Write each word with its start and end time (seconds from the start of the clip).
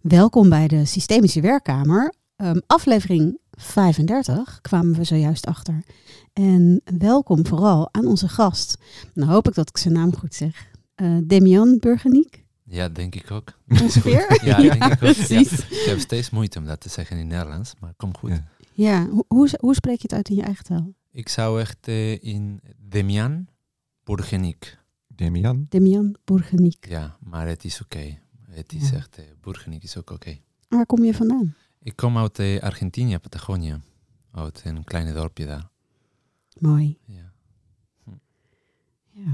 Welkom 0.00 0.48
bij 0.48 0.68
de 0.68 0.84
Systemische 0.84 1.40
Werkkamer. 1.40 2.14
Um, 2.36 2.62
aflevering 2.66 3.38
35 3.50 4.60
kwamen 4.60 4.94
we 4.94 5.04
zojuist 5.04 5.46
achter. 5.46 5.82
En 6.32 6.80
welkom 6.98 7.46
vooral 7.46 7.88
aan 7.94 8.06
onze 8.06 8.28
gast. 8.28 8.78
Nou 9.14 9.30
hoop 9.30 9.48
ik 9.48 9.54
dat 9.54 9.68
ik 9.68 9.78
zijn 9.78 9.94
naam 9.94 10.16
goed 10.16 10.34
zeg. 10.34 10.68
Uh, 10.96 11.18
Demian 11.24 11.78
Burgeniek. 11.78 12.44
Ja, 12.64 12.88
denk 12.88 13.14
ik 13.14 13.30
ook. 13.30 13.52
Ongeveer? 13.82 14.38
ja, 14.48 14.56
denk 14.56 14.84
ik 14.84 15.02
ook. 15.02 15.14
Ja. 15.14 15.38
Ik 15.40 15.84
heb 15.86 15.98
steeds 15.98 16.30
moeite 16.30 16.58
om 16.58 16.64
dat 16.64 16.80
te 16.80 16.88
zeggen 16.88 17.18
in 17.18 17.26
Nederlands, 17.26 17.72
maar 17.80 17.94
kom 17.96 18.16
goed. 18.16 18.30
Ja, 18.30 18.44
ja. 18.72 19.08
Hoe, 19.28 19.48
hoe, 19.58 19.74
spreek 19.74 19.96
je 19.96 20.02
het 20.02 20.12
uit 20.12 20.28
in 20.28 20.36
je 20.36 20.42
eigen 20.42 20.64
taal? 20.64 20.92
Ik 21.12 21.28
zou 21.28 21.60
echt 21.60 21.88
uh, 21.88 22.22
in 22.24 22.60
Demian 22.76 23.46
Burgeniek. 24.04 24.78
Demian? 25.06 25.66
Demian 25.68 26.16
Burgeniek. 26.24 26.86
Ja, 26.88 27.16
maar 27.20 27.46
het 27.46 27.64
is 27.64 27.80
oké. 27.80 27.96
Okay. 27.96 28.20
Het 28.50 28.72
is 28.72 28.90
ja. 28.90 28.96
echt, 28.96 29.18
uh, 29.18 29.24
Burgeniek 29.40 29.82
is 29.82 29.96
ook 29.96 30.10
oké. 30.10 30.28
Okay. 30.28 30.42
Waar 30.68 30.86
kom 30.86 31.04
je 31.04 31.14
vandaan? 31.14 31.54
Ik 31.82 31.96
kom 31.96 32.18
uit 32.18 32.38
uh, 32.38 32.60
Argentinië, 32.60 33.18
Patagonië. 33.18 33.80
Uit 34.32 34.62
een 34.64 34.84
kleine 34.84 35.12
dorpje 35.12 35.46
daar. 35.46 35.68
Mooi. 36.58 36.98
Ja. 37.04 37.32
Hm. 38.04 38.10
ja. 39.10 39.30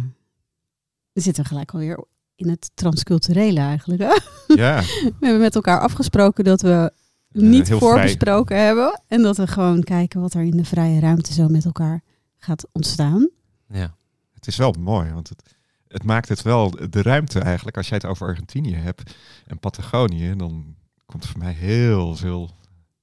We 1.13 1.21
zitten 1.21 1.45
gelijk 1.45 1.73
alweer 1.73 2.05
in 2.35 2.49
het 2.49 2.71
transculturele 2.75 3.61
eigenlijk. 3.61 4.03
Hè? 4.03 4.19
Ja. 4.55 4.81
We 5.19 5.27
hebben 5.27 5.41
met 5.41 5.55
elkaar 5.55 5.81
afgesproken 5.81 6.45
dat 6.45 6.61
we 6.61 6.93
niet 7.29 7.71
uh, 7.71 7.79
voorbesproken 7.79 8.65
hebben. 8.65 9.01
En 9.07 9.23
dat 9.23 9.37
we 9.37 9.47
gewoon 9.47 9.83
kijken 9.83 10.21
wat 10.21 10.35
er 10.35 10.43
in 10.43 10.57
de 10.57 10.65
vrije 10.65 11.01
ruimte 11.01 11.33
zo 11.33 11.49
met 11.49 11.65
elkaar 11.65 12.03
gaat 12.39 12.67
ontstaan. 12.73 13.31
Ja. 13.69 13.97
Het 14.35 14.47
is 14.47 14.57
wel 14.57 14.75
mooi, 14.79 15.13
want 15.13 15.29
het, 15.29 15.56
het 15.89 16.03
maakt 16.03 16.29
het 16.29 16.43
wel 16.43 16.71
de 16.91 17.03
ruimte 17.03 17.41
eigenlijk. 17.41 17.77
Als 17.77 17.89
jij 17.89 17.97
het 17.97 18.07
over 18.07 18.27
Argentinië 18.27 18.75
hebt 18.75 19.15
en 19.47 19.59
Patagonië, 19.59 20.35
dan 20.37 20.77
komt 21.07 21.25
er 21.25 21.31
voor 21.31 21.39
mij 21.39 21.53
heel 21.53 22.17
veel 22.17 22.51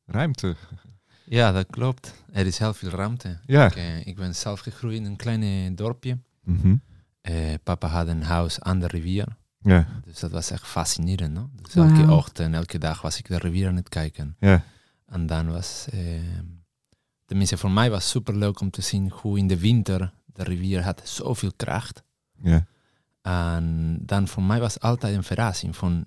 ruimte. 0.05 0.55
Ja, 1.25 1.51
dat 1.51 1.67
klopt. 1.69 2.23
Er 2.31 2.45
is 2.45 2.57
heel 2.57 2.73
veel 2.73 2.89
ruimte. 2.89 3.39
Ja. 3.45 3.65
Ik, 3.65 3.75
uh, 3.75 4.05
ik 4.05 4.15
ben 4.15 4.35
zelf 4.35 4.59
gegroeid 4.59 4.97
in 4.97 5.05
een 5.05 5.15
klein 5.15 5.75
dorpje. 5.75 6.17
Mm 6.43 6.59
-hmm. 6.61 6.81
uh, 7.21 7.53
papa 7.63 7.87
had 7.87 8.07
een 8.07 8.23
huis 8.23 8.59
aan 8.59 8.79
de 8.79 8.87
rivier. 8.87 9.27
Ja. 9.59 9.87
Dus 10.05 10.19
dat 10.19 10.31
was 10.31 10.51
echt 10.51 10.67
fascinerend. 10.67 11.33
No? 11.33 11.49
Dus 11.61 11.73
wow. 11.73 11.89
elke 11.89 12.11
ochtend, 12.11 12.55
elke 12.55 12.77
dag 12.77 13.01
was 13.01 13.17
ik 13.17 13.27
de 13.27 13.37
rivier 13.37 13.67
aan 13.67 13.75
het 13.75 13.89
kijken. 13.89 14.35
Ja. 14.39 14.63
En 15.05 15.25
dan 15.25 15.51
was, 15.51 15.87
uh, 15.93 16.19
tenminste 17.25 17.57
voor 17.57 17.71
mij 17.71 17.89
was 17.89 18.01
het 18.01 18.11
super 18.11 18.35
leuk 18.35 18.59
om 18.59 18.69
te 18.69 18.81
zien 18.81 19.09
hoe 19.09 19.37
in 19.37 19.47
de 19.47 19.59
winter 19.59 20.13
de 20.25 20.43
rivier 20.43 20.83
had 20.83 21.01
zoveel 21.03 21.51
kracht. 21.55 22.03
Ja. 22.41 22.65
En 23.27 23.97
dan 24.01 24.27
voor 24.27 24.43
mij 24.43 24.59
was 24.59 24.79
altijd 24.79 25.15
een 25.15 25.23
verrassing 25.23 25.75
van 25.75 26.05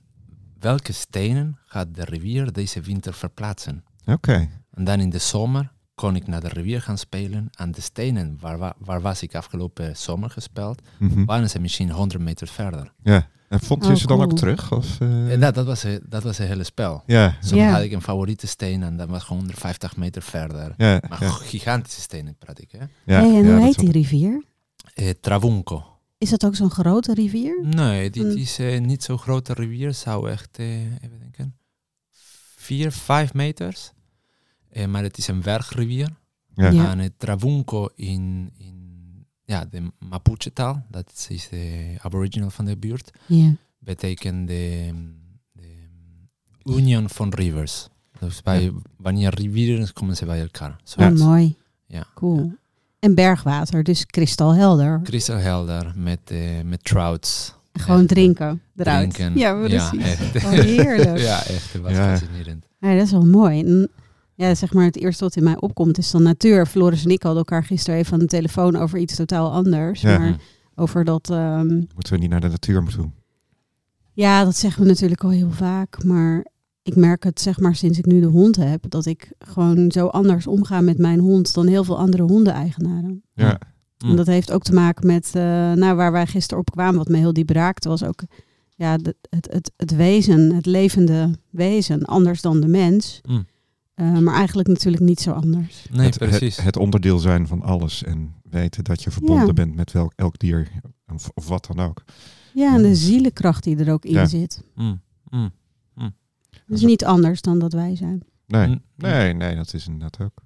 welke 0.58 0.92
stenen 0.92 1.58
gaat 1.66 1.94
de 1.94 2.04
rivier 2.04 2.52
deze 2.52 2.80
winter 2.80 3.14
verplaatsen. 3.14 3.84
Oké. 4.00 4.12
Okay. 4.12 4.50
En 4.70 4.84
dan 4.84 5.00
in 5.00 5.10
de 5.10 5.18
zomer 5.18 5.72
kon 5.94 6.16
ik 6.16 6.26
naar 6.26 6.40
de 6.40 6.48
rivier 6.48 6.82
gaan 6.82 6.98
spelen. 6.98 7.48
En 7.58 7.72
de 7.72 7.80
stenen 7.80 8.36
waar, 8.40 8.74
waar 8.78 9.00
was 9.00 9.22
ik 9.22 9.34
afgelopen 9.34 9.96
zomer 9.96 10.30
gespeeld, 10.30 10.82
mm 10.98 11.08
-hmm. 11.10 11.24
waren 11.24 11.50
ze 11.50 11.58
misschien 11.58 11.90
100 11.90 12.22
meter 12.22 12.46
verder. 12.46 12.92
Ja. 13.02 13.28
En 13.48 13.60
vond 13.60 13.84
je 13.84 13.90
Oh, 13.90 13.96
ze 13.96 14.06
dan 14.06 14.16
cool. 14.18 14.30
ook 14.30 14.36
terug? 14.36 14.72
Of, 14.72 15.00
uh... 15.00 15.32
En 15.32 15.40
dat, 15.40 15.54
dat, 15.54 15.66
was, 15.66 15.82
een- 15.82 16.02
dat 16.08 16.22
was 16.22 16.38
een 16.38 16.46
hele 16.46 16.64
spel. 16.64 17.02
Ja. 17.06 17.36
Soms 17.40 17.60
Ja. 17.60 17.70
had 17.70 17.82
ik 17.82 17.92
een 17.92 18.02
favoriete 18.02 18.46
steen 18.46 18.82
en 18.82 18.96
dat 18.96 19.08
was 19.08 19.22
gewoon 19.22 19.38
150 19.38 19.96
meter 19.96 20.22
verder. 20.22 20.74
Ja, 20.76 21.00
Maar 21.08 21.22
ja, 21.24 21.30
gigantische 21.30 22.00
stenen 22.00 22.36
praat 22.38 22.60
ik. 22.60 22.70
Hè? 22.72 22.78
ja, 22.78 22.86
hey, 23.04 23.36
en 23.38 23.44
ja, 23.44 23.52
hoe 23.54 23.64
heet 23.64 23.78
die 23.78 23.90
rivier? 23.92 24.44
Eh, 24.94 25.10
Travunco. 25.20 25.84
Is 26.18 26.30
dat 26.30 26.44
ook 26.46 26.54
zo'n 26.56 26.70
grote 26.70 27.14
rivier? 27.14 27.58
Nee, 27.62 28.10
dit 28.10 28.24
Mm. 28.24 28.36
is 28.36 28.58
eh, 28.58 28.80
niet 28.80 29.02
zo'n 29.02 29.18
grote 29.18 29.52
rivier. 29.52 29.94
Zou 29.94 30.30
echt, 30.30 30.58
eh, 30.58 30.84
even 30.84 31.18
denken, 31.18 31.56
vier, 32.56 32.92
vijf 32.92 33.34
meters. 33.34 33.92
Eh, 34.68 34.86
maar 34.86 35.02
het 35.02 35.18
is 35.18 35.28
een 35.28 35.40
bergrivier. 35.42 36.08
Ja. 36.54 36.68
Ja. 36.70 36.90
En 36.90 36.98
het 36.98 37.18
Travunco 37.18 37.88
in, 37.94 38.52
in 38.58 39.26
ja, 39.44 39.64
de 39.64 39.92
Mapuche-taal, 39.98 40.84
dat 40.90 41.26
is 41.28 41.48
de 41.48 41.94
aboriginal 42.00 42.50
van 42.50 42.64
de 42.64 42.76
buurt, 42.76 43.10
Ja. 43.26 43.54
betekent 43.78 44.48
de, 44.48 44.92
de 45.52 45.88
union 46.64 47.08
van 47.08 47.28
rivers. 47.28 47.88
Dus 48.18 48.42
bij, 48.42 48.62
Ja. 48.62 48.70
wanneer 48.96 49.34
rivieren 49.34 49.92
komen 49.92 50.16
ze 50.16 50.24
bij 50.24 50.40
elkaar. 50.40 50.80
Zo 50.84 51.00
Oh, 51.00 51.10
mooi. 51.12 51.56
Ja. 51.86 52.06
Cool. 52.14 52.52
En 52.98 53.14
bergwater, 53.14 53.82
dus 53.82 54.06
kristalhelder. 54.06 55.00
Kristalhelder 55.02 55.92
met, 55.96 56.18
eh, 56.24 56.38
met 56.64 56.84
trouts. 56.84 57.54
Gewoon 57.72 57.98
Echt, 58.00 58.08
drinken 58.08 58.62
eruit. 58.76 59.14
Drinken. 59.14 59.38
Ja, 59.38 59.54
precies. 59.54 60.02
echt. 60.02 60.44
Oh, 60.44 60.50
heerlijk. 60.76 61.18
ja, 61.18 61.44
echt. 61.46 61.80
Was 61.80 61.92
Ja. 61.92 62.16
fascinerend. 62.16 62.64
Ja, 62.78 62.94
dat 62.94 63.04
is 63.04 63.10
wel 63.10 63.26
mooi. 63.26 63.60
En, 63.60 63.88
ja, 64.34 64.54
zeg 64.54 64.72
maar 64.72 64.84
het 64.84 64.96
eerste 64.96 65.24
wat 65.24 65.36
in 65.36 65.42
mij 65.44 65.56
opkomt 65.60 65.98
is 65.98 66.10
dan 66.10 66.22
natuur. 66.22 66.66
Floris 66.66 67.04
en 67.04 67.10
ik 67.10 67.22
hadden 67.22 67.38
elkaar 67.38 67.64
gisteren 67.64 67.98
even 67.98 68.12
aan 68.12 68.18
de 68.18 68.26
telefoon 68.26 68.76
over 68.76 68.98
iets 68.98 69.14
totaal 69.16 69.52
anders. 69.52 70.00
Ja. 70.00 70.18
Maar 70.18 70.36
over 70.74 71.04
dat... 71.04 71.30
ehm, 71.30 71.66
Moeten 71.74 72.12
we 72.12 72.18
niet 72.18 72.30
naar 72.30 72.40
de 72.40 72.48
natuur 72.48 72.82
moeten? 72.82 73.14
ja, 74.12 74.44
dat 74.44 74.56
zeggen 74.56 74.82
we 74.82 74.88
natuurlijk 74.88 75.24
al 75.24 75.30
heel 75.30 75.50
vaak. 75.50 76.04
Maar 76.04 76.46
ik 76.86 76.96
merk 76.96 77.24
het 77.24 77.40
zeg 77.40 77.60
maar 77.60 77.74
sinds 77.76 77.98
ik 77.98 78.06
nu 78.06 78.20
de 78.20 78.26
hond 78.26 78.56
heb. 78.56 78.84
Dat 78.90 79.06
ik 79.06 79.32
gewoon 79.38 79.90
zo 79.92 80.06
anders 80.06 80.46
omga 80.46 80.80
met 80.80 80.98
mijn 80.98 81.18
hond 81.18 81.54
dan 81.54 81.66
heel 81.66 81.84
veel 81.84 81.98
andere 81.98 82.22
hondeneigenaren. 82.22 83.22
Ja. 83.34 83.60
Mm. 83.98 84.10
En 84.10 84.16
dat 84.16 84.26
heeft 84.26 84.52
ook 84.52 84.62
te 84.62 84.72
maken 84.74 85.06
met 85.06 85.30
eh, 85.34 85.42
nou, 85.72 85.96
waar 85.96 86.12
wij 86.12 86.26
gisteren 86.26 86.58
op 86.58 86.70
kwamen, 86.70 86.96
wat 86.98 87.08
me 87.08 87.16
heel 87.16 87.32
diep 87.32 87.50
raakte, 87.50 87.88
was 87.88 88.04
ook 88.04 88.22
ja, 88.74 88.96
de- 88.96 89.16
het, 89.30 89.48
het, 89.52 89.72
het 89.76 89.96
wezen, 89.96 90.54
het 90.54 90.66
levende 90.66 91.30
wezen, 91.50 92.04
anders 92.04 92.40
dan 92.42 92.60
de 92.60 92.68
mens. 92.68 93.20
Mm. 93.28 93.46
Eh, 93.94 94.18
maar 94.18 94.34
eigenlijk 94.34 94.68
natuurlijk 94.68 95.02
niet 95.02 95.20
zo 95.20 95.30
anders. 95.30 95.86
Nee, 95.92 96.06
het, 96.06 96.18
precies. 96.18 96.56
Het, 96.56 96.64
het 96.64 96.76
onderdeel 96.76 97.18
zijn 97.18 97.46
van 97.46 97.62
alles 97.62 98.02
en 98.04 98.34
weten 98.50 98.84
dat 98.84 99.02
je 99.02 99.10
verbonden 99.10 99.46
Ja. 99.46 99.52
bent 99.52 99.74
met 99.74 99.92
welk, 99.92 100.12
elk 100.16 100.38
dier 100.38 100.68
of, 101.14 101.30
of 101.34 101.48
wat 101.48 101.66
dan 101.74 101.86
ook. 101.86 102.04
Ja, 102.54 102.74
en 102.74 102.82
de 102.82 102.94
zielenkracht 102.94 103.64
die 103.64 103.76
er 103.76 103.92
ook 103.92 104.04
in 104.04 104.12
Ja. 104.12 104.26
zit. 104.26 104.62
Mm. 104.74 105.00
Mm. 106.66 106.74
Dus 106.74 106.82
niet 106.84 107.04
anders 107.04 107.40
dan 107.40 107.58
dat 107.58 107.72
wij 107.72 107.96
zijn. 107.96 108.22
Nee, 108.46 108.66
Mm. 108.66 108.82
nee, 108.96 109.32
nee, 109.34 109.56
dat 109.56 109.74
is 109.74 109.86
inderdaad 109.86 110.20
ook. 110.20 110.42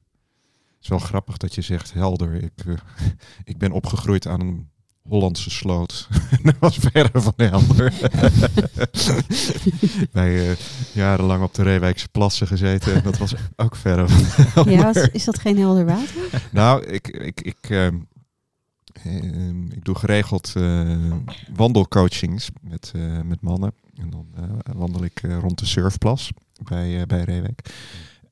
Het 0.51 0.83
is 0.83 0.89
wel 0.89 0.99
grappig 0.99 1.37
dat 1.37 1.55
je 1.55 1.61
zegt 1.61 1.93
helder. 1.93 2.35
Ik, 2.35 2.53
eh, 2.67 2.75
ik 3.45 3.59
ben 3.59 3.73
opgegroeid 3.73 4.27
aan 4.27 4.41
een 4.41 4.69
Hollandse 5.03 5.51
sloot. 5.51 6.09
dat 6.43 6.55
was 6.59 6.77
verre 6.81 7.21
van 7.21 7.33
helder. 7.37 7.93
Wij 10.13 10.51
eh, 10.51 10.57
jarenlang 10.93 11.43
op 11.43 11.55
de 11.55 11.63
Reewijkse 11.63 12.09
plassen 12.09 12.47
gezeten. 12.47 12.95
En 12.95 13.03
dat 13.03 13.19
was 13.19 13.35
ook 13.57 13.77
verre 13.77 14.09
van 14.09 14.45
helder. 14.47 14.73
Ja, 14.73 14.89
is, 14.95 15.09
is 15.09 15.25
dat 15.25 15.39
geen 15.39 15.59
helder 15.59 15.85
water? 15.85 16.49
Nou, 16.53 16.87
ik, 16.87 17.09
ik, 17.09 17.41
ik, 17.41 17.57
ehm, 17.71 17.99
ik 19.71 19.85
doe 19.85 19.95
geregeld 19.95 20.53
eh, 20.57 21.13
wandelcoachings 21.55 22.49
met, 22.61 22.93
eh, 22.95 23.21
met 23.21 23.41
mannen. 23.41 23.73
En 23.95 24.11
dan 24.11 24.27
eh, 24.37 24.75
wandel 24.75 25.05
ik 25.05 25.23
eh, 25.23 25.39
rond 25.39 25.59
de 25.59 25.67
surfplas 25.67 26.31
bij, 26.69 27.01
eh, 27.01 27.07
bij 27.07 27.23
Reewijk. 27.25 27.75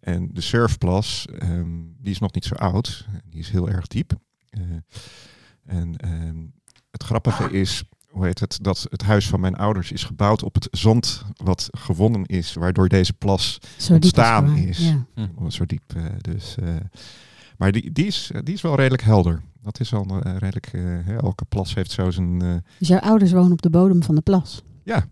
En 0.00 0.28
de 0.32 0.40
surfplas, 0.40 1.26
ehm, 1.38 1.70
die 1.98 2.10
is 2.12 2.18
nog 2.18 2.32
niet 2.34 2.44
zo 2.44 2.54
oud. 2.54 3.06
Die 3.30 3.40
is 3.40 3.50
heel 3.50 3.68
erg 3.68 3.86
diep. 3.86 4.12
Eh, 4.50 4.60
en 5.66 5.96
ehm, 5.96 6.36
het 6.90 7.02
grappige 7.02 7.50
is, 7.50 7.82
hoe 8.08 8.24
heet 8.24 8.40
het, 8.40 8.58
dat 8.62 8.86
het 8.90 9.02
huis 9.02 9.28
van 9.28 9.40
mijn 9.40 9.56
ouders 9.56 9.92
is 9.92 10.04
gebouwd 10.04 10.42
op 10.42 10.54
het 10.54 10.68
zand 10.70 11.24
wat 11.36 11.68
gewonnen 11.70 12.24
is, 12.26 12.52
waardoor 12.52 12.88
deze 12.88 13.12
plas 13.12 13.58
Zo 13.76 13.94
Ontstaan 13.94 14.56
is. 14.56 14.78
Ja. 14.78 15.06
Oh, 15.36 15.50
zo 15.50 15.64
diep. 15.66 15.92
eh, 15.96 16.04
dus, 16.20 16.56
eh, 16.56 16.76
maar 17.58 17.72
die, 17.72 17.92
die, 17.92 18.06
is, 18.06 18.30
die 18.44 18.54
is 18.54 18.60
wel 18.62 18.74
redelijk 18.76 19.02
helder. 19.02 19.42
Dat 19.62 19.80
is 19.80 19.90
wel 19.90 20.06
eh, 20.22 20.32
redelijk. 20.36 20.66
eh, 20.66 20.82
hè, 20.82 21.16
elke 21.16 21.44
plas 21.44 21.74
heeft 21.74 21.90
zo 21.90 22.10
zijn. 22.10 22.42
eh, 22.42 22.54
Dus 22.78 22.88
jouw 22.88 22.98
ouders 23.00 23.32
wonen 23.32 23.52
op 23.52 23.62
de 23.62 23.70
bodem 23.70 24.02
van 24.02 24.14
de 24.14 24.20
plas. 24.20 24.62
ja. 24.84 25.06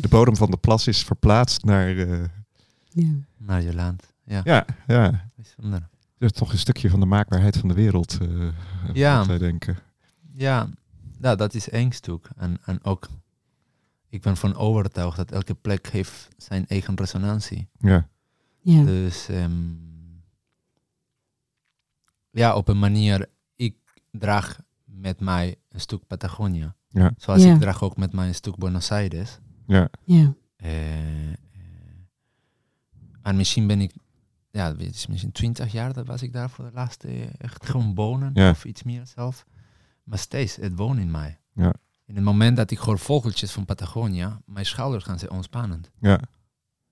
de 0.00 0.08
bodem 0.08 0.36
van 0.36 0.50
de 0.50 0.56
plas 0.56 0.86
is 0.86 1.02
verplaatst 1.04 1.64
naar. 1.64 1.96
eh, 1.96 2.24
Ja. 2.88 3.08
Naar 3.36 3.62
je 3.62 3.74
land. 3.74 4.12
Ja, 4.24 4.40
ja, 4.44 4.64
ja. 4.86 5.30
bijzonder. 5.36 5.88
Dat 6.18 6.30
is 6.32 6.38
toch 6.38 6.52
een 6.52 6.58
stukje 6.58 6.90
van 6.90 7.00
de 7.00 7.06
maakbaarheid 7.06 7.56
van 7.56 7.68
de 7.68 7.74
wereld. 7.74 8.18
eh 8.20 8.48
Ja. 8.92 9.16
wat 9.18 9.26
wij 9.26 9.38
denken. 9.38 9.78
Ja, 10.32 10.68
ja, 11.20 11.34
dat 11.34 11.54
is 11.54 11.68
één 11.70 11.92
stuk. 11.92 12.28
En, 12.36 12.56
en 12.64 12.84
ook, 12.84 13.08
ik 14.08 14.22
ben 14.22 14.36
van 14.36 14.56
overtuigd 14.56 15.16
dat 15.16 15.30
elke 15.30 15.54
plek 15.54 15.86
heeft 15.88 16.28
zijn 16.36 16.66
eigen 16.66 16.94
resonantie. 16.96 17.68
Ja, 17.78 18.08
Ja. 18.62 18.84
Dus 18.84 19.28
ehm, 19.28 19.72
ja, 22.30 22.56
op 22.56 22.68
een 22.68 22.78
manier, 22.78 23.28
ik 23.56 23.76
draag 24.10 24.60
met 24.84 25.20
mij 25.20 25.56
een 25.68 25.80
stuk 25.80 26.06
Patagonië. 26.06 26.72
Ja. 26.88 27.12
Zoals 27.16 27.42
Ja. 27.42 27.54
ik 27.54 27.60
draag 27.60 27.82
ook 27.82 27.96
met 27.96 28.12
mij 28.12 28.28
een 28.28 28.34
stuk 28.34 28.56
Buenos 28.56 28.90
Aires. 28.92 29.38
ja, 29.66 29.88
ja. 30.04 30.34
Eh, 30.56 31.30
eh, 31.30 31.36
en 33.22 33.36
misschien 33.36 33.66
ben 33.66 33.80
ik, 33.80 33.92
ja, 34.50 34.76
het 34.76 34.94
is 34.94 35.06
misschien 35.06 35.32
twintig 35.32 35.72
jaar, 35.72 35.92
dat 35.92 36.06
was 36.06 36.22
ik 36.22 36.32
daar 36.32 36.50
voor 36.50 36.64
de 36.64 36.72
laatste 36.74 37.08
echt 37.38 37.66
gewoon 37.66 37.94
wonen. 37.94 38.30
Ja. 38.34 38.50
Of 38.50 38.64
iets 38.64 38.82
meer 38.82 39.06
zelf. 39.06 39.46
Maar 40.04 40.18
steeds, 40.18 40.56
het 40.56 40.76
woont 40.76 40.98
in 40.98 41.10
mij. 41.10 41.38
Ja. 41.54 41.72
In 42.04 42.14
het 42.14 42.24
moment 42.24 42.56
dat 42.56 42.70
ik 42.70 42.78
hoor 42.78 42.98
vogeltjes 42.98 43.52
van 43.52 43.64
Patagonia, 43.64 44.40
mijn 44.46 44.66
schouders 44.66 45.04
gaan 45.04 45.18
ze 45.18 45.30
ontspannend. 45.30 45.90
Ja. 46.00 46.20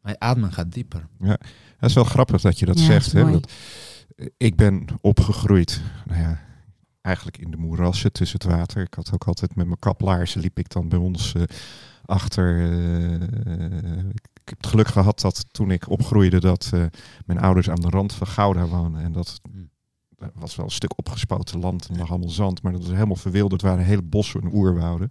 Mijn 0.08 0.20
adem 0.20 0.50
gaat 0.50 0.72
dieper. 0.72 1.08
Dat 1.18 1.88
is 1.90 1.94
wel 1.94 2.04
grappig 2.04 2.40
dat 2.40 2.58
je 2.58 2.66
dat 2.66 2.78
Ja, 2.78 2.84
zegt. 2.84 3.12
Hè? 3.12 3.20
mooi. 3.20 3.32
Want 3.32 3.52
ik 4.36 4.56
ben 4.56 4.86
opgegroeid, 5.00 5.80
nou 6.06 6.20
ja, 6.20 6.40
eigenlijk 7.00 7.38
in 7.38 7.50
de 7.50 7.56
moerassen 7.56 8.12
tussen 8.12 8.38
het 8.42 8.50
water. 8.56 8.82
Ik 8.82 8.94
had 8.94 9.12
ook 9.12 9.24
altijd 9.24 9.54
met 9.54 9.66
mijn 9.66 9.78
kaplaarzen 9.78 10.40
liep 10.40 10.58
ik 10.58 10.68
dan 10.70 10.88
bij 10.88 10.98
ons 10.98 11.34
eh, 11.34 11.42
achter. 12.04 12.58
eh, 12.60 13.12
ik 14.08 14.44
heb 14.44 14.56
het 14.56 14.66
geluk 14.66 14.88
gehad 14.88 15.20
dat 15.20 15.44
toen 15.50 15.70
ik 15.70 15.88
opgroeide 15.90 16.40
dat 16.40 16.70
eh, 16.74 16.84
mijn 17.26 17.38
ouders 17.40 17.70
aan 17.70 17.80
de 17.80 17.88
rand 17.88 18.12
van 18.12 18.26
Gouda 18.26 18.66
wonen. 18.66 19.02
En 19.02 19.12
dat 19.12 19.40
Mm. 19.50 19.70
dat 20.16 20.30
was 20.34 20.56
wel 20.56 20.64
een 20.66 20.70
stuk 20.72 20.98
opgespoten 20.98 21.60
land 21.60 21.88
en 21.88 21.96
lag 21.98 22.10
allemaal 22.10 22.28
zand. 22.28 22.62
Maar 22.62 22.72
dat 22.72 22.82
was 22.82 22.90
helemaal 22.90 23.16
verwilderd. 23.16 23.60
Het 23.62 23.70
waren 23.70 23.84
hele 23.84 24.02
bossen 24.02 24.40
en 24.40 24.52
oerwouden. 24.54 25.10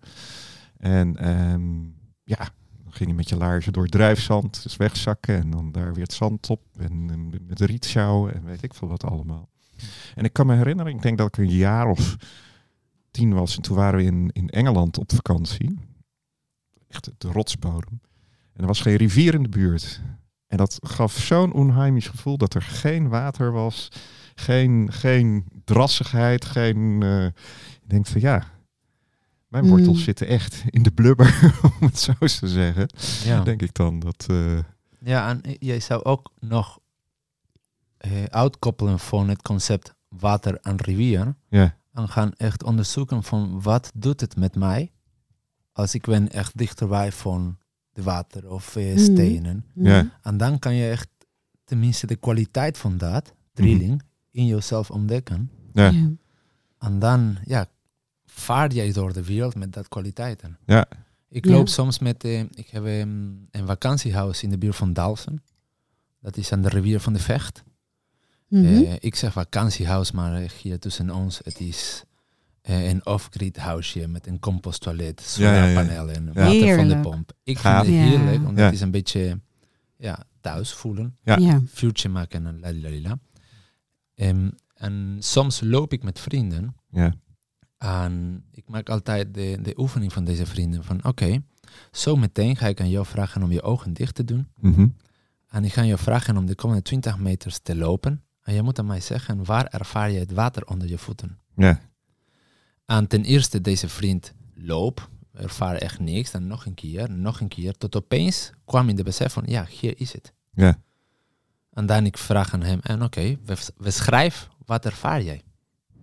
En 0.78 1.18
ehm, 1.18 1.80
ja, 2.24 2.50
ging 2.98 3.10
je 3.10 3.16
met 3.16 3.30
je 3.30 3.38
laarzen 3.38 3.74
door 3.74 3.88
drijfzand, 3.88 4.64
dus 4.64 4.78
wegzakken 4.78 5.36
en 5.36 5.50
dan 5.50 5.72
daar 5.72 5.94
weer 5.94 6.04
het 6.04 6.14
zand 6.14 6.50
op 6.50 6.62
en, 6.78 7.10
en 7.10 7.46
met 7.48 7.60
riet 7.60 7.86
sjouwen 7.86 8.34
en 8.34 8.44
weet 8.44 8.64
ik 8.64 8.74
veel 8.74 8.88
wat 8.88 9.04
allemaal. 9.04 9.50
En 10.16 10.24
ik 10.24 10.34
kan 10.34 10.48
me 10.48 10.56
herinneren, 10.56 10.94
ik 10.94 11.02
denk 11.02 11.18
dat 11.18 11.28
ik 11.28 11.38
een 11.38 11.50
jaar 11.50 11.88
of 11.88 12.16
tien 13.12 13.34
was 13.34 13.56
en 13.56 13.62
toen 13.62 13.76
waren 13.76 14.00
we 14.00 14.06
in, 14.06 14.30
in 14.34 14.50
Engeland 14.50 14.98
op 14.98 15.12
vakantie. 15.14 15.80
Echt 16.88 17.10
de 17.18 17.32
rotsbodem. 17.32 18.02
En 18.54 18.62
er 18.62 18.68
was 18.68 18.82
geen 18.82 18.96
rivier 18.96 19.34
in 19.34 19.44
de 19.44 19.50
buurt. 19.50 20.02
En 20.48 20.58
dat 20.58 20.78
gaf 20.82 21.18
zo'n 21.18 21.54
onheimisch 21.54 22.08
gevoel 22.08 22.38
dat 22.38 22.54
er 22.54 22.62
geen 22.62 23.08
water 23.08 23.52
was, 23.52 23.90
geen, 24.36 24.92
geen 24.92 25.46
drassigheid, 25.64 26.46
geen... 26.46 27.04
eh, 27.04 27.26
ik 27.82 27.90
denk 27.90 28.08
van 28.08 28.22
ja, 28.22 28.44
mijn 29.48 29.64
Mm. 29.64 29.70
wortels 29.70 30.04
zitten 30.04 30.28
echt 30.28 30.64
in 30.70 30.84
de 30.84 30.92
blubber, 30.92 31.52
om 31.80 31.88
het 31.88 32.00
zo 32.00 32.14
eens 32.20 32.40
te 32.40 32.48
zeggen. 32.48 32.90
Ja, 33.24 33.44
Denk 33.44 33.62
ik 33.62 33.74
dan. 33.74 34.00
Dat, 34.00 34.26
eh, 34.30 34.60
ja 35.00 35.30
en 35.30 35.42
jij 35.60 35.80
zou 35.80 36.04
ook 36.04 36.32
nog 36.40 36.80
eh, 37.98 38.24
uitkoppelen 38.24 39.00
van 39.00 39.30
het 39.30 39.42
concept 39.42 39.94
water 40.08 40.58
en 40.62 40.76
rivier. 40.78 41.36
ja, 41.50 41.78
En 41.94 42.10
gaan 42.10 42.34
echt 42.34 42.64
onderzoeken 42.64 43.24
van 43.24 43.62
wat 43.62 43.92
doet 43.96 44.22
het 44.22 44.36
met 44.36 44.56
mij 44.56 44.92
als 45.72 45.94
ik 45.94 46.06
ben 46.06 46.32
echt 46.32 46.58
dichterbij 46.58 47.12
van 47.12 47.58
de 47.94 48.04
water 48.04 48.50
of 48.50 48.76
eh, 48.76 48.94
Mhm. 48.94 49.00
stenen. 49.04 49.66
Ja. 49.74 50.10
En 50.22 50.38
dan 50.38 50.60
kan 50.60 50.74
je 50.76 50.90
echt 50.90 51.10
tenminste 51.64 52.08
de 52.08 52.16
kwaliteit 52.16 52.78
van 52.78 52.98
dat, 52.98 53.34
trilling, 53.54 54.02
in 54.32 54.46
jezelf 54.46 54.92
ontdekken. 54.92 55.52
ja, 55.74 55.90
Ja. 55.90 56.10
En 56.80 57.00
dan 57.00 57.38
ja, 57.44 57.66
vaar 58.40 58.74
jij 58.74 58.92
door 58.92 59.14
de 59.14 59.24
wereld 59.24 59.56
met 59.56 59.74
dat 59.74 59.88
kwaliteiten. 59.88 60.58
Ja. 60.66 60.86
Ik 61.30 61.46
Ja. 61.46 61.52
loop 61.52 61.68
soms 61.68 62.00
met, 62.00 62.24
eh, 62.24 62.40
ik 62.40 62.68
heb 62.70 62.86
ehm, 62.86 63.10
een 63.52 63.66
vakantiehuis 63.66 64.44
in 64.44 64.50
de 64.50 64.58
buurt 64.58 64.76
van 64.76 64.94
Dalsen. 64.94 65.44
Dat 66.22 66.38
is 66.38 66.52
aan 66.52 66.62
de 66.62 66.70
rivier 66.70 67.00
van 67.00 67.14
de 67.14 67.20
Vecht. 67.20 67.64
Mhm. 68.48 68.66
Eh, 68.66 68.94
ik 69.00 69.16
zeg 69.16 69.32
vakantiehuis, 69.34 70.12
maar 70.12 70.42
eh, 70.42 70.50
hier 70.50 70.80
tussen 70.80 71.10
ons, 71.10 71.40
het 71.44 71.60
is 71.60 72.04
eh, 72.62 72.90
een 72.90 73.06
off-grid 73.06 73.58
huisje 73.58 74.08
met 74.08 74.28
een 74.28 74.40
composttoilet, 74.40 75.36
Ja, 75.38 75.54
ja, 75.56 75.64
ja. 75.66 75.70
solarpanelen, 75.70 76.16
en 76.16 76.26
Ja. 76.26 76.44
water 76.60 76.76
van 76.76 76.88
de 76.88 76.98
pomp. 77.00 77.32
Ik 77.44 77.58
Gaaf. 77.58 77.86
vind 77.86 77.98
het 78.00 78.06
Ja. 78.06 78.18
heerlijk, 78.18 78.44
want 78.44 78.58
Ja. 78.58 78.64
het 78.66 78.74
is 78.74 78.82
een 78.82 78.92
beetje 78.92 79.40
ja, 79.98 80.24
thuis 80.42 80.74
voelen, 80.74 81.18
Ja. 81.24 81.36
ja. 81.38 81.62
vuurtje 81.66 82.10
maken 82.10 82.48
en 82.48 82.60
lalalala. 82.60 83.20
Ehm, 84.16 84.50
en 84.74 85.16
soms 85.20 85.62
loop 85.62 85.94
ik 85.94 86.04
met 86.04 86.20
vrienden 86.20 86.76
ja, 86.90 87.14
en 87.78 88.44
ik 88.52 88.64
maak 88.68 88.90
altijd 88.90 89.34
de, 89.34 89.58
de 89.62 89.74
oefening 89.78 90.14
van 90.14 90.24
deze 90.24 90.46
vrienden 90.46 90.84
van 90.84 91.04
oké, 91.06 91.42
zo 91.92 92.16
meteen 92.16 92.56
ga 92.56 92.68
ik 92.68 92.82
aan 92.82 92.90
jou 92.90 93.06
vragen 93.06 93.44
om 93.44 93.52
je 93.52 93.62
ogen 93.62 93.94
dicht 93.94 94.16
te 94.16 94.24
doen. 94.24 94.48
mhm, 94.60 94.88
En 95.50 95.64
ik 95.66 95.74
ga 95.74 95.82
je 95.82 95.98
vragen 95.98 96.38
om 96.38 96.46
de 96.46 96.56
komende 96.56 96.82
20 96.82 97.18
meters 97.18 97.60
te 97.60 97.76
lopen. 97.76 98.24
En 98.42 98.54
je 98.54 98.62
moet 98.62 98.80
aan 98.80 98.86
mij 98.86 99.00
zeggen, 99.02 99.44
waar 99.46 99.66
ervaar 99.66 100.12
je 100.12 100.20
het 100.20 100.32
water 100.32 100.66
onder 100.66 100.88
je 100.90 100.98
voeten? 100.98 101.40
ja, 101.56 101.82
En 102.86 103.08
ten 103.08 103.24
eerste, 103.24 103.62
deze 103.62 103.90
vriend 103.90 104.34
loop, 104.54 105.10
ervaar 105.34 105.76
echt 105.76 106.00
niks. 106.00 106.32
Dan 106.32 106.48
nog 106.48 106.66
een 106.66 106.74
keer, 106.74 107.12
nog 107.12 107.40
een 107.40 107.48
keer. 107.48 107.78
Tot 107.78 107.96
opeens 107.96 108.52
kwam 108.66 108.90
in 108.90 108.96
de 108.96 109.04
besef 109.04 109.34
van, 109.34 109.44
ja, 109.48 109.66
hier 109.66 110.00
is 110.00 110.14
het. 110.14 110.34
ja, 110.54 110.80
En 111.74 111.86
dan 111.86 112.06
ik 112.06 112.18
vraag 112.18 112.54
aan 112.54 112.62
hem, 112.64 112.80
en 112.82 113.04
oké, 113.04 113.38
we, 113.46 113.58
we 113.78 113.92
schrijf, 113.92 114.48
wat 114.66 114.86
ervaar 114.86 115.22
jij? 115.24 115.42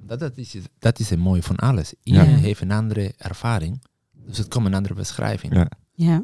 Dat, 0.07 0.19
dat, 0.21 0.37
is, 0.39 0.53
het- 0.53 0.69
dat 0.79 0.99
is 0.99 1.11
het 1.11 1.19
mooie 1.19 1.43
van 1.43 1.57
alles. 1.57 1.95
Iedereen 2.03 2.31
Ja. 2.31 2.37
heeft 2.37 2.61
een 2.61 2.71
andere 2.73 3.15
ervaring. 3.17 3.83
Dus 4.13 4.39
het 4.39 4.49
komt 4.49 4.67
een 4.67 4.75
andere 4.75 4.95
beschrijving. 4.95 5.55
Ja. 5.55 5.69
Ja. 5.95 6.23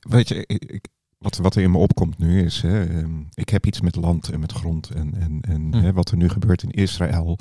Weet 0.00 0.28
je, 0.28 0.44
ik, 0.46 0.64
ik- 0.64 0.88
wat, 1.18 1.36
wat 1.36 1.54
er 1.56 1.62
in 1.62 1.70
me 1.70 1.78
opkomt 1.78 2.18
nu 2.18 2.44
is, 2.44 2.60
hè, 2.62 2.84
ehm, 2.98 3.20
ik 3.34 3.48
heb 3.48 3.66
iets 3.66 3.80
met 3.80 3.96
land 3.96 4.28
en 4.28 4.40
met 4.40 4.52
grond 4.52 4.90
en, 4.90 5.14
en, 5.14 5.40
en 5.40 5.72
Hm. 5.72 5.78
hè, 5.82 5.92
wat 5.92 6.10
er 6.10 6.16
nu 6.16 6.28
gebeurt 6.28 6.62
in 6.62 6.70
Israël, 6.70 7.38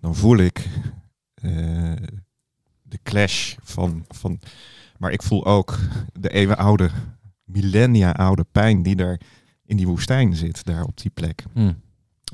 dan 0.00 0.14
voel 0.16 0.36
ik 0.36 0.68
eh, 1.34 1.92
de 2.82 2.98
clash 3.02 3.54
van, 3.62 4.04
van, 4.08 4.40
maar 4.98 5.12
ik 5.12 5.22
voel 5.22 5.46
ook 5.46 5.78
de 6.12 6.28
eeuwenoude, 6.28 6.90
millennia 7.44 8.10
oude 8.10 8.44
pijn 8.52 8.82
die 8.82 8.96
daar 8.96 9.20
in 9.64 9.76
die 9.76 9.86
woestijn 9.88 10.36
zit, 10.36 10.64
daar 10.64 10.84
op 10.84 10.96
die 11.00 11.10
plek. 11.10 11.44
Hm. 11.52 11.72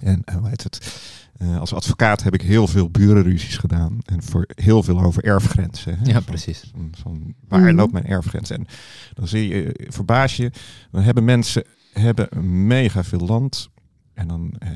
En 0.00 0.22
hoe 0.38 0.48
heet 0.48 0.62
het? 0.62 1.00
Eh, 1.38 1.58
als 1.58 1.74
advocaat 1.74 2.22
heb 2.22 2.34
ik 2.34 2.42
heel 2.42 2.66
veel 2.66 2.90
burenruzies 2.90 3.56
gedaan. 3.56 3.98
En 4.04 4.22
voor 4.22 4.46
heel 4.54 4.82
veel 4.82 5.00
over 5.02 5.24
erfgrenzen. 5.24 5.98
hè. 5.98 6.04
Ja, 6.04 6.12
Van- 6.12 6.24
precies. 6.24 6.70
Van, 6.74 6.92
van 6.98 7.34
waar 7.48 7.60
Mhm. 7.60 7.74
loopt 7.74 7.92
mijn 7.92 8.06
erfgrens? 8.06 8.50
En 8.50 8.66
dan 9.14 9.28
zie 9.28 9.48
je, 9.48 9.72
eh, 9.72 9.86
verbaas 9.90 10.36
je, 10.36 10.50
dan 10.90 11.02
hebben 11.02 11.24
mensen 11.24 11.64
hebben 11.92 12.28
mega 12.66 13.04
veel 13.04 13.18
land. 13.26 13.68
En 14.14 14.28
dan 14.28 14.54
eh, 14.58 14.70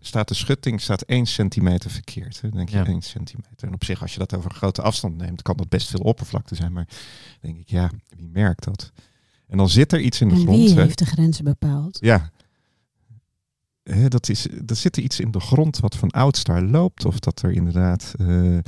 staat 0.00 0.28
de 0.28 0.34
schutting 0.34 0.80
staat 0.80 1.02
één 1.02 1.26
centimeter 1.26 1.90
verkeerd. 1.90 2.40
Hè? 2.40 2.48
Dan 2.48 2.56
denk 2.56 2.68
je 2.68 2.76
Ja. 2.76 2.86
één 2.86 3.02
centimeter. 3.02 3.68
En 3.68 3.74
op 3.74 3.84
zich, 3.84 4.02
als 4.02 4.12
je 4.12 4.18
dat 4.18 4.34
over 4.34 4.50
een 4.50 4.56
grote 4.56 4.82
afstand 4.82 5.16
neemt, 5.16 5.42
kan 5.42 5.56
dat 5.56 5.68
best 5.68 5.88
veel 5.90 6.00
oppervlakte 6.00 6.54
zijn. 6.54 6.72
Maar 6.72 6.84
dan 6.86 6.96
denk 7.40 7.58
ik, 7.58 7.68
ja, 7.68 7.90
wie 8.16 8.28
merkt 8.32 8.64
dat? 8.64 8.92
En 9.48 9.56
dan 9.56 9.68
zit 9.68 9.92
er 9.92 10.00
iets 10.00 10.20
in 10.20 10.28
de 10.28 10.34
En 10.34 10.40
grond. 10.40 10.58
wie 10.58 10.74
hè. 10.74 10.82
heeft 10.82 10.98
de 10.98 11.06
grenzen 11.06 11.44
bepaald? 11.44 11.98
Ja. 12.00 12.30
Hè, 13.90 14.08
dat 14.08 14.28
is, 14.28 14.46
er 14.66 14.76
zit 14.76 14.96
er 14.96 15.02
iets 15.02 15.20
in 15.20 15.30
de 15.30 15.40
grond 15.40 15.78
wat 15.78 15.96
van 15.96 16.10
ouds 16.10 16.44
daar 16.44 16.62
loopt. 16.62 17.04
Of 17.04 17.18
dat 17.18 17.42
er 17.42 17.50
inderdaad 17.50 18.14
eh, 18.18 18.58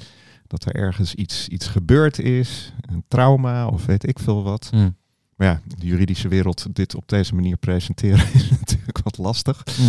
dat 0.46 0.64
er 0.64 0.75
ergens 0.75 1.14
iets, 1.14 1.49
iets 1.49 1.67
gebeurd 1.67 2.19
is. 2.19 2.72
Een 2.81 3.05
trauma 3.08 3.67
of 3.69 3.87
weet 3.87 4.06
ik 4.08 4.19
veel 4.19 4.43
wat. 4.43 4.69
Hm. 4.70 4.90
Maar 5.37 5.49
ja, 5.49 5.61
de 5.78 5.87
juridische 5.87 6.28
wereld 6.28 6.75
dit 6.75 6.95
op 6.95 7.09
deze 7.09 7.35
manier 7.35 7.56
presenteren 7.56 8.33
is 8.35 8.50
natuurlijk 8.50 9.00
wat 9.02 9.18
lastig. 9.18 9.62
Hm. 9.76 9.83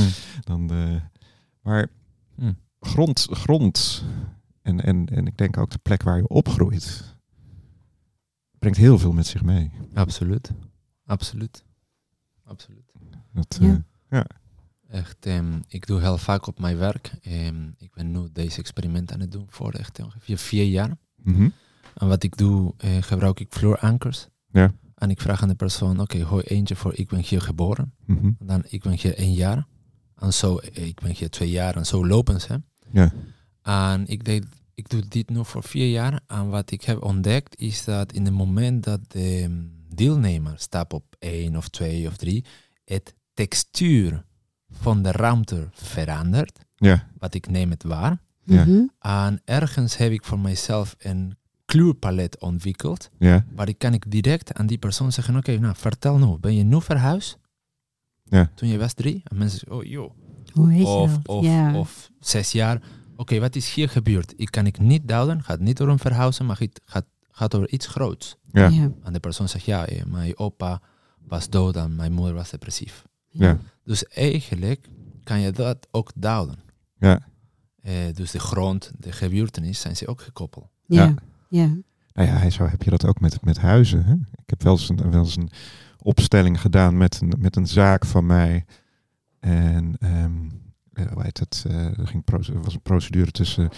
Dan, 0.43 0.69
eh, 0.71 1.01
maar 1.61 1.87
Hm. 2.35 2.53
grond, 2.79 3.27
grond 3.31 4.03
en, 4.61 4.81
en, 4.83 5.05
en 5.05 5.27
ik 5.27 5.37
denk 5.37 5.57
ook 5.57 5.71
de 5.71 5.77
plek 5.81 6.03
waar 6.03 6.17
je 6.17 6.27
opgroeit, 6.27 7.15
brengt 8.59 8.77
heel 8.77 8.99
veel 8.99 9.11
met 9.11 9.27
zich 9.27 9.43
mee. 9.43 9.71
Absoluut. 9.93 10.51
Absoluut. 11.05 11.63
Absoluut. 12.43 12.91
Dat, 13.33 13.57
Ja. 13.61 13.83
eh, 14.09 14.19
Echt, 14.91 15.25
ehm, 15.25 15.59
ik 15.67 15.87
doe 15.87 15.99
heel 15.99 16.17
vaak 16.17 16.47
op 16.47 16.59
mijn 16.59 16.77
werk. 16.77 17.11
ehm, 17.21 17.67
ik 17.77 17.91
ben 17.93 18.11
nu 18.11 18.27
deze 18.33 18.59
experiment 18.59 19.13
aan 19.13 19.19
het 19.19 19.31
doen 19.31 19.45
voor 19.49 19.71
echt 19.71 20.03
ongeveer 20.03 20.37
vier 20.37 20.65
jaar. 20.65 20.97
mhm. 21.23 21.49
En 21.93 22.07
wat 22.07 22.23
ik 22.23 22.37
doe, 22.37 22.73
eh, 22.77 23.01
gebruik 23.01 23.39
ik 23.39 23.47
vloerankers. 23.53 24.27
Ja. 24.51 24.73
En 24.95 25.09
ik 25.09 25.21
vraag 25.21 25.41
aan 25.41 25.47
de 25.47 25.55
persoon, 25.55 25.99
oké, 25.99 26.25
gooi 26.25 26.43
eentje 26.43 26.75
voor 26.75 26.93
ik 26.95 27.09
ben 27.09 27.19
hier 27.19 27.41
geboren. 27.41 27.93
Mhm. 28.05 28.31
Dan 28.39 28.63
ik 28.67 28.81
ben 28.83 28.91
hier 28.91 29.15
één 29.15 29.33
jaar. 29.33 29.67
En 30.15 30.33
zo, 30.33 30.57
eh, 30.57 30.87
ik 30.87 30.99
ben 31.01 31.11
hier 31.15 31.29
twee 31.29 31.49
jaar 31.49 31.75
en 31.75 31.85
zo 31.85 32.07
lopen 32.07 32.41
ze. 32.41 32.61
Ja. 32.91 33.13
En 33.61 34.07
ik, 34.07 34.23
deed, 34.23 34.45
ik 34.73 34.89
doe 34.89 35.03
dit 35.07 35.29
nu 35.29 35.45
voor 35.45 35.63
vier 35.63 35.89
jaar. 35.89 36.19
En 36.27 36.49
wat 36.49 36.71
ik 36.71 36.83
heb 36.83 37.03
ontdekt 37.03 37.59
is 37.59 37.83
dat 37.83 38.13
in 38.13 38.25
het 38.25 38.33
moment 38.33 38.83
dat 38.83 38.99
de 39.07 39.39
ehm, 39.41 39.61
deelnemer 39.95 40.53
stap 40.59 40.93
op 40.93 41.15
één 41.19 41.55
of 41.55 41.67
twee 41.67 42.07
of 42.07 42.17
drie, 42.17 42.45
het 42.85 43.15
textuur 43.33 44.25
van 44.71 45.01
de 45.03 45.11
ruimte 45.11 45.67
verandert. 45.71 46.59
Ja. 46.75 47.07
Wat 47.19 47.33
ik 47.33 47.49
neem 47.49 47.69
het 47.69 47.83
waar. 47.83 48.17
Ja. 48.43 48.65
Mhm. 48.65 48.81
En 48.99 49.41
ergens 49.45 49.97
heb 49.97 50.11
ik 50.11 50.23
voor 50.25 50.39
mijzelf 50.39 50.95
een 50.99 51.35
kleurpalet 51.65 52.39
ontwikkeld. 52.39 53.09
Ja. 53.17 53.45
Waar 53.55 53.67
ik 53.67 53.77
kan 53.77 53.93
ik 53.93 54.11
direct 54.11 54.53
aan 54.53 54.65
die 54.67 54.77
persoon 54.77 55.11
zeggen, 55.11 55.35
oké, 55.35 55.57
nou 55.57 55.75
vertel 55.75 56.17
nu, 56.17 56.37
ben 56.39 56.55
je 56.55 56.63
nu 56.63 56.81
verhuisd? 56.81 57.37
Ja. 58.23 58.51
Toen 58.55 58.69
je 58.69 58.77
was 58.77 58.93
drie? 58.93 59.21
En 59.23 59.37
mensen 59.37 59.59
zeggen, 59.59 59.77
oh 59.77 59.83
joh. 59.85 60.11
Hoe 60.53 60.67
weet 60.67 60.85
Of, 60.85 61.11
je 61.11 61.17
dat? 61.17 61.27
of, 61.27 61.45
ja. 61.45 61.75
of 61.77 62.09
zes 62.19 62.51
jaar. 62.51 62.81
Oké, 63.15 63.39
wat 63.39 63.55
is 63.55 63.73
hier 63.73 63.89
gebeurd? 63.89 64.33
Ik 64.37 64.51
kan 64.51 64.65
ik 64.65 64.79
niet 64.79 65.07
duiden, 65.07 65.43
gaat 65.43 65.59
niet 65.59 65.77
door 65.77 65.87
een 65.89 65.99
verhuizen, 65.99 66.45
maar 66.45 66.59
het 66.59 66.81
gaat, 66.85 67.05
gaat 67.31 67.55
over 67.55 67.69
iets 67.69 67.87
groots. 67.87 68.35
Ja. 68.51 68.67
Ja. 68.67 68.91
En 69.03 69.13
de 69.13 69.19
persoon 69.19 69.49
zegt, 69.49 69.65
ja, 69.65 69.85
eh, 69.85 70.03
mijn 70.05 70.37
opa 70.37 70.81
was 71.27 71.49
dood 71.49 71.75
en 71.75 71.95
mijn 71.95 72.11
moeder 72.11 72.33
was 72.33 72.49
depressief. 72.49 73.05
Ja. 73.29 73.57
Dus 73.83 74.05
eigenlijk 74.05 74.87
kan 75.23 75.39
je 75.39 75.51
dat 75.51 75.87
ook 75.91 76.11
duiden. 76.15 76.59
Ja. 76.97 77.19
Eh, 77.81 77.93
dus 78.13 78.31
de 78.31 78.39
grond, 78.39 78.91
de 78.97 79.11
gebeurtenis 79.11 79.79
zijn 79.79 79.95
ze 79.95 80.07
ook 80.07 80.21
gekoppeld. 80.21 80.67
Ja. 80.85 81.03
Ja. 81.03 81.15
ja. 81.49 81.77
Nou 82.13 82.27
ja, 82.27 82.49
zo 82.49 82.67
heb 82.67 82.83
je 82.83 82.89
dat 82.89 83.05
ook 83.05 83.19
met, 83.19 83.45
met 83.45 83.57
huizen. 83.57 84.05
Hè? 84.05 84.13
Ik 84.13 84.49
heb 84.49 84.63
wel 84.63 84.73
eens 84.73 84.89
een, 84.89 85.11
wel 85.11 85.23
eens 85.23 85.35
een 85.35 85.51
opstelling 85.97 86.61
gedaan 86.61 86.97
met 86.97 87.21
een, 87.21 87.33
met 87.37 87.55
een 87.55 87.67
zaak 87.67 88.05
van 88.05 88.25
mij. 88.25 88.65
En 89.39 89.95
ehm 89.99 90.47
eh, 90.93 91.11
hoe 91.13 91.23
heet 91.23 91.39
het? 91.39 91.65
eh, 91.67 91.99
er 91.99 92.07
ging 92.07 92.23
was 92.63 92.73
een 92.73 92.81
procedure 92.81 93.31
tussen 93.31 93.69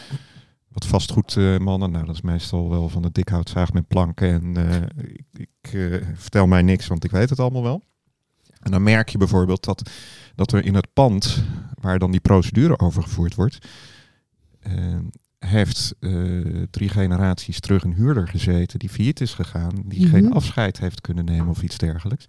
wat 0.68 0.86
vastgoedmannen. 0.86 1.92
nou, 1.92 2.06
dat 2.06 2.16
is 2.16 2.22
meestal 2.22 2.70
wel 2.70 2.90
van 2.90 3.02
de 3.02 3.12
dikhoutzaag 3.12 3.74
met 3.74 3.88
planken. 3.88 4.32
En 4.32 4.58
eh, 4.58 4.82
ik, 5.14 5.48
ik 5.62 6.04
vertel 6.16 6.48
mij 6.48 6.62
niks, 6.62 6.88
want 6.88 7.04
ik 7.04 7.12
weet 7.12 7.30
het 7.30 7.40
allemaal 7.40 7.64
wel. 7.64 7.84
En 8.63 8.72
dan 8.72 8.84
merk 8.84 9.10
je 9.10 9.17
bijvoorbeeld 9.17 9.63
dat, 9.63 9.89
dat 10.36 10.51
er 10.51 10.65
in 10.65 10.75
het 10.75 10.93
pand 10.93 11.43
waar 11.82 12.00
dan 12.00 12.12
die 12.12 12.20
procedure 12.20 12.79
over 12.79 13.03
gevoerd 13.03 13.36
wordt, 13.36 13.58
eh, 14.60 14.74
heeft 15.39 15.96
eh, 16.00 16.12
drie 16.70 16.89
generaties 16.89 17.60
terug 17.60 17.84
een 17.84 17.93
huurder 17.93 18.27
gezeten 18.27 18.79
die 18.79 18.89
failliet 18.89 19.22
is 19.22 19.34
gegaan, 19.34 19.84
die 19.86 20.01
Mhm. 20.01 20.10
geen 20.10 20.34
afscheid 20.34 20.79
heeft 20.79 21.01
kunnen 21.01 21.25
nemen 21.25 21.48
of 21.48 21.62
iets 21.62 21.77
dergelijks. 21.77 22.25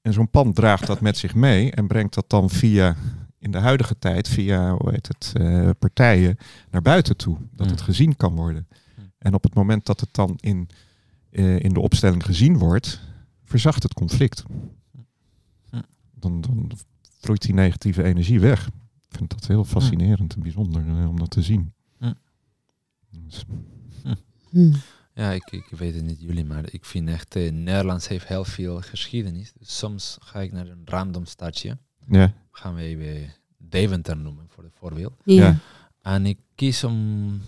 En 0.00 0.12
zo'n 0.12 0.30
pand 0.30 0.54
draagt 0.54 0.86
dat 0.86 1.00
met 1.00 1.16
zich 1.18 1.34
mee 1.34 1.70
en 1.72 1.86
brengt 1.86 2.14
dat 2.14 2.30
dan 2.30 2.50
via, 2.50 2.96
in 3.38 3.50
de 3.50 3.58
huidige 3.58 3.98
tijd, 3.98 4.28
via 4.28 4.76
hoe 4.76 4.90
heet 4.90 5.08
het, 5.08 5.32
eh, 5.36 5.70
partijen 5.78 6.36
naar 6.70 6.82
buiten 6.82 7.16
toe. 7.16 7.36
Dat 7.52 7.70
het 7.70 7.80
gezien 7.80 8.16
kan 8.16 8.34
worden. 8.34 8.66
Mm. 8.96 9.12
En 9.18 9.34
op 9.34 9.42
het 9.42 9.54
moment 9.54 9.86
dat 9.86 10.00
het 10.00 10.08
dan 10.12 10.36
in, 10.40 10.68
eh, 11.30 11.58
in 11.58 11.72
de 11.72 11.80
opstelling 11.80 12.24
gezien 12.24 12.58
wordt, 12.58 13.00
verzacht 13.44 13.82
het 13.82 13.94
conflict. 13.94 14.42
Dan, 16.22 16.40
dan 16.40 16.70
vloeit 17.20 17.42
die 17.42 17.54
negatieve 17.54 18.02
energie 18.02 18.40
weg. 18.40 18.66
Ik 19.08 19.16
vind 19.18 19.30
dat 19.30 19.46
heel 19.46 19.64
fascinerend 19.64 20.34
en 20.34 20.42
bijzonder 20.42 20.86
eh, 20.86 21.08
om 21.08 21.18
dat 21.18 21.30
te 21.30 21.42
zien. 21.42 21.72
Mm. 21.98 22.14
Dus, 23.10 23.44
Hm. 24.50 24.72
Ja, 25.14 25.30
ik, 25.30 25.52
ik 25.52 25.66
weet 25.70 25.94
het 25.94 26.04
niet 26.04 26.20
jullie, 26.20 26.44
maar 26.44 26.64
ik 26.72 26.84
vind 26.84 27.08
echt, 27.08 27.36
eh, 27.36 27.52
Nederlands 27.52 28.08
heeft 28.08 28.26
heel 28.26 28.44
veel 28.44 28.80
geschiedenis. 28.80 29.52
Dus 29.58 29.78
soms 29.78 30.16
ga 30.20 30.40
ik 30.40 30.52
naar 30.52 30.66
een 30.66 30.82
random 30.84 31.24
stadje, 31.24 31.78
ja, 32.08 32.34
gaan 32.50 32.74
we 32.74 32.82
even 32.82 33.32
Deventer 33.58 34.16
noemen 34.16 34.46
voor 34.48 34.64
het 34.64 34.72
voorbeeld. 34.74 35.14
Ja. 35.24 35.42
Ja. 35.42 35.56
En 36.02 36.26
ik 36.26 36.38
kies 36.54 36.84
om 36.84 37.40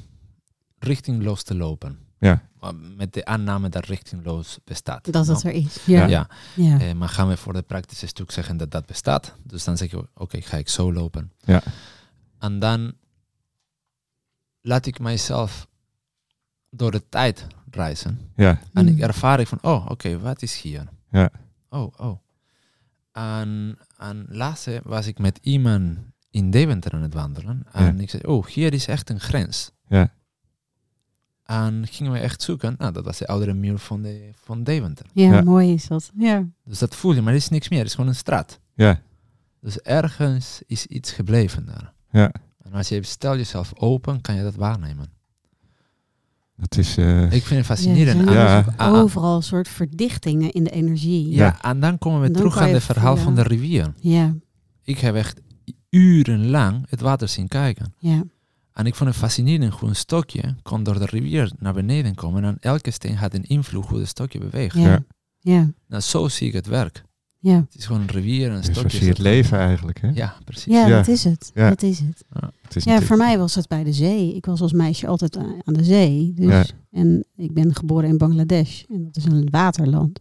richtingloos 0.78 1.42
te 1.42 1.54
lopen. 1.54 1.98
Ja. 2.18 2.48
Maar 2.64 2.74
Met 2.96 3.12
de 3.12 3.24
aanname 3.24 3.68
dat 3.68 3.86
richtingloos 3.86 4.58
bestaat. 4.64 5.04
Dat 5.04 5.26
Nou, 5.26 5.36
het 5.36 5.44
er 5.44 5.52
is. 5.52 5.84
Ja. 5.86 6.06
Ja, 6.06 6.28
Ja. 6.56 6.78
eh, 6.80 6.92
maar 6.92 7.08
gaan 7.08 7.28
we 7.28 7.36
voor 7.36 7.54
het 7.54 7.66
praktische 7.66 8.06
stuk 8.06 8.30
zeggen 8.30 8.56
dat 8.56 8.70
dat 8.70 8.86
bestaat. 8.86 9.34
Dus 9.42 9.64
dan 9.64 9.76
zeg 9.76 9.90
je, 9.90 10.08
oké, 10.14 10.40
ga 10.40 10.56
ik 10.56 10.68
zo 10.68 10.92
lopen. 10.92 11.32
Ja. 11.38 11.62
En 12.38 12.58
dan 12.58 12.92
laat 14.60 14.86
ik 14.86 14.98
mijzelf 14.98 15.66
door 16.70 16.90
de 16.90 17.08
tijd 17.08 17.46
reizen. 17.70 18.32
ja, 18.36 18.60
En 18.72 18.88
ik 18.88 18.94
Mm. 18.94 19.00
ervaar 19.02 19.40
ik 19.40 19.46
van, 19.46 19.58
oh, 19.62 19.86
oké, 19.90 20.18
wat 20.18 20.42
is 20.42 20.60
hier? 20.60 20.88
Ja. 21.10 21.30
Oh, 21.68 21.92
oh. 21.96 22.18
En, 23.12 23.78
en 23.98 24.26
laatst 24.28 24.68
was 24.82 25.06
ik 25.06 25.18
met 25.18 25.38
iemand 25.42 25.98
in 26.30 26.50
Deventer 26.50 26.92
aan 26.92 27.02
het 27.02 27.14
wandelen. 27.14 27.66
En 27.72 28.00
ik 28.00 28.10
zei, 28.10 28.22
oh, 28.22 28.46
hier 28.46 28.72
is 28.72 28.86
echt 28.86 29.10
een 29.10 29.20
grens. 29.20 29.70
Ja. 29.88 30.12
En 31.44 31.86
gingen 31.90 32.12
we 32.12 32.18
echt 32.18 32.42
zoeken. 32.42 32.74
Nou, 32.78 32.92
dat 32.92 33.04
was 33.04 33.18
de 33.18 33.26
oudere 33.26 33.54
muur 33.54 33.78
van, 33.78 34.02
de, 34.02 34.30
van 34.34 34.62
Deventer. 34.64 35.06
Ja, 35.12 35.32
Ja. 35.32 35.42
mooi 35.42 35.72
is 35.72 35.86
dat. 35.86 36.10
Ja. 36.18 36.44
Dus 36.64 36.78
dat 36.78 36.94
voel 36.96 37.14
je, 37.14 37.22
maar 37.22 37.32
er 37.32 37.38
is 37.38 37.48
niks 37.48 37.68
meer. 37.68 37.78
Het 37.78 37.88
is 37.88 37.94
gewoon 37.94 38.10
een 38.10 38.16
straat. 38.16 38.60
ja, 38.74 39.00
Dus 39.60 39.78
ergens 39.80 40.62
is 40.66 40.86
iets 40.86 41.12
gebleven 41.12 41.66
daar. 41.66 41.92
ja. 42.10 42.32
En 42.62 42.72
als 42.72 42.88
je 42.88 43.02
stel 43.02 43.36
jezelf 43.36 43.72
open, 43.74 44.20
kan 44.20 44.34
je 44.34 44.42
dat 44.42 44.54
waarnemen. 44.54 45.06
Dat 46.56 46.76
is... 46.76 46.96
eh, 46.96 47.22
Ik 47.22 47.30
vind 47.30 47.48
het 47.48 47.58
er 47.58 47.64
fascinerend. 47.64 48.30
Ja. 48.30 48.56
aan- 48.56 48.74
aan- 48.76 48.94
overal 48.94 49.42
soort 49.42 49.68
verdichtingen 49.68 50.52
in 50.52 50.64
de 50.64 50.70
energie. 50.70 51.28
ja, 51.30 51.36
Ja. 51.44 51.62
en 51.62 51.80
dan 51.80 51.98
komen 51.98 52.20
we 52.20 52.26
dan 52.30 52.36
terug 52.36 52.56
aan 52.58 52.68
het 52.68 52.82
verhaal 52.82 53.16
van 53.16 53.34
de 53.34 53.42
rivier. 53.42 53.92
Ja, 54.00 54.34
Ik 54.82 54.98
heb 54.98 55.14
echt 55.14 55.40
urenlang 55.90 56.86
het 56.88 57.00
water 57.00 57.28
zien 57.28 57.48
kijken. 57.48 57.94
ja. 57.98 58.22
En 58.74 58.86
ik 58.86 58.94
vond 58.94 59.10
het 59.10 59.18
fascinerend 59.18 59.72
hoe 59.74 59.88
een 59.88 59.96
stokje 59.96 60.54
kon 60.62 60.82
door 60.82 60.98
de 60.98 61.04
rivier 61.06 61.52
naar 61.58 61.72
beneden 61.72 62.14
komen. 62.14 62.44
En 62.44 62.56
elke 62.60 62.90
steen 62.90 63.16
had 63.16 63.34
een 63.34 63.44
invloed 63.44 63.86
hoe 63.86 63.98
het 63.98 64.08
stokje 64.08 64.38
beweegt. 64.38 64.76
Ja. 64.76 64.82
Ja. 64.82 65.02
Ja. 65.38 65.70
Nou, 65.88 66.02
zo 66.02 66.28
zie 66.28 66.46
ik 66.46 66.52
het 66.52 66.66
werk. 66.66 67.02
Ja. 67.38 67.56
Het 67.56 67.74
is 67.78 67.86
gewoon 67.86 68.00
een 68.02 68.08
rivier 68.10 68.46
en 68.48 68.54
een 68.54 68.56
dus 68.56 68.66
zo 68.66 68.72
stokje. 68.72 68.90
zie 68.96 69.02
je 69.06 69.12
het 69.12 69.18
leven 69.22 69.58
eigenlijk. 69.58 70.00
Hè? 70.00 70.10
Ja, 70.14 70.34
precies. 70.44 70.72
Ja, 70.72 70.86
Ja. 70.86 70.96
dat 70.96 71.08
is 71.08 71.24
het. 71.24 71.50
Ja. 71.54 71.68
Dat 71.68 71.82
is 71.82 71.98
het. 71.98 72.24
Het 72.62 72.76
is 72.76 72.84
Ja, 72.84 73.00
voor 73.02 73.16
mij 73.16 73.38
was 73.38 73.54
het 73.54 73.68
bij 73.68 73.84
de 73.84 73.92
zee. 73.92 74.34
Ik 74.34 74.46
was 74.46 74.60
als 74.60 74.72
meisje 74.72 75.06
altijd 75.06 75.36
aan 75.36 75.74
de 75.74 75.84
zee. 75.84 76.32
Dus, 76.34 76.46
Ja. 76.46 76.64
En 76.90 77.24
ik 77.36 77.52
ben 77.54 77.74
geboren 77.74 78.08
in 78.08 78.18
Bangladesh. 78.18 78.82
En 78.88 79.04
dat 79.04 79.16
is 79.16 79.24
een 79.24 79.48
waterland. 79.50 80.20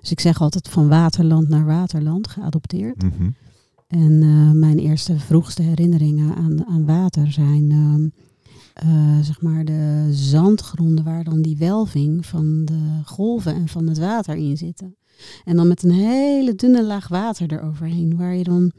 Dus 0.00 0.10
ik 0.10 0.20
zeg 0.20 0.40
altijd 0.40 0.68
van 0.68 0.88
waterland 0.88 1.48
naar 1.48 1.64
waterland, 1.64 2.28
geadopteerd. 2.28 3.02
Mhm. 3.02 3.30
En 3.94 4.22
eh, 4.22 4.50
mijn 4.50 4.78
eerste 4.78 5.18
vroegste 5.18 5.62
herinneringen 5.62 6.34
aan, 6.34 6.66
aan 6.66 6.86
water 6.86 7.32
zijn 7.32 7.70
ehm, 7.70 8.08
eh, 8.74 9.18
zeg 9.20 9.40
maar 9.42 9.64
de 9.64 10.08
zandgronden 10.10 11.04
waar 11.04 11.24
dan 11.24 11.42
die 11.42 11.56
welving 11.56 12.26
van 12.26 12.64
de 12.64 13.00
golven 13.04 13.54
en 13.54 13.68
van 13.68 13.86
het 13.86 13.98
water 13.98 14.36
in 14.36 14.56
zitten. 14.56 14.96
En 15.44 15.56
dan 15.56 15.68
met 15.68 15.82
een 15.82 15.90
hele 15.90 16.54
dunne 16.54 16.84
laag 16.84 17.08
water 17.08 17.52
eroverheen, 17.52 18.16
waar 18.16 18.34
je 18.34 18.44
dan, 18.44 18.72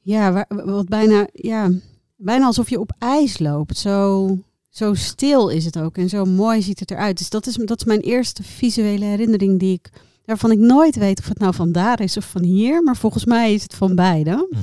ja, 0.00 0.46
wat 0.48 0.88
bijna, 0.88 1.28
ja, 1.32 1.70
bijna 2.16 2.46
alsof 2.46 2.70
je 2.70 2.80
op 2.80 2.92
ijs 2.98 3.38
loopt. 3.38 3.76
Zo, 3.76 4.36
zo 4.68 4.94
stil 4.94 5.48
is 5.48 5.64
het 5.64 5.78
ook 5.78 5.96
en 5.96 6.08
zo 6.08 6.24
mooi 6.24 6.62
ziet 6.62 6.80
het 6.80 6.90
eruit. 6.90 7.18
Dus 7.18 7.30
dat 7.30 7.46
is, 7.46 7.54
dat 7.54 7.78
is 7.78 7.84
mijn 7.84 8.00
eerste 8.00 8.42
visuele 8.42 9.04
herinnering 9.04 9.58
die 9.58 9.72
ik 9.72 9.90
waarvan 10.24 10.50
ik 10.50 10.58
nooit 10.58 10.96
weet 10.96 11.18
of 11.18 11.28
het 11.28 11.38
nou 11.38 11.54
van 11.54 11.72
daar 11.72 12.00
is 12.00 12.16
of 12.16 12.30
van 12.30 12.42
hier. 12.42 12.82
Maar 12.82 12.96
volgens 12.96 13.24
mij 13.24 13.54
is 13.54 13.62
het 13.62 13.74
van 13.74 13.94
beide. 13.94 14.46
Hm. 14.50 14.56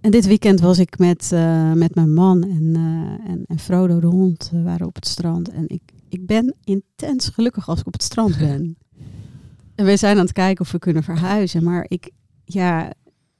En 0.00 0.10
dit 0.10 0.26
weekend 0.26 0.60
was 0.60 0.78
ik 0.78 0.98
met, 0.98 1.32
eh, 1.32 1.72
met 1.72 1.94
mijn 1.94 2.14
man 2.14 2.42
en, 2.42 2.72
eh, 2.74 3.30
en, 3.30 3.44
en 3.46 3.58
Frodo 3.58 4.00
de 4.00 4.06
hond. 4.06 4.48
We 4.52 4.62
waren 4.62 4.86
op 4.86 4.94
het 4.94 5.06
strand. 5.06 5.48
En 5.48 5.64
ik, 5.68 5.82
ik 6.08 6.26
ben 6.26 6.54
intens 6.64 7.28
gelukkig 7.28 7.68
als 7.68 7.80
ik 7.80 7.86
op 7.86 7.92
het 7.92 8.02
strand 8.02 8.38
ben. 8.48 8.76
en 9.74 9.84
we 9.84 9.96
zijn 9.96 10.16
aan 10.16 10.22
het 10.24 10.32
kijken 10.32 10.64
of 10.64 10.72
we 10.72 10.78
kunnen 10.78 11.02
verhuizen. 11.02 11.64
Maar 11.64 11.84
ik, 11.88 12.10
ja, 12.44 12.92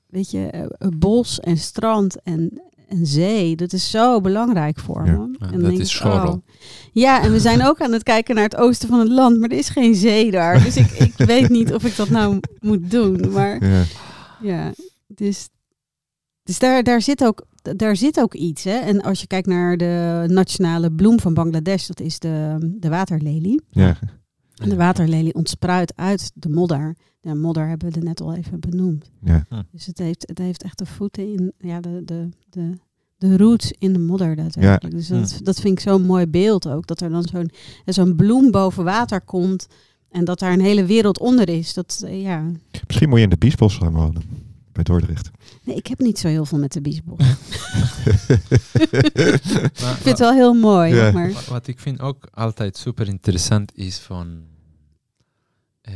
weet 0.07 0.31
je, 0.31 0.47
eh, 0.47 0.89
bos 0.99 1.41
en 1.41 1.57
strand 1.57 2.23
en, 2.23 2.63
en 2.91 3.07
zee, 3.07 3.57
dat 3.57 3.73
is 3.73 3.91
zo 3.91 4.21
belangrijk 4.21 4.79
voor 4.79 5.07
Ja. 5.07 5.17
me. 5.17 5.37
En 5.53 5.61
dat 5.61 5.73
is 5.73 5.91
Schorrel. 5.91 6.33
oh. 6.33 6.47
Ja, 6.93 7.23
en 7.23 7.33
we 7.33 7.41
zijn 7.41 7.65
ook 7.67 7.81
aan 7.81 7.93
het 7.93 8.03
kijken 8.03 8.35
naar 8.35 8.45
het 8.45 8.57
oosten 8.57 8.89
van 8.89 8.99
het 8.99 9.09
land, 9.09 9.39
maar 9.41 9.49
er 9.49 9.59
is 9.59 9.69
geen 9.69 9.95
zee 9.95 10.31
daar. 10.31 10.63
Dus 10.63 10.77
ik, 10.77 10.91
ik 10.91 11.13
weet 11.33 11.49
niet 11.49 11.75
of 11.75 11.85
ik 11.85 11.97
dat 11.97 12.09
nou 12.09 12.41
moet 12.61 12.91
doen. 12.91 13.33
Maar 13.33 13.65
Ja. 13.67 13.83
ja, 14.43 14.73
dus, 15.07 15.49
dus 16.43 16.59
daar, 16.59 16.83
daar, 16.83 17.03
zit 17.03 17.25
ook, 17.25 17.47
daar 17.63 17.97
zit 17.97 18.21
ook 18.21 18.35
iets. 18.35 18.65
Hè? 18.65 18.77
En 18.79 19.03
als 19.03 19.21
je 19.21 19.27
kijkt 19.27 19.47
naar 19.47 19.77
de 19.77 20.25
nationale 20.27 20.93
bloem 20.93 21.21
van 21.21 21.35
Bangladesh, 21.35 21.87
dat 21.87 22.01
is 22.01 22.19
de, 22.19 22.57
de 22.81 22.89
waterlelie. 22.89 23.63
Ja. 23.71 23.97
En 24.63 24.69
de 24.69 24.77
waterlelie 24.77 25.35
ontspruit 25.35 25.93
uit 25.97 26.31
de 26.35 26.49
modder. 26.49 26.97
De 27.21 27.35
modder 27.35 27.69
hebben 27.69 27.91
we 27.93 27.99
er 27.99 28.05
net 28.05 28.21
al 28.21 28.35
even 28.35 28.61
benoemd. 28.61 29.11
Ja. 29.23 29.47
Dus 29.73 29.87
het 29.87 29.99
heeft, 29.99 30.23
het 30.29 30.39
heeft 30.39 30.63
echt 30.63 30.79
de 30.79 30.87
voeten 30.87 31.33
in, 31.33 31.53
ja, 31.59 31.81
de, 31.81 32.03
de, 32.05 32.29
de, 32.51 32.73
de 33.19 33.37
roots 33.37 33.73
in 33.79 33.93
de 33.93 33.99
modder 33.99 34.37
daadwerkelijk. 34.37 34.95
Dus 34.97 35.09
dat, 35.09 35.41
dat 35.43 35.61
vind 35.61 35.79
ik 35.79 35.81
zo'n 35.81 36.03
mooi 36.07 36.27
beeld 36.27 36.69
ook. 36.69 36.87
Dat 36.87 37.01
er 37.01 37.11
dan 37.11 37.23
zo'n 37.23 37.51
zo'n 37.85 38.17
bloem 38.17 38.51
boven 38.51 38.85
water 38.85 39.21
komt 39.21 39.67
en 40.11 40.25
dat 40.25 40.39
daar 40.39 40.53
een 40.53 40.61
hele 40.61 40.85
wereld 40.85 41.19
onder 41.19 41.49
is. 41.49 41.75
Dat, 41.75 42.03
eh, 42.07 42.23
ja. 42.23 42.51
Misschien 42.87 43.09
moet 43.09 43.19
je 43.19 43.25
in 43.25 43.31
de 43.31 43.37
Biesbos 43.37 43.77
gaan 43.77 43.93
wonen. 43.93 44.23
Bij 44.73 44.83
Dordrecht. 44.85 45.31
Nee, 45.65 45.77
ik 45.77 45.87
heb 45.87 45.99
niet 45.99 46.19
zo 46.19 46.29
heel 46.29 46.45
veel 46.45 46.59
met 46.59 46.73
de 46.73 46.81
biesbos. 46.81 47.19
Ik 48.81 49.41
vind 49.81 50.05
het 50.05 50.19
wel 50.19 50.33
heel 50.33 50.55
mooi, 50.55 50.95
Ja. 50.95 51.11
maar... 51.13 51.33
Wa- 51.33 51.41
Wat 51.49 51.67
ik 51.67 51.79
vind 51.81 52.01
ook 52.01 52.29
altijd 52.33 52.77
super 52.77 53.09
interessant 53.09 53.73
is 53.75 53.99
van. 53.99 54.41
eh, 55.81 55.95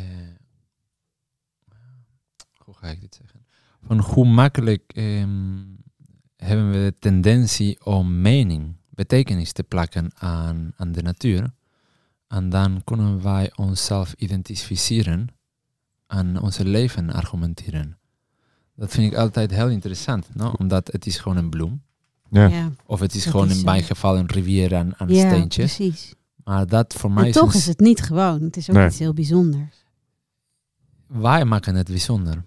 ga 2.84 2.90
ik 2.90 3.00
dit 3.00 3.14
zeggen? 3.20 3.46
Van 3.86 3.98
hoe 3.98 4.26
makkelijk 4.26 4.92
ehm, 4.94 5.62
hebben 6.36 6.70
we 6.70 6.76
de 6.76 6.94
tendentie 6.98 7.84
om 7.84 8.20
mening, 8.20 8.76
betekenis 8.90 9.52
te 9.52 9.62
plakken 9.62 10.10
aan, 10.14 10.72
aan 10.76 10.92
de 10.92 11.02
natuur. 11.02 11.52
En 12.28 12.48
dan 12.48 12.84
kunnen 12.84 13.22
wij 13.22 13.52
onszelf 13.56 14.12
identificeren 14.16 15.26
en 16.06 16.40
onze 16.40 16.64
leven 16.64 17.10
argumenteren. 17.12 17.98
Dat 18.76 18.90
vind 18.90 19.12
ik 19.12 19.18
altijd 19.18 19.50
heel 19.50 19.68
interessant, 19.68 20.34
no? 20.34 20.52
omdat 20.58 20.92
het 20.92 21.06
is 21.06 21.18
gewoon 21.18 21.38
een 21.38 21.50
bloem. 21.50 21.82
Ja. 22.30 22.46
Ja, 22.46 22.70
Of 22.86 23.00
het 23.00 23.14
is 23.14 23.22
Dat 23.24 23.30
gewoon 23.32 23.48
is, 23.50 23.58
in 23.58 23.64
mijn 23.64 23.82
geval 23.82 24.18
een 24.18 24.26
rivier 24.26 24.76
aan, 24.76 24.96
aan 24.96 25.08
ja 25.08 25.28
steentjes. 25.30 25.76
precies. 25.76 26.14
Maar 26.44 26.66
dat 26.66 26.94
voor 26.94 27.10
mij 27.12 27.22
En 27.22 27.28
is 27.28 27.34
toch 27.34 27.52
een 27.52 27.58
is 27.58 27.66
het 27.66 27.80
niet 27.80 28.02
gewoon. 28.02 28.42
Het 28.42 28.56
is 28.56 28.70
ook 28.70 28.76
Nee. 28.76 28.86
iets 28.86 28.98
heel 28.98 29.14
bijzonders. 29.14 29.84
wij 31.06 31.44
maken 31.44 31.74
het 31.74 31.86
bijzonder. 31.86 32.44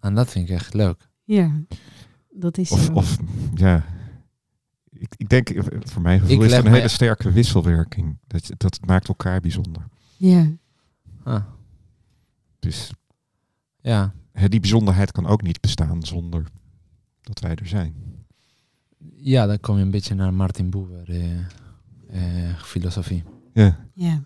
En 0.00 0.14
dat 0.14 0.30
vind 0.30 0.48
ik 0.48 0.54
echt 0.54 0.74
leuk. 0.74 1.08
Ja, 1.24 1.60
dat 2.30 2.58
is 2.58 2.70
Of, 2.70 2.80
zo. 2.80 2.92
of 2.92 3.18
ja, 3.54 3.84
ik, 4.90 5.14
ik 5.16 5.28
denk, 5.28 5.50
voor 5.80 6.02
mijn 6.02 6.20
gevoel 6.20 6.36
Ik 6.36 6.42
is 6.42 6.52
het 6.52 6.58
een 6.64 6.70
mij- 6.70 6.78
hele 6.80 6.88
sterke 6.92 7.32
wisselwerking. 7.32 8.18
Dat, 8.26 8.50
dat 8.56 8.78
maakt 8.86 9.08
elkaar 9.08 9.40
bijzonder. 9.40 9.82
Ja. 10.16 10.46
Ah, 11.24 11.44
Dus 12.58 12.92
ja. 13.80 14.14
hè, 14.32 14.48
die 14.48 14.60
bijzonderheid 14.60 15.12
kan 15.12 15.26
ook 15.26 15.42
niet 15.42 15.60
bestaan 15.60 16.02
zonder 16.02 16.44
dat 17.20 17.40
wij 17.40 17.54
er 17.54 17.66
zijn. 17.66 17.94
ja, 19.16 19.46
dan 19.46 19.60
kom 19.60 19.76
je 19.76 19.82
een 19.82 19.90
beetje 19.90 20.14
naar 20.14 20.34
Martin 20.34 20.70
Boer 20.70 21.10
eh, 21.10 21.38
eh, 22.48 22.56
filosofie. 22.62 23.22
Ja, 23.52 23.78
Ja. 23.94 24.22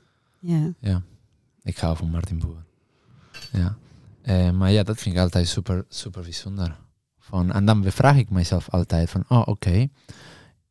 Ja. 0.81 1.03
Ik 1.63 1.77
hou 1.79 1.97
van 1.97 2.11
Martin 2.11 2.39
Boer. 2.39 2.65
Ja. 3.53 3.77
Eh, 4.25 4.51
maar 4.51 4.71
ja, 4.73 4.83
dat 4.83 4.99
vind 5.01 5.15
ik 5.15 5.21
altijd 5.21 5.49
super, 5.49 5.85
super 5.89 6.23
bijzonder. 6.23 6.77
Van, 7.19 7.53
en 7.53 7.65
dan 7.65 7.81
bevraag 7.81 8.17
ik 8.17 8.31
mezelf 8.31 8.71
altijd 8.71 9.11
van, 9.11 9.25
oh 9.29 9.43
oké, 9.45 9.89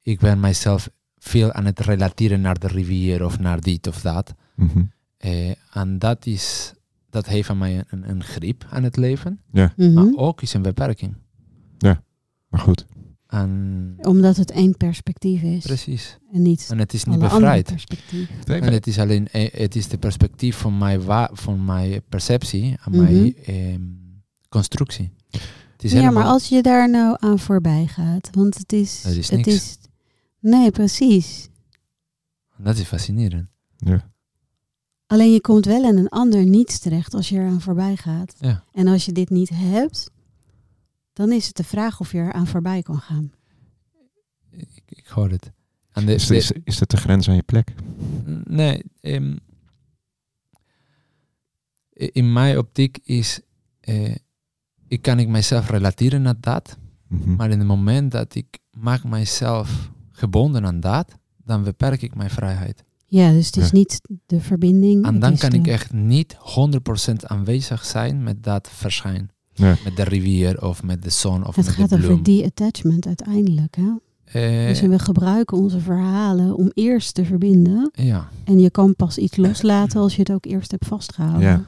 ik 0.02 0.20
ben 0.20 0.40
mijzelf 0.40 0.90
veel 1.18 1.52
aan 1.52 1.66
het 1.66 1.80
relateren 1.80 2.42
naar 2.42 2.60
de 2.60 2.68
rivier 2.68 3.26
of 3.26 3.40
naar 3.40 3.62
dit 3.62 3.88
of 3.88 4.02
dat. 4.02 4.34
Mhm. 4.56 4.84
Eh, 5.18 5.50
en 5.76 6.00
dat 6.00 6.26
is, 6.26 6.74
dat 7.10 7.26
heeft 7.26 7.50
aan 7.50 7.58
mij 7.58 7.84
een, 7.90 8.10
een 8.10 8.24
grip 8.24 8.66
aan 8.70 8.84
het 8.84 8.96
leven, 8.98 9.42
Mhm. 9.76 9.94
maar 9.94 10.08
ook 10.16 10.42
is 10.42 10.54
een 10.54 10.62
beperking. 10.62 11.16
maar 12.48 12.62
goed. 12.62 12.86
En 13.34 13.94
Omdat 14.02 14.38
het 14.38 14.52
één 14.52 14.78
perspectief 14.78 15.42
is. 15.42 15.64
precies. 15.66 16.18
En 16.32 16.42
niet 16.42 16.68
En 16.72 16.78
het 16.80 16.94
is 16.94 17.04
niet 17.04 17.16
alle 17.16 17.24
andere 17.24 17.40
bevrijd. 17.42 17.66
perspectieven. 17.66 18.62
En 18.62 18.74
het 18.74 18.88
is 18.88 19.00
alleen, 19.00 19.28
eh, 19.28 19.52
het 19.52 19.76
is 19.76 19.88
de 19.88 19.98
perspectief 19.98 20.56
van 20.58 20.78
mijn, 20.78 21.04
wa- 21.04 21.30
van 21.34 21.66
mijn 21.66 22.02
perceptie 22.10 22.64
en 22.86 22.92
Mhm. 22.92 23.02
mijn 23.04 23.36
ehm, 23.36 23.82
constructie. 24.50 25.14
Het 25.32 25.84
is 25.84 25.92
Ja, 25.92 25.98
helemaal, 26.00 26.24
maar 26.24 26.32
als 26.32 26.48
je 26.50 26.62
daar 26.62 26.90
nou 26.90 27.16
aan 27.20 27.40
voorbij 27.40 27.88
gaat, 27.88 28.30
want 28.32 28.58
het 28.58 28.74
is... 28.74 29.06
Is 29.06 29.30
het 29.30 29.48
is 29.48 29.78
nee, 30.40 30.72
precies. 30.72 31.50
dat 32.58 32.78
is 32.78 32.84
fascinerend. 32.86 33.48
Ja. 33.78 34.12
Alleen 35.08 35.32
je 35.34 35.42
komt 35.42 35.66
wel 35.66 35.84
in 35.84 35.98
een 35.98 36.10
ander 36.10 36.46
niets 36.46 36.80
terecht 36.80 37.14
als 37.14 37.30
je 37.30 37.36
eraan 37.36 37.62
voorbij 37.62 37.96
gaat. 37.96 38.34
Ja. 38.40 38.64
En 38.72 38.88
als 38.88 39.06
je 39.06 39.12
dit 39.12 39.30
niet 39.30 39.50
hebt, 39.54 40.10
dan 41.14 41.32
is 41.32 41.48
het 41.48 41.56
de 41.56 41.64
vraag 41.64 42.00
of 42.00 42.12
je 42.12 42.18
eraan 42.18 42.48
voorbij 42.48 42.82
kan 42.82 43.00
gaan. 43.00 43.32
Ik, 44.50 44.70
ik 44.86 45.08
hoor 45.08 45.30
het. 45.30 45.52
En 45.92 46.06
de, 46.06 46.14
Is, 46.14 46.28
de- 46.28 46.36
is, 46.36 46.52
is 46.64 46.78
dat 46.78 46.90
de 46.90 46.98
grens 46.98 47.30
aan 47.30 47.36
je 47.36 47.44
plek? 47.44 47.74
nee, 48.46 48.84
ehm, 49.02 49.36
in 51.94 52.34
mijn 52.34 52.58
optiek 52.58 52.98
is, 53.04 53.40
eh, 53.80 54.16
ik 54.88 55.02
kan 55.02 55.20
ik 55.20 55.28
mijzelf 55.28 55.70
relateren 55.70 56.22
naar 56.22 56.40
dat, 56.40 56.78
Mhm. 57.08 57.36
maar 57.36 57.50
in 57.52 57.60
het 57.60 57.68
moment 57.68 58.12
dat 58.12 58.36
ik 58.36 58.60
maak 58.72 59.04
mijzelf 59.04 59.92
gebonden 60.12 60.66
aan 60.66 60.80
dat, 60.80 61.18
dan 61.38 61.64
beperk 61.64 62.02
ik 62.02 62.16
mijn 62.16 62.30
vrijheid. 62.30 62.84
Ja, 63.06 63.32
dus 63.32 63.46
het 63.46 63.58
is 63.58 63.66
Ja. 63.70 63.78
niet 63.78 64.02
de 64.26 64.42
verbinding. 64.42 65.06
En 65.06 65.20
dan 65.20 65.38
kan 65.38 65.50
de- 65.50 65.58
ik 65.58 65.68
echt 65.68 65.94
niet 65.94 66.36
100% 66.40 67.26
aanwezig 67.26 67.86
zijn 67.86 68.24
met 68.24 68.44
dat 68.44 68.70
verschijn. 68.70 69.32
Met 69.56 69.96
de 69.96 70.04
rivier 70.04 70.62
of 70.62 70.84
met 70.84 71.04
de 71.04 71.10
zon 71.10 71.46
of 71.48 71.56
Het 71.56 71.66
met 71.66 71.76
gaat 71.76 71.90
de 71.90 71.98
bloem. 71.98 72.12
over 72.12 72.24
die 72.24 72.46
attachment 72.46 73.08
uiteindelijk. 73.08 73.76
Hè? 73.76 73.92
Eh, 74.26 74.68
Dus 74.68 74.82
we 74.82 75.00
gebruiken 75.00 75.58
onze 75.58 75.80
verhalen 75.80 76.56
om 76.56 76.72
eerst 76.74 77.14
te 77.14 77.26
verbinden. 77.26 77.90
ja, 77.94 78.30
En 78.44 78.60
je 78.60 78.70
kan 78.70 78.96
pas 78.96 79.18
iets 79.18 79.38
loslaten 79.38 80.02
als 80.02 80.14
je 80.16 80.20
het 80.20 80.32
ook 80.32 80.46
eerst 80.46 80.72
hebt 80.72 80.86
vastgehouden. 80.86 81.48
Ja. 81.50 81.64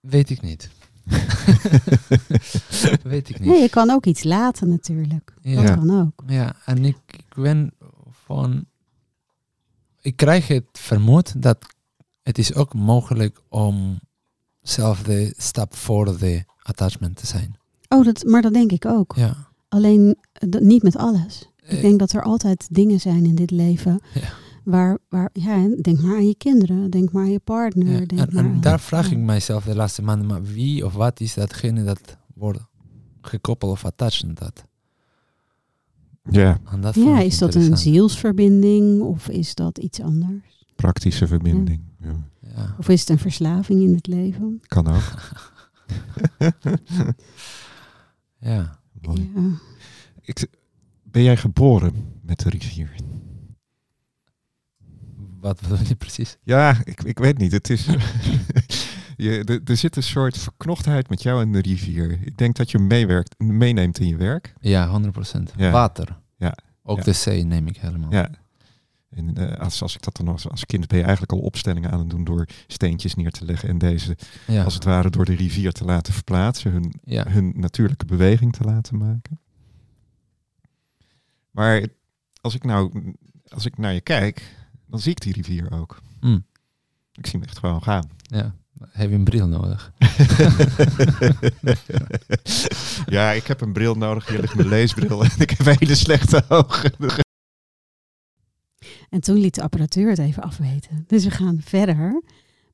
weet 0.00 0.30
ik 0.30 0.42
niet. 0.42 0.70
weet 3.02 3.28
ik 3.28 3.38
niet. 3.38 3.48
Nee, 3.48 3.60
je 3.60 3.68
kan 3.70 3.90
ook 3.90 4.06
iets 4.06 4.22
laten 4.22 4.68
natuurlijk. 4.68 5.32
Dat 5.42 5.52
Ja. 5.52 5.74
kan 5.74 6.00
ook. 6.00 6.22
Ja, 6.26 6.56
en 6.64 6.84
ik, 6.84 6.96
ik 7.06 7.34
ben 7.34 7.72
van... 8.24 8.64
Ik 10.00 10.16
krijg 10.16 10.48
het 10.48 10.64
vermoed 10.72 11.42
dat 11.42 11.66
het 12.26 12.38
is 12.38 12.54
ook 12.54 12.74
mogelijk 12.74 13.40
om 13.48 13.98
zelf 14.62 15.02
de 15.02 15.34
stap 15.36 15.74
voor 15.74 16.18
de 16.18 16.44
attachment 16.62 17.16
te 17.16 17.26
zijn. 17.26 17.56
Oh, 17.88 18.04
dat, 18.04 18.24
maar 18.24 18.42
dat 18.42 18.52
denk 18.52 18.72
ik 18.72 18.84
ook. 18.86 19.12
Ja. 19.16 19.36
Alleen 19.68 20.16
eh, 20.32 20.48
dat- 20.50 20.62
niet 20.62 20.82
met 20.82 20.96
alles. 20.96 21.50
Ik 21.56 21.68
Eh, 21.72 21.80
denk 21.80 21.98
dat 21.98 22.12
er 22.12 22.22
altijd 22.22 22.66
dingen 22.70 23.00
zijn 23.00 23.24
in 23.24 23.34
dit 23.34 23.50
leven 23.50 24.00
Ja. 24.14 24.20
waar, 24.64 24.98
waar, 25.08 25.30
ja, 25.32 25.68
denk 25.82 26.00
maar 26.00 26.14
aan 26.16 26.26
je 26.26 26.34
kinderen, 26.36 26.90
denk 26.90 27.12
maar 27.12 27.22
aan 27.22 27.30
je 27.30 27.38
partner. 27.38 27.86
ja, 27.92 27.96
Denk 28.06 28.10
En, 28.10 28.16
maar 28.34 28.44
en 28.44 28.50
aan- 28.50 28.60
daar 28.60 28.80
vraag 28.80 29.10
ik 29.10 29.18
mijzelf 29.18 29.64
de 29.64 29.74
laatste 29.74 30.02
maanden, 30.02 30.26
maar 30.26 30.42
wie 30.42 30.84
of 30.84 30.92
wat 30.94 31.20
is 31.20 31.34
datgene 31.34 31.84
dat 31.84 32.16
wordt 32.34 32.60
gekoppeld 33.20 33.72
of 33.72 33.84
attached 33.84 34.24
aan 34.28 34.34
dat? 34.34 34.64
Ja, 36.30 36.60
Ja, 36.94 37.20
is 37.20 37.38
dat 37.38 37.54
een 37.54 37.76
zielsverbinding 37.78 39.00
of 39.02 39.28
is 39.28 39.54
dat 39.54 39.78
iets 39.78 40.00
anders? 40.00 40.55
Praktische 40.76 41.26
verbinding. 41.26 41.82
Ja. 42.00 42.14
Ja. 42.40 42.74
Of 42.78 42.88
is 42.88 43.00
het 43.00 43.08
een 43.08 43.18
verslaving 43.18 43.80
in 43.82 43.94
het 43.94 44.06
leven? 44.06 44.60
Kan 44.66 44.86
ook. 44.86 45.32
ja. 48.38 48.78
Mooi. 49.00 49.30
Ja. 49.34 49.42
Ik, 50.22 50.46
ben 51.02 51.22
jij 51.22 51.36
geboren 51.36 51.92
met 52.22 52.38
de 52.40 52.48
rivier? 52.50 52.94
Wat 55.40 55.60
bedoel 55.60 55.78
je 55.86 55.94
precies? 55.94 56.36
Ja, 56.42 56.76
ik, 56.84 57.02
ik 57.02 57.18
weet 57.18 57.38
niet. 57.38 57.52
Het 57.52 57.70
is. 57.70 57.86
je, 59.16 59.44
er- 59.44 59.60
er 59.64 59.76
zit 59.76 59.96
een 59.96 60.02
soort 60.02 60.38
verknochtheid 60.38 61.08
met 61.08 61.22
jou 61.22 61.42
en 61.42 61.52
de 61.52 61.60
rivier. 61.60 62.10
Ik 62.24 62.36
denk 62.38 62.56
dat 62.56 62.70
je 62.70 62.78
meewerkt, 62.78 63.34
meeneemt 63.38 63.98
in 63.98 64.06
je 64.08 64.16
werk. 64.16 64.54
Ja, 64.60 65.00
100%. 65.02 65.10
Ja. 65.56 65.70
Water. 65.70 66.18
Ja. 66.36 66.56
Ook 66.82 66.96
Ja. 66.98 67.02
de 67.04 67.12
zee 67.12 67.42
neem 67.44 67.66
ik 67.66 67.76
helemaal. 67.76 68.12
Ja. 68.12 68.30
En 69.10 69.36
eh, 69.36 69.60
als, 69.60 69.82
als 69.82 69.94
ik 69.94 70.02
dat 70.02 70.16
dan 70.16 70.28
als, 70.28 70.48
als 70.48 70.66
kind 70.66 70.86
ben 70.86 70.98
je 70.98 71.02
eigenlijk 71.04 71.32
al 71.32 71.38
opstellingen 71.38 71.90
aan 71.90 71.98
het 71.98 72.10
doen 72.10 72.24
door 72.24 72.46
steentjes 72.66 73.14
neer 73.14 73.30
te 73.30 73.44
leggen 73.44 73.68
en 73.68 73.78
deze 73.78 74.16
Ja. 74.46 74.64
als 74.64 74.74
het 74.74 74.84
ware 74.84 75.10
door 75.10 75.24
de 75.24 75.34
rivier 75.34 75.72
te 75.72 75.84
laten 75.84 76.12
verplaatsen, 76.12 76.70
hun, 76.72 76.94
ja. 77.04 77.28
hun 77.28 77.52
natuurlijke 77.56 78.04
beweging 78.04 78.52
te 78.52 78.64
laten 78.64 78.98
maken. 78.98 79.40
Maar 81.50 81.86
als 82.40 82.54
ik 82.54 82.64
nou, 82.64 83.14
als 83.48 83.66
ik 83.66 83.78
naar 83.78 83.92
je 83.92 84.00
kijk, 84.00 84.54
dan 84.86 85.00
zie 85.00 85.10
ik 85.10 85.20
die 85.20 85.32
rivier 85.32 85.72
ook. 85.72 85.98
Mm. 86.20 86.44
Ik 87.12 87.26
zie 87.26 87.38
hem 87.38 87.48
echt 87.48 87.58
gewoon 87.58 87.82
gaan. 87.82 88.10
ja. 88.22 88.54
Heb 88.90 89.08
je 89.08 89.14
een 89.14 89.24
bril 89.24 89.46
nodig? 89.46 89.92
ja, 93.06 93.30
ik 93.30 93.46
heb 93.46 93.60
een 93.60 93.72
bril 93.72 93.94
nodig. 93.94 94.28
Hier 94.28 94.40
ligt 94.40 94.54
mijn 94.54 94.68
leesbril 94.68 95.24
en 95.24 95.30
ik 95.38 95.50
heb 95.50 95.78
hele 95.78 95.94
slechte 95.94 96.44
ogen. 96.48 96.92
En 99.10 99.20
toen 99.20 99.36
liet 99.36 99.54
de 99.54 99.62
apparatuur 99.62 100.08
het 100.08 100.18
even 100.18 100.42
afweten. 100.42 101.04
Dus 101.06 101.24
we 101.24 101.30
gaan 101.30 101.60
verder 101.64 102.22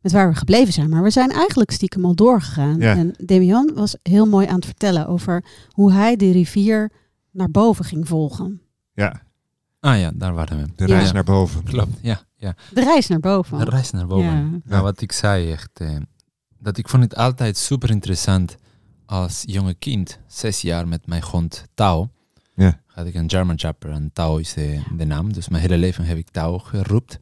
met 0.00 0.12
waar 0.12 0.28
we 0.28 0.34
gebleven 0.34 0.72
zijn. 0.72 0.88
Maar 0.90 1.02
we 1.02 1.10
zijn 1.10 1.30
eigenlijk 1.30 1.70
stiekem 1.70 2.04
al 2.04 2.14
doorgegaan. 2.14 2.78
Ja. 2.78 2.96
En 2.96 3.14
Demian 3.24 3.70
was 3.74 3.96
heel 4.02 4.26
mooi 4.26 4.46
aan 4.46 4.54
het 4.54 4.64
vertellen 4.64 5.06
over 5.06 5.44
hoe 5.70 5.92
hij 5.92 6.16
de 6.16 6.30
rivier 6.32 6.90
naar 7.30 7.50
boven 7.50 7.84
ging 7.84 8.08
volgen. 8.08 8.60
Ja, 8.92 9.22
Ah 9.80 9.98
ja, 9.98 10.10
daar 10.14 10.34
waren 10.34 10.58
we. 10.58 10.66
de 10.76 10.86
Ja. 10.86 10.96
reis 10.98 11.12
naar 11.12 11.24
boven. 11.24 11.62
Klopt, 11.62 11.98
ja. 12.00 12.22
ja. 12.36 12.54
De 12.72 12.80
reis 12.84 13.06
naar 13.06 13.20
boven. 13.20 13.58
De 13.58 13.64
reis 13.64 13.90
naar 13.90 14.06
boven. 14.06 14.24
Ja. 14.24 14.60
Nou, 14.64 14.82
wat 14.82 15.00
ik 15.00 15.12
zei 15.12 15.50
echt, 15.52 15.70
eh, 15.72 15.96
dat 16.58 16.78
ik 16.78 16.88
vond 16.88 17.02
het 17.02 17.16
altijd 17.16 17.56
super 17.56 17.90
interessant 17.90 18.56
als 19.06 19.42
jonge 19.46 19.74
kind, 19.74 20.18
zes 20.26 20.60
jaar 20.60 20.88
met 20.88 21.06
mijn 21.06 21.22
hond 21.22 21.64
Tao. 21.74 22.10
Ja. 22.54 22.80
Had 22.86 23.06
ik 23.06 23.14
een 23.14 23.30
German 23.30 23.58
Shepherd 23.58 23.94
en 23.94 24.10
Tao 24.12 24.36
is 24.36 24.52
de, 24.52 24.82
de 24.96 25.04
naam. 25.04 25.32
Dus 25.32 25.48
mijn 25.48 25.62
hele 25.62 25.78
leven 25.78 26.04
heb 26.04 26.16
ik 26.16 26.30
Tao 26.30 26.58
geroept. 26.58 27.20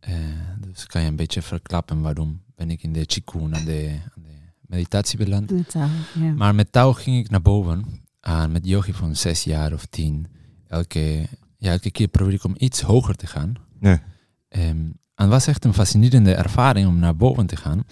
Eh, 0.00 0.14
dus 0.58 0.86
kan 0.86 1.02
je 1.02 1.08
een 1.08 1.16
beetje 1.16 1.42
verklappen 1.42 2.00
waarom 2.00 2.42
ben 2.54 2.70
ik 2.70 2.82
in 2.82 2.92
de 2.92 3.06
Qigong 3.06 3.54
aan 3.54 3.64
de, 3.64 3.98
aan 4.16 4.22
de 4.22 4.38
meditatie 4.60 5.18
beland. 5.18 5.50
Met 5.50 5.70
taal, 5.70 5.88
ja. 6.14 6.32
Maar 6.32 6.54
met 6.54 6.72
touw 6.72 6.92
ging 6.92 7.18
ik 7.18 7.30
naar 7.30 7.42
boven. 7.42 7.84
En 8.20 8.52
met 8.52 8.66
yogi 8.66 8.92
van 8.92 9.16
zes 9.16 9.44
jaar 9.44 9.72
of 9.72 9.86
tien. 9.86 10.26
Elke, 10.66 11.26
ja, 11.56 11.70
elke 11.70 11.90
keer 11.90 12.08
probeer 12.08 12.34
ik 12.34 12.44
om 12.44 12.54
iets 12.58 12.80
hoger 12.80 13.16
te 13.16 13.26
gaan. 13.26 13.54
Ja. 13.80 14.02
Ehm, 14.48 14.68
en 14.68 14.94
het 15.14 15.28
was 15.28 15.46
echt 15.46 15.64
een 15.64 15.74
fascinerende 15.74 16.34
ervaring 16.34 16.88
om 16.88 16.98
naar 16.98 17.16
boven 17.16 17.46
te 17.46 17.56
gaan. 17.56 17.84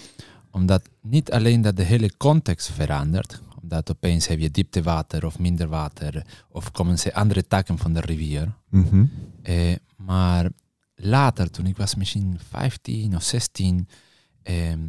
Omdat 0.51 0.89
niet 1.03 1.31
alleen 1.31 1.63
dat 1.63 1.77
de 1.77 1.83
hele 1.83 2.17
context 2.17 2.71
verandert. 2.71 3.43
Omdat 3.63 3.91
opeens 3.91 4.27
heb 4.27 4.39
je 4.39 4.51
dieptewater 4.51 5.27
of 5.27 5.39
minder 5.39 5.69
water. 5.69 6.27
Of 6.49 6.71
komen 6.71 6.99
ze 6.99 7.15
andere 7.15 7.47
takken 7.47 7.79
van 7.79 7.93
de 7.93 8.01
rivier. 8.01 8.55
Mhm. 8.69 9.05
Eh, 9.43 9.75
maar 9.97 10.51
later, 10.95 11.51
toen 11.51 11.67
ik 11.67 11.77
was 11.77 11.95
misschien 11.95 12.39
15 12.49 13.17
of 13.17 13.23
16, 13.23 13.89
ehm, 14.43 14.81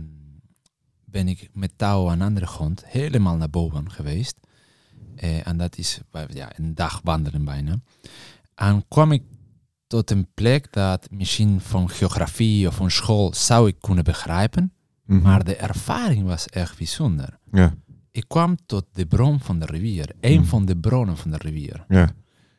ben 1.05 1.27
ik 1.27 1.49
met 1.53 1.71
touw 1.75 2.09
en 2.09 2.21
andere 2.21 2.45
grond 2.45 2.85
helemaal 2.85 3.35
naar 3.35 3.49
boven 3.49 3.91
geweest. 3.91 4.37
Eh, 5.15 5.47
en 5.47 5.57
dat 5.57 5.77
is 5.77 5.99
ja, 6.33 6.57
een 6.57 6.75
dag 6.75 7.01
wandelen 7.03 7.45
bijna. 7.45 7.79
En 8.55 8.87
kwam 8.87 9.11
ik 9.11 9.23
tot 9.87 10.11
een 10.11 10.27
plek 10.33 10.73
dat 10.73 11.07
misschien 11.11 11.61
van 11.61 11.89
geografie 11.89 12.67
of 12.67 12.75
van 12.75 12.91
school 12.91 13.33
zou 13.33 13.67
ik 13.67 13.75
kunnen 13.79 14.03
begrijpen. 14.03 14.73
Mhm. 15.05 15.21
Maar 15.21 15.43
de 15.43 15.55
ervaring 15.55 16.25
was 16.25 16.47
echt 16.47 16.77
bijzonder. 16.77 17.39
Ja. 17.51 17.75
Ik 18.19 18.27
kwam 18.27 18.57
tot 18.65 18.85
de 18.93 19.05
bron 19.05 19.39
van 19.39 19.59
de 19.59 19.65
rivier. 19.65 20.11
Een 20.19 20.35
Hmm. 20.37 20.45
van 20.45 20.65
de 20.65 20.77
bronnen 20.77 21.17
van 21.17 21.31
de 21.31 21.37
rivier. 21.37 21.85
Ja. 21.87 22.09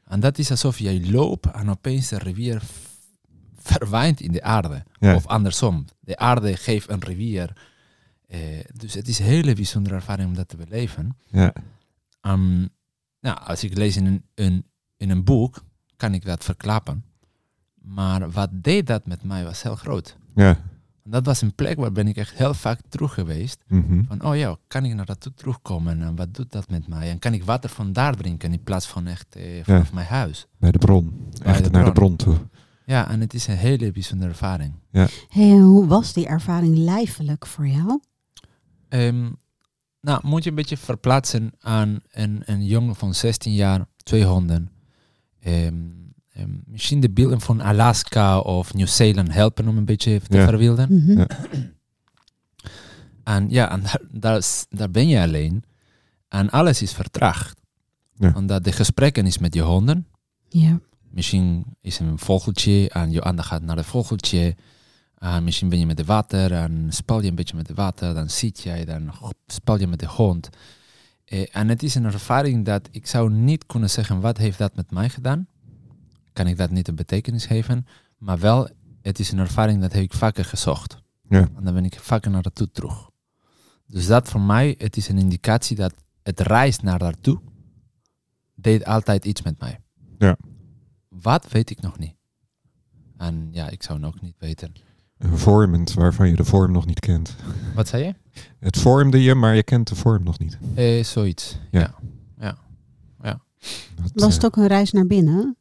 En 0.05 0.21
dat 0.21 0.39
is 0.39 0.51
alsof 0.51 0.79
jij 0.79 1.11
loopt 1.11 1.47
en 1.51 1.71
opeens 1.71 2.09
de 2.09 2.19
rivier 2.19 2.61
v- 2.61 2.87
verdwijnt 3.57 4.21
in 4.21 4.33
de 4.33 4.43
aarde. 4.43 4.83
Ja. 4.99 5.15
Of 5.15 5.27
andersom. 5.27 5.85
De 6.01 6.17
aarde 6.17 6.57
geeft 6.57 6.89
een 6.91 7.01
rivier. 7.05 7.53
Eh, 8.27 8.39
dus 8.75 8.95
het 8.95 9.09
is 9.09 9.19
een 9.19 9.25
hele 9.25 9.55
bijzondere 9.55 9.95
ervaring 9.95 10.29
om 10.29 10.35
dat 10.35 10.49
te 10.49 10.57
beleven. 10.57 11.17
Ja. 11.31 11.53
Ehm, 12.21 12.59
nou, 13.21 13.39
als 13.45 13.65
ik 13.65 13.77
lees 13.77 13.97
in 13.97 14.07
een, 14.07 14.25
een, 14.35 14.65
in 14.97 15.11
een 15.11 15.25
boek, 15.25 15.65
kan 15.97 16.15
ik 16.15 16.25
dat 16.25 16.45
verklappen. 16.45 17.05
Maar 17.75 18.31
wat 18.31 18.49
deed 18.53 18.87
dat 18.87 19.07
met 19.07 19.23
mij 19.23 19.45
was 19.45 19.63
heel 19.63 19.77
groot. 19.77 20.17
Ja. 20.35 20.59
Dat 21.11 21.27
was 21.27 21.41
een 21.41 21.55
plek 21.55 21.79
waar 21.79 21.93
ben 21.93 22.09
ik 22.09 22.17
echt 22.17 22.35
heel 22.35 22.55
vaak 22.55 22.81
terug 22.89 23.15
geweest. 23.15 23.65
Mhm. 23.67 24.03
Van, 24.05 24.25
oh 24.25 24.37
ja, 24.37 24.57
kan 24.67 24.85
ik 24.85 24.95
naar 24.95 25.07
dat 25.07 25.21
toe 25.21 25.35
terugkomen 25.35 26.03
en 26.03 26.17
wat 26.17 26.35
doet 26.35 26.53
dat 26.53 26.71
met 26.71 26.89
mij? 26.89 27.11
En 27.11 27.19
kan 27.19 27.33
ik 27.33 27.45
water 27.45 27.71
van 27.71 27.93
daar 27.93 28.17
drinken 28.17 28.53
in 28.53 28.63
plaats 28.63 28.87
van 28.87 29.07
echt 29.07 29.37
eh, 29.37 29.45
vanaf 29.63 29.93
mijn 29.93 30.07
huis? 30.07 30.47
Bij 30.59 30.71
de 30.71 30.79
bron. 30.79 31.29
Echt 31.43 31.65
de 31.65 31.71
naar 31.71 31.85
de 31.85 31.93
bron. 31.93 32.17
toe. 32.17 32.37
Ja, 32.87 33.11
en 33.11 33.21
het 33.21 33.35
is 33.35 33.47
een 33.47 33.57
hele 33.57 33.93
bijzondere 33.93 34.31
ervaring. 34.31 34.73
Hey, 34.91 35.11
en 35.29 35.61
hoe 35.61 35.87
was 35.87 36.13
die 36.13 36.27
ervaring 36.27 36.77
lijfelijk 36.77 37.47
voor 37.47 37.67
jou? 37.67 38.01
Ehm, 38.89 39.31
nou, 40.01 40.21
moet 40.23 40.45
je 40.45 40.51
een 40.51 40.57
beetje 40.57 40.77
verplaatsen 40.77 41.53
aan 41.61 42.01
een, 42.11 42.43
een 42.45 42.65
jongen 42.65 42.95
van 42.95 43.15
16 43.15 43.55
jaar, 43.55 43.87
twee 43.97 44.25
honden. 44.25 44.71
Ehm, 45.41 45.75
ehm, 46.33 46.51
misschien 46.65 47.01
de 47.01 47.11
beelden 47.11 47.41
van 47.41 47.61
Alaska 47.61 48.39
of 48.39 48.75
Nieuw-Zeeland 48.75 49.33
helpen 49.33 49.69
om 49.69 49.77
een 49.77 49.85
beetje 49.85 50.21
te 50.21 50.37
Ja. 50.37 50.45
verwilden. 50.45 50.95
Mhm. 51.05 51.19
Ja. 51.19 51.27
En 53.25 53.51
ja, 53.51 53.71
en 53.71 53.81
daar, 53.83 54.01
daar, 54.11 54.37
is- 54.37 54.67
daar 54.71 54.91
ben 54.91 55.09
je 55.09 55.21
alleen. 55.21 55.65
En 56.29 56.51
alles 56.51 56.83
is 56.83 56.93
vertraagd. 56.93 57.61
Ja. 58.15 58.33
Omdat 58.37 58.65
de 58.65 58.73
gesprekken 58.73 59.27
is 59.27 59.39
met 59.39 59.55
je 59.55 59.63
honden. 59.63 60.07
Ja. 60.49 60.81
Misschien 61.11 61.65
is 61.81 61.99
er 61.99 62.07
een 62.07 62.19
vogeltje 62.19 62.89
en 62.91 63.11
je 63.11 63.23
aandacht 63.25 63.49
gaat 63.49 63.63
naar 63.63 63.77
het 63.77 63.87
vogeltje. 63.87 64.57
En 65.19 65.45
misschien 65.45 65.69
ben 65.69 65.79
je 65.79 65.87
met 65.87 65.99
het 65.99 66.07
water 66.07 66.53
en 66.53 66.87
spel 66.89 67.21
je 67.23 67.29
een 67.29 67.35
beetje 67.35 67.57
met 67.57 67.67
het 67.69 67.77
water. 67.77 68.15
Dan 68.15 68.31
zit 68.31 68.61
jij, 68.61 68.85
dan 68.85 69.13
spel 69.47 69.79
je 69.79 69.87
met 69.87 69.99
de 70.01 70.07
hond. 70.07 70.49
Eh, 71.25 71.47
en 71.53 71.69
het 71.69 71.83
is 71.83 71.95
een 71.95 72.05
ervaring 72.05 72.65
dat 72.65 72.89
ik 72.91 73.07
zou 73.07 73.31
niet 73.33 73.67
kunnen 73.67 73.91
zeggen 73.91 74.21
wat 74.21 74.37
heeft 74.37 74.59
dat 74.59 74.77
met 74.77 74.91
mij 74.91 75.09
gedaan. 75.09 75.47
Kan 76.41 76.49
ik 76.49 76.57
dat 76.57 76.71
niet 76.71 76.89
een 76.89 76.95
betekenis 76.95 77.47
geven. 77.47 77.87
Maar 78.19 78.39
wel, 78.39 78.69
het 79.03 79.19
is 79.19 79.33
een 79.33 79.39
ervaring 79.39 79.81
dat 79.81 79.93
heb 79.93 80.03
ik 80.03 80.13
vaker 80.13 80.45
gezocht. 80.45 80.97
Ja. 81.29 81.49
En 81.57 81.65
dan 81.65 81.75
ben 81.75 81.85
ik 81.85 82.01
vaker 82.01 82.31
naar 82.31 82.43
naartoe 82.43 82.71
terug. 82.71 83.11
Dus 83.87 84.07
dat 84.07 84.29
voor 84.29 84.41
mij, 84.41 84.75
het 84.79 84.97
is 84.97 85.09
een 85.09 85.19
indicatie 85.19 85.77
dat 85.77 85.95
het 86.23 86.41
reis 86.41 86.81
naar 86.81 86.99
daartoe 86.99 87.41
deed 88.55 88.85
altijd 88.85 89.25
iets 89.25 89.43
met 89.43 89.61
mij. 89.61 89.81
Ja. 90.19 90.37
Wat 91.09 91.49
weet 91.49 91.71
ik 91.71 91.81
nog 91.81 91.99
niet. 91.99 92.15
En 93.17 93.49
ja, 93.51 93.69
ik 93.69 93.83
zou 93.83 93.99
het 93.99 94.15
ook 94.15 94.21
niet 94.21 94.37
weten. 94.39 94.73
Een 95.19 95.39
vormend 95.39 95.93
waarvan 95.93 96.29
je 96.29 96.37
de 96.37 96.45
vorm 96.45 96.73
nog 96.73 96.87
niet 96.87 97.01
kent. 97.01 97.37
Wat 97.75 97.89
zei 97.89 98.05
je? 98.05 98.15
Het 98.59 98.79
vormde 98.79 99.23
je, 99.23 99.35
maar 99.35 99.55
je 99.55 99.63
kent 99.63 99.89
de 99.89 99.95
vorm 99.95 100.23
nog 100.23 100.39
niet. 100.39 100.59
Eh, 100.75 101.05
zoiets. 101.05 101.59
Ja. 101.71 101.95
Ja. 102.39 102.59
Dat, 103.95 104.11
Was 104.15 104.29
eh, 104.29 104.35
het 104.35 104.45
ook 104.45 104.57
een 104.57 104.67
reis 104.67 104.93
naar 104.93 105.07
binnen? 105.07 105.57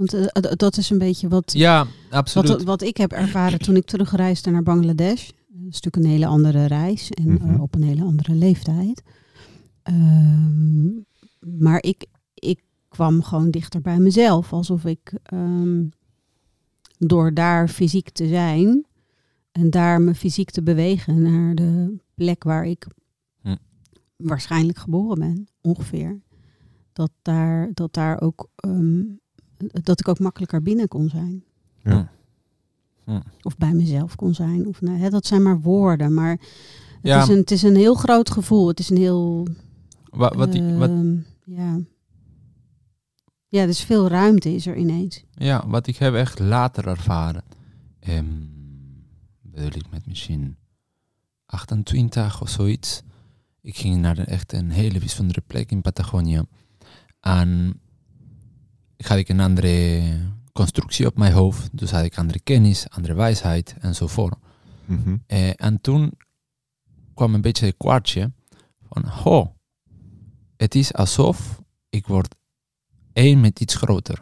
Want 0.00 0.14
eh, 0.14 0.24
d- 0.52 0.58
dat 0.58 0.76
is 0.76 0.90
een 0.90 0.98
beetje 0.98 1.28
wat, 1.28 1.52
Ja, 1.52 1.86
absoluut. 2.10 2.48
wat, 2.48 2.62
wat 2.62 2.82
ik 2.82 2.96
heb 2.96 3.12
ervaren 3.12 3.58
toen 3.58 3.76
ik 3.76 3.84
terugreisde 3.86 4.50
naar 4.50 4.62
Bangladesh. 4.62 5.26
Dat 5.28 5.58
is 5.68 5.80
natuurlijk 5.80 5.96
een 5.96 6.10
hele 6.10 6.26
andere 6.26 6.64
reis 6.66 7.10
en 7.10 7.38
eh, 7.38 7.44
Mhm. 7.44 7.60
op 7.60 7.74
een 7.74 7.82
hele 7.82 8.02
andere 8.02 8.34
leeftijd. 8.34 9.02
Ehm, 9.82 10.88
maar 11.58 11.82
ik, 11.82 12.06
ik 12.34 12.60
kwam 12.88 13.22
gewoon 13.22 13.50
dichter 13.50 13.80
bij 13.80 13.98
mezelf. 13.98 14.52
Alsof 14.52 14.84
ik 14.84 15.12
ehm, 15.22 15.84
door 16.98 17.34
daar 17.34 17.68
fysiek 17.68 18.10
te 18.10 18.28
zijn 18.28 18.86
en 19.52 19.70
daar 19.70 20.00
me 20.00 20.14
fysiek 20.14 20.50
te 20.50 20.62
bewegen 20.62 21.22
naar 21.22 21.54
de 21.54 21.96
plek 22.14 22.44
waar 22.44 22.66
ik 22.66 22.86
Hm. 23.40 23.56
waarschijnlijk 24.16 24.78
geboren 24.78 25.18
ben, 25.18 25.48
ongeveer. 25.60 26.20
Dat 26.92 27.10
daar, 27.22 27.70
dat 27.74 27.94
daar 27.94 28.20
ook 28.20 28.48
ehm, 28.56 29.02
dat 29.82 30.00
ik 30.00 30.08
ook 30.08 30.18
makkelijker 30.18 30.62
binnen 30.62 30.88
kon 30.88 31.08
zijn. 31.08 31.44
Ja. 31.82 32.10
Hm. 33.04 33.20
Of 33.42 33.56
bij 33.56 33.72
mezelf 33.72 34.16
kon 34.16 34.34
zijn. 34.34 34.66
Of, 34.66 34.80
nou, 34.80 34.98
hè, 34.98 35.10
dat 35.10 35.26
zijn 35.26 35.42
maar 35.42 35.60
woorden. 35.60 36.14
Maar 36.14 36.30
het, 36.30 36.40
Ja. 37.02 37.22
is 37.22 37.28
een, 37.28 37.36
het 37.36 37.50
is 37.50 37.62
een 37.62 37.76
heel 37.76 37.94
groot 37.94 38.30
gevoel. 38.30 38.68
Het 38.68 38.78
is 38.78 38.90
een 38.90 38.96
heel. 38.96 39.46
Wat, 40.10 40.34
wat, 40.34 40.54
ik, 40.54 40.62
wat, 40.78 40.90
ehm, 40.90 41.16
ja. 41.44 41.78
ja, 43.48 43.66
dus 43.66 43.82
veel 43.84 44.08
ruimte 44.08 44.54
is 44.54 44.66
er 44.66 44.76
ineens. 44.76 45.24
ja, 45.34 45.68
wat 45.68 45.86
ik 45.86 45.96
heb 45.96 46.14
echt 46.14 46.38
later 46.38 46.86
ervaren. 46.86 47.44
Ehm 48.00 48.48
bedoel 49.42 49.80
ik 49.80 49.90
met 49.90 50.06
misschien 50.06 50.56
28 51.46 52.42
of 52.42 52.48
zoiets. 52.48 53.02
Ik 53.60 53.76
ging 53.76 53.96
naar 54.00 54.18
een, 54.18 54.26
echt 54.26 54.52
een 54.52 54.70
hele 54.70 54.98
bijzondere 54.98 55.40
plek 55.46 55.70
in 55.70 55.80
Patagonië. 55.80 56.42
En 57.20 57.80
had 59.06 59.18
ik 59.18 59.28
een 59.28 59.40
andere 59.40 60.02
constructie 60.52 61.06
op 61.06 61.16
mijn 61.18 61.32
hoofd. 61.32 61.68
Dus 61.78 61.90
had 61.90 62.04
ik 62.04 62.18
andere 62.18 62.40
kennis, 62.40 62.88
andere 62.90 63.14
wijsheid 63.14 63.74
enzovoort. 63.80 64.34
mhm. 64.84 65.16
Eh, 65.26 65.50
en 65.56 65.80
toen 65.80 66.12
kwam 67.14 67.34
een 67.34 67.40
beetje 67.40 67.66
het 67.66 67.74
kwartje 67.76 68.32
van, 68.88 69.04
ho, 69.04 69.54
het 70.56 70.74
is 70.74 70.92
alsof 70.94 71.60
ik 71.88 72.06
word 72.06 72.34
één 73.12 73.40
met 73.40 73.60
iets 73.60 73.74
groter. 73.74 74.18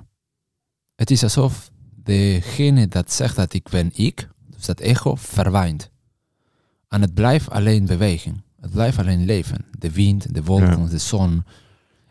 Het 0.94 1.10
is 1.10 1.22
alsof 1.22 1.70
degene 1.94 2.88
dat 2.88 3.12
zegt 3.12 3.36
dat 3.36 3.52
ik 3.52 3.68
ben 3.68 3.90
ik, 3.94 4.28
dus 4.46 4.64
dat 4.66 4.80
ego, 4.80 5.14
verdwijnt. 5.14 5.90
En 6.88 7.00
het 7.00 7.14
blijft 7.14 7.50
alleen 7.50 7.86
bewegen. 7.86 8.44
Het 8.60 8.70
blijft 8.70 8.98
alleen 8.98 9.24
leven. 9.24 9.64
De 9.78 9.90
wind, 9.92 10.34
de 10.34 10.42
wolken, 10.44 10.82
Ja. 10.82 10.88
de 10.88 10.98
zon. 10.98 11.44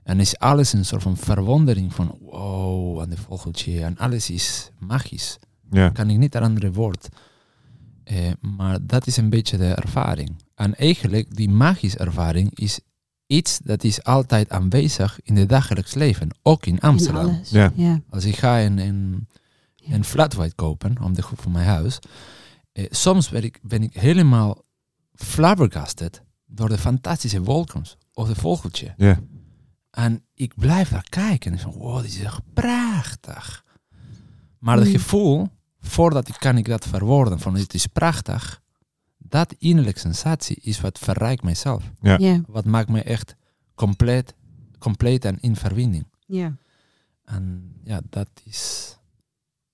En 0.08 0.20
is 0.20 0.40
alles 0.40 0.74
een 0.74 0.86
soort 0.86 1.02
van 1.02 1.18
verwondering 1.18 1.94
van, 1.94 2.18
wow, 2.22 3.00
en 3.00 3.10
de 3.10 3.18
vogeltje. 3.18 3.84
En 3.84 3.98
alles 3.98 4.30
is 4.30 4.72
magisch 4.80 5.38
Ja. 5.72 5.90
kan 5.90 6.10
ik 6.10 6.18
niet 6.18 6.36
een 6.36 6.44
andere 6.44 6.72
woord. 6.72 7.10
Eh, 8.04 8.32
maar 8.42 8.78
dat 8.82 9.08
is 9.08 9.18
een 9.18 9.30
beetje 9.30 9.58
de 9.58 9.74
ervaring. 9.74 10.36
En 10.56 10.76
eigenlijk, 10.76 11.36
die 11.36 11.50
magische 11.50 11.98
ervaring 11.98 12.60
is 12.60 12.80
iets 13.26 13.60
dat 13.64 13.84
is 13.84 14.04
altijd 14.04 14.50
aanwezig 14.50 15.20
in 15.24 15.36
het 15.36 15.50
dagelijks 15.50 15.94
leven. 15.94 16.30
Ook 16.42 16.66
in 16.66 16.80
Amsterdam. 16.80 17.40
Ja. 17.50 17.72
ja. 17.76 18.02
Als 18.10 18.26
ik 18.26 18.36
ga 18.36 18.62
een, 18.62 18.78
een, 18.78 19.28
een 19.90 20.04
flat 20.04 20.34
white 20.34 20.56
kopen 20.56 21.02
om 21.02 21.14
de 21.14 21.22
groep 21.22 21.42
van 21.42 21.52
mijn 21.52 21.68
huis. 21.68 22.00
Eh, 22.72 22.86
soms 22.90 23.30
ben 23.30 23.44
ik, 23.44 23.60
ben 23.62 23.84
ik 23.84 23.94
helemaal 23.94 24.64
flabbergasted 25.14 26.24
door 26.46 26.70
de 26.70 26.78
fantastische 26.78 27.42
wolken 27.42 27.84
of 28.14 28.28
de 28.28 28.36
vogeltje. 28.36 28.94
Ja. 28.98 29.20
En 29.98 30.24
ik 30.34 30.54
blijf 30.56 30.90
daar 30.90 31.10
kijken 31.10 31.52
en 31.52 31.60
zo, 31.60 31.72
wow, 31.72 32.02
dit 32.02 32.12
is 32.12 32.20
echt 32.20 32.42
prachtig. 32.54 33.64
Maar 34.60 34.78
het 34.78 34.86
Mm. 34.88 34.92
gevoel, 34.94 35.48
voordat 35.80 36.28
ik 36.28 36.36
kan 36.40 36.58
ik 36.58 36.66
dat 36.66 36.88
verwoorden 36.88 37.40
van 37.40 37.56
het 37.56 37.74
is 37.74 37.88
prachtig, 37.88 38.62
dat 39.18 39.56
innerlijke 39.58 40.00
sensatie 40.00 40.56
is 40.62 40.82
wat 40.82 41.00
verrijkt 41.00 41.44
mijzelf. 41.44 41.92
Ja. 42.02 42.18
Ja. 42.18 42.42
Wat 42.48 42.66
maakt 42.66 42.90
me 42.90 43.02
echt 43.04 43.36
compleet, 43.76 44.34
compleet 44.80 45.26
en 45.26 45.38
in 45.40 45.56
verbinding. 45.56 46.06
ja. 46.26 46.56
En 47.26 47.74
ja, 47.84 48.02
dat 48.10 48.30
is... 48.44 48.92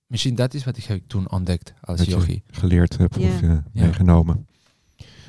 Misschien 0.06 0.34
dat 0.34 0.54
is 0.54 0.64
wat 0.64 0.76
ik 0.76 0.84
heb 0.84 1.02
toen 1.06 1.30
ontdekt 1.30 1.74
als 1.80 1.98
Dat 1.98 2.06
je 2.06 2.12
yogi. 2.12 2.42
geleerd 2.50 2.96
hebt 2.96 3.14
Ja. 3.14 3.28
of 3.28 3.40
meegenomen. 3.72 4.46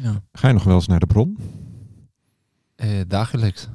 Ja. 0.02 0.22
Ga 0.32 0.48
je 0.48 0.54
nog 0.54 0.64
wel 0.64 0.76
eens 0.76 0.88
naar 0.88 1.00
de 1.00 1.06
bron? 1.06 1.38
Eh, 2.76 2.90
dagelijks. 3.08 3.68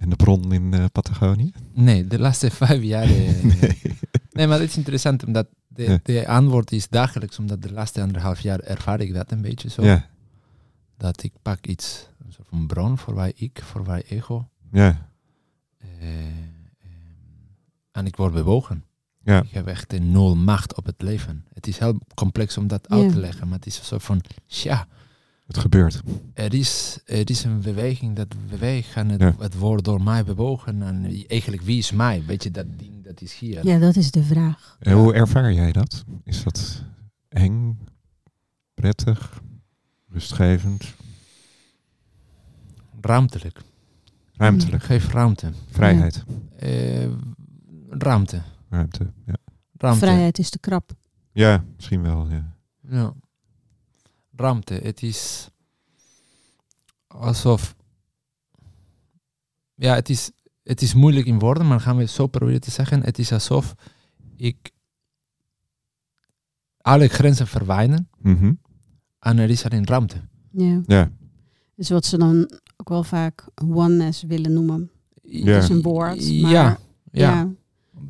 In 0.00 0.10
de 0.10 0.16
bron 0.16 0.52
in 0.52 0.74
eh, 0.74 0.84
Patagonië? 0.92 1.52
Nee, 1.72 2.06
de 2.06 2.18
laatste 2.18 2.50
vijf 2.50 2.82
jaar... 2.82 3.02
eh, 3.04 3.42
Nee. 3.42 3.78
Nee, 4.32 4.46
maar 4.46 4.60
het 4.60 4.68
is 4.70 4.76
interessant 4.76 5.24
omdat 5.26 5.48
de, 5.68 5.82
Ja. 5.82 5.98
de 6.02 6.28
antwoord 6.28 6.72
is 6.72 6.88
dagelijks, 6.88 7.38
omdat 7.38 7.62
de 7.62 7.72
laatste 7.72 8.02
anderhalf 8.02 8.40
jaar 8.40 8.60
ervaar 8.60 9.00
ik 9.00 9.14
dat 9.14 9.30
een 9.30 9.40
beetje 9.42 9.70
zo. 9.70 9.82
Ja. 9.84 10.06
Dat 10.96 11.22
ik 11.22 11.32
pak 11.42 11.66
iets, 11.66 12.06
een 12.26 12.32
soort 12.32 12.48
van 12.48 12.66
bron 12.66 12.98
voor 12.98 13.14
wij 13.14 13.32
ik, 13.36 13.60
voor 13.64 13.84
wij 13.84 14.02
ego. 14.08 14.48
Ja. 14.72 15.08
Eh, 15.78 15.88
ehm, 15.98 16.28
en 17.92 18.06
ik 18.06 18.16
word 18.16 18.32
bewogen. 18.32 18.84
Ja. 19.22 19.42
Ik 19.42 19.50
heb 19.50 19.66
echt 19.66 19.92
een 19.92 20.10
nul 20.10 20.36
macht 20.36 20.76
op 20.76 20.86
het 20.86 21.02
leven. 21.02 21.44
Het 21.54 21.66
is 21.66 21.78
heel 21.78 21.98
complex 22.14 22.56
om 22.58 22.66
dat 22.66 22.86
Ja. 22.88 22.96
uit 22.96 23.08
te 23.12 23.18
leggen, 23.18 23.48
maar 23.48 23.56
het 23.56 23.66
is 23.66 23.78
een 23.78 23.84
soort 23.84 24.02
van, 24.02 24.20
ja, 24.46 24.86
Het 25.50 25.58
gebeurt. 25.58 26.02
er 26.34 26.54
is, 26.54 26.98
er 27.04 27.30
is 27.30 27.44
een 27.44 27.60
beweging 27.60 28.16
dat 28.16 28.34
beweegt 28.50 28.94
en 28.96 29.08
het, 29.08 29.20
Ja. 29.20 29.34
het 29.38 29.58
wordt 29.58 29.84
door 29.84 30.02
mij 30.02 30.24
bewogen. 30.24 30.82
En 30.82 31.24
eigenlijk, 31.26 31.62
wie 31.62 31.78
is 31.78 31.92
mij? 31.92 32.22
Weet 32.26 32.42
je, 32.42 32.50
dat 32.50 32.66
ding 32.76 33.04
dat 33.04 33.20
is 33.20 33.38
hier. 33.38 33.66
ja, 33.66 33.78
dat 33.78 33.96
is 33.96 34.10
de 34.10 34.22
vraag. 34.22 34.76
En 34.80 34.92
hoe 34.92 35.14
ervaar 35.14 35.52
jij 35.52 35.72
dat? 35.72 36.04
Is 36.24 36.42
dat 36.42 36.82
eng, 37.28 37.78
prettig, 38.74 39.40
rustgevend? 40.08 40.94
Ruimtelijk. 43.00 43.60
Ruimtelijk. 44.32 44.82
Geef 44.82 45.12
ruimte. 45.12 45.50
Vrijheid. 45.70 46.24
Eh, 46.58 47.08
ruimte. 47.88 48.42
Ruimte. 48.68 49.12
Ja. 49.26 49.34
Ruimte. 49.76 49.98
Vrijheid 50.00 50.38
is 50.38 50.50
te 50.50 50.58
krap. 50.58 50.90
ja, 51.32 51.64
misschien 51.76 52.02
wel. 52.02 52.26
Ja. 52.30 52.56
Ja. 52.90 53.12
Ruimte. 54.40 54.74
Het 54.74 55.02
is 55.02 55.48
alsof. 57.06 57.74
Ja, 59.74 59.94
het 59.94 60.08
is, 60.08 60.30
het 60.62 60.82
is 60.82 60.94
moeilijk 60.94 61.26
in 61.26 61.38
woorden, 61.38 61.66
maar 61.66 61.80
gaan 61.80 61.96
we 61.96 62.02
het 62.02 62.10
zo 62.10 62.26
proberen 62.26 62.60
te 62.60 62.70
zeggen. 62.70 63.02
Het 63.02 63.18
is 63.18 63.32
alsof 63.32 63.74
ik 64.36 64.70
alle 66.80 67.08
grenzen 67.08 67.46
verwijnen 67.46 68.08
Mhm. 68.18 68.52
en 69.18 69.38
er 69.38 69.50
is 69.50 69.64
alleen 69.64 69.86
ruimte. 69.86 70.16
Ja. 70.50 70.80
ja. 70.86 71.10
Dus 71.74 71.88
wat 71.90 72.04
ze 72.06 72.18
dan 72.18 72.50
ook 72.76 72.88
wel 72.88 73.04
vaak 73.04 73.44
oneness 73.54 74.22
willen 74.22 74.52
noemen. 74.52 74.90
Ja. 75.22 75.44
Dat 75.54 75.62
is 75.62 75.68
een 75.68 75.82
woord. 75.82 76.16
Maar, 76.16 76.50
Ja, 76.50 76.62
ja. 76.62 76.78
ja. 77.12 77.48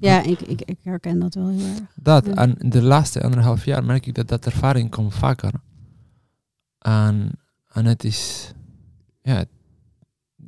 Ja, 0.00 0.22
ik, 0.22 0.40
ik, 0.40 0.62
ik 0.62 0.78
herken 0.82 1.18
dat 1.18 1.34
wel 1.34 1.48
heel 1.48 1.66
erg. 1.66 1.92
Dat, 1.94 2.26
Ja. 2.26 2.34
en 2.34 2.56
de 2.70 2.82
laatste 2.82 3.22
anderhalf 3.22 3.64
jaar 3.64 3.84
merk 3.84 4.06
ik 4.06 4.14
dat 4.14 4.28
dat 4.28 4.46
ervaring 4.46 4.90
komt 4.90 5.14
vaker. 5.14 5.52
En, 6.80 7.30
en 7.68 7.84
het 7.84 8.04
is, 8.04 8.52
ja, 9.22 9.44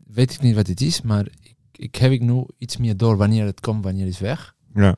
weet 0.07 0.33
ik 0.33 0.41
niet 0.41 0.55
wat 0.55 0.67
het 0.67 0.81
is, 0.81 1.01
maar 1.03 1.27
ik, 1.41 1.57
ik 1.73 1.95
heb 1.97 2.13
ik 2.13 2.21
nu 2.21 2.47
iets 2.59 2.77
meer 2.77 2.97
door 2.97 3.17
wanneer 3.17 3.45
het 3.45 3.61
komt, 3.61 3.85
wanneer 3.85 4.05
het 4.05 4.13
is 4.15 4.21
weg. 4.21 4.55
ja. 4.75 4.97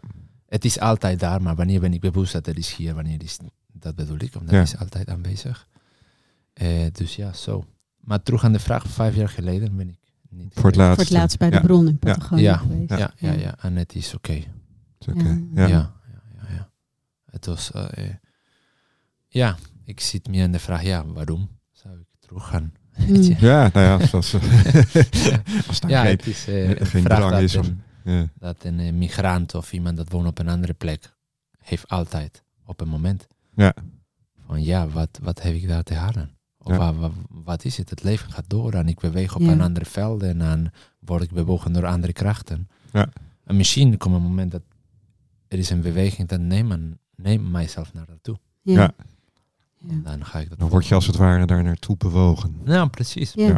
Het 0.49 0.65
is 0.65 0.81
altijd 0.81 1.21
daar, 1.21 1.43
maar 1.43 1.55
wanneer 1.57 1.81
ben 1.81 1.93
ik 1.93 2.01
bewust 2.01 2.33
dat 2.33 2.47
het 2.47 2.57
is 2.57 2.75
hier, 2.75 2.95
wanneer 2.95 3.23
is, 3.23 3.39
dat 3.73 3.95
bedoel 3.95 4.19
ik, 4.21 4.35
omdat 4.35 4.55
Ja. 4.55 4.59
het 4.61 4.69
is 4.73 4.79
altijd 4.79 5.09
aanwezig. 5.09 5.69
Eh, 6.53 6.87
dus 6.93 7.17
ja, 7.17 7.33
zo. 7.33 7.65
Maar 8.01 8.23
terug 8.23 8.45
aan 8.45 8.53
de 8.53 8.59
vraag, 8.59 8.87
vijf 8.87 9.15
jaar 9.15 9.29
geleden 9.29 9.77
ben 9.77 9.89
ik 9.89 9.99
niet. 10.31 10.55
Voor 10.55 10.65
het 10.67 10.77
laatste. 10.77 10.95
Voor 11.05 11.13
het 11.13 11.21
laatst 11.23 11.39
bij 11.39 11.51
de 11.51 11.57
Ja. 11.57 11.63
bron 11.63 11.89
in 11.89 11.99
Patagonië 11.99 12.43
Ja. 12.43 12.57
geweest. 12.57 12.91
Ja, 12.91 13.13
ja, 13.17 13.33
ja, 13.33 13.55
en 13.61 13.77
het 13.77 13.95
is 13.95 14.15
oké. 14.15 14.43
Oké. 15.09 15.43
Ja. 15.55 15.67
Ja. 15.67 15.67
Ja. 15.67 15.93
Ja, 16.13 16.23
ja, 16.49 16.55
ja, 16.55 16.71
Het 17.25 17.47
was, 17.47 17.71
eh, 17.73 18.07
eh, 18.09 18.15
ja, 19.29 19.57
ik 19.85 20.01
zit 20.01 20.29
meer 20.29 20.43
in 20.43 20.53
de 20.53 20.59
vraag, 20.59 20.83
ja, 20.83 21.07
waarom 21.07 21.49
zou 21.73 21.99
ik 21.99 22.07
terug 22.21 22.47
gaan? 22.47 22.73
Je? 22.97 23.37
Ja, 23.39 23.71
nou 23.73 23.87
ja, 23.87 23.95
als, 23.97 24.15
als, 24.15 24.35
als 25.69 25.81
daar 25.81 25.91
Ja, 25.91 26.03
geen, 26.03 26.11
het 26.17 26.27
is 26.27 26.47
eh, 26.49 26.69
een 26.71 26.87
geen 26.87 27.03
vraag 27.03 27.19
drang 27.19 27.33
dat 27.33 27.41
is 27.43 27.57
of- 27.57 27.67
een, 27.67 27.81
ja. 28.05 28.29
dat 28.39 28.65
een 28.65 28.81
eh, 28.81 28.93
migrant 28.93 29.55
of 29.55 29.73
iemand 29.73 29.97
dat 29.97 30.11
woont 30.11 30.27
op 30.27 30.39
een 30.39 30.49
andere 30.49 30.73
plek 30.75 31.15
heeft 31.59 31.89
altijd 31.89 32.43
op 32.65 32.81
een 32.81 32.89
moment. 32.89 33.27
Ja. 33.55 33.75
Van 34.47 34.63
ja, 34.63 34.89
wat, 34.89 35.19
wat 35.23 35.43
heb 35.43 35.55
ik 35.55 35.69
daar 35.69 35.83
te 35.83 35.95
halen? 35.95 36.31
Of 36.59 36.73
Ja. 36.73 36.79
wa- 36.79 36.95
wa- 36.95 37.11
wat 37.29 37.65
is 37.65 37.77
het? 37.77 37.91
Het 37.91 38.03
leven 38.03 38.33
gaat 38.33 38.45
door 38.49 38.73
en 38.73 38.89
ik 38.89 39.01
beweeg 39.01 39.35
op 39.35 39.41
Ja. 39.41 39.51
een 39.53 39.61
andere 39.61 39.85
velden 39.85 40.29
en 40.29 40.39
dan 40.39 40.71
word 40.99 41.23
ik 41.23 41.31
bewogen 41.31 41.73
door 41.73 41.87
andere 41.87 42.13
krachten. 42.13 42.69
Ja. 42.93 43.09
En 43.45 43.57
misschien 43.57 43.97
komt 43.99 44.15
een 44.15 44.23
moment 44.23 44.51
dat 44.51 44.63
er 45.49 45.59
is 45.59 45.71
een 45.71 45.81
beweging, 45.81 46.29
dan 46.29 46.47
neem, 46.47 46.99
neem 47.17 47.51
mijzelf 47.51 47.93
naar 47.93 48.07
daartoe. 48.07 48.39
Ja. 48.63 48.73
Ja. 48.81 48.93
Ja. 49.89 50.11
Dan 50.11 50.25
ga 50.25 50.39
ik 50.39 50.49
dat 50.49 50.59
Dan 50.59 50.69
word 50.69 50.87
je 50.87 50.95
als 50.95 51.07
het 51.07 51.17
ware 51.17 51.47
daar 51.47 51.63
naartoe 51.63 51.97
bewogen. 51.97 52.57
Ja, 52.65 52.87
precies. 52.87 53.33
Ja. 53.33 53.57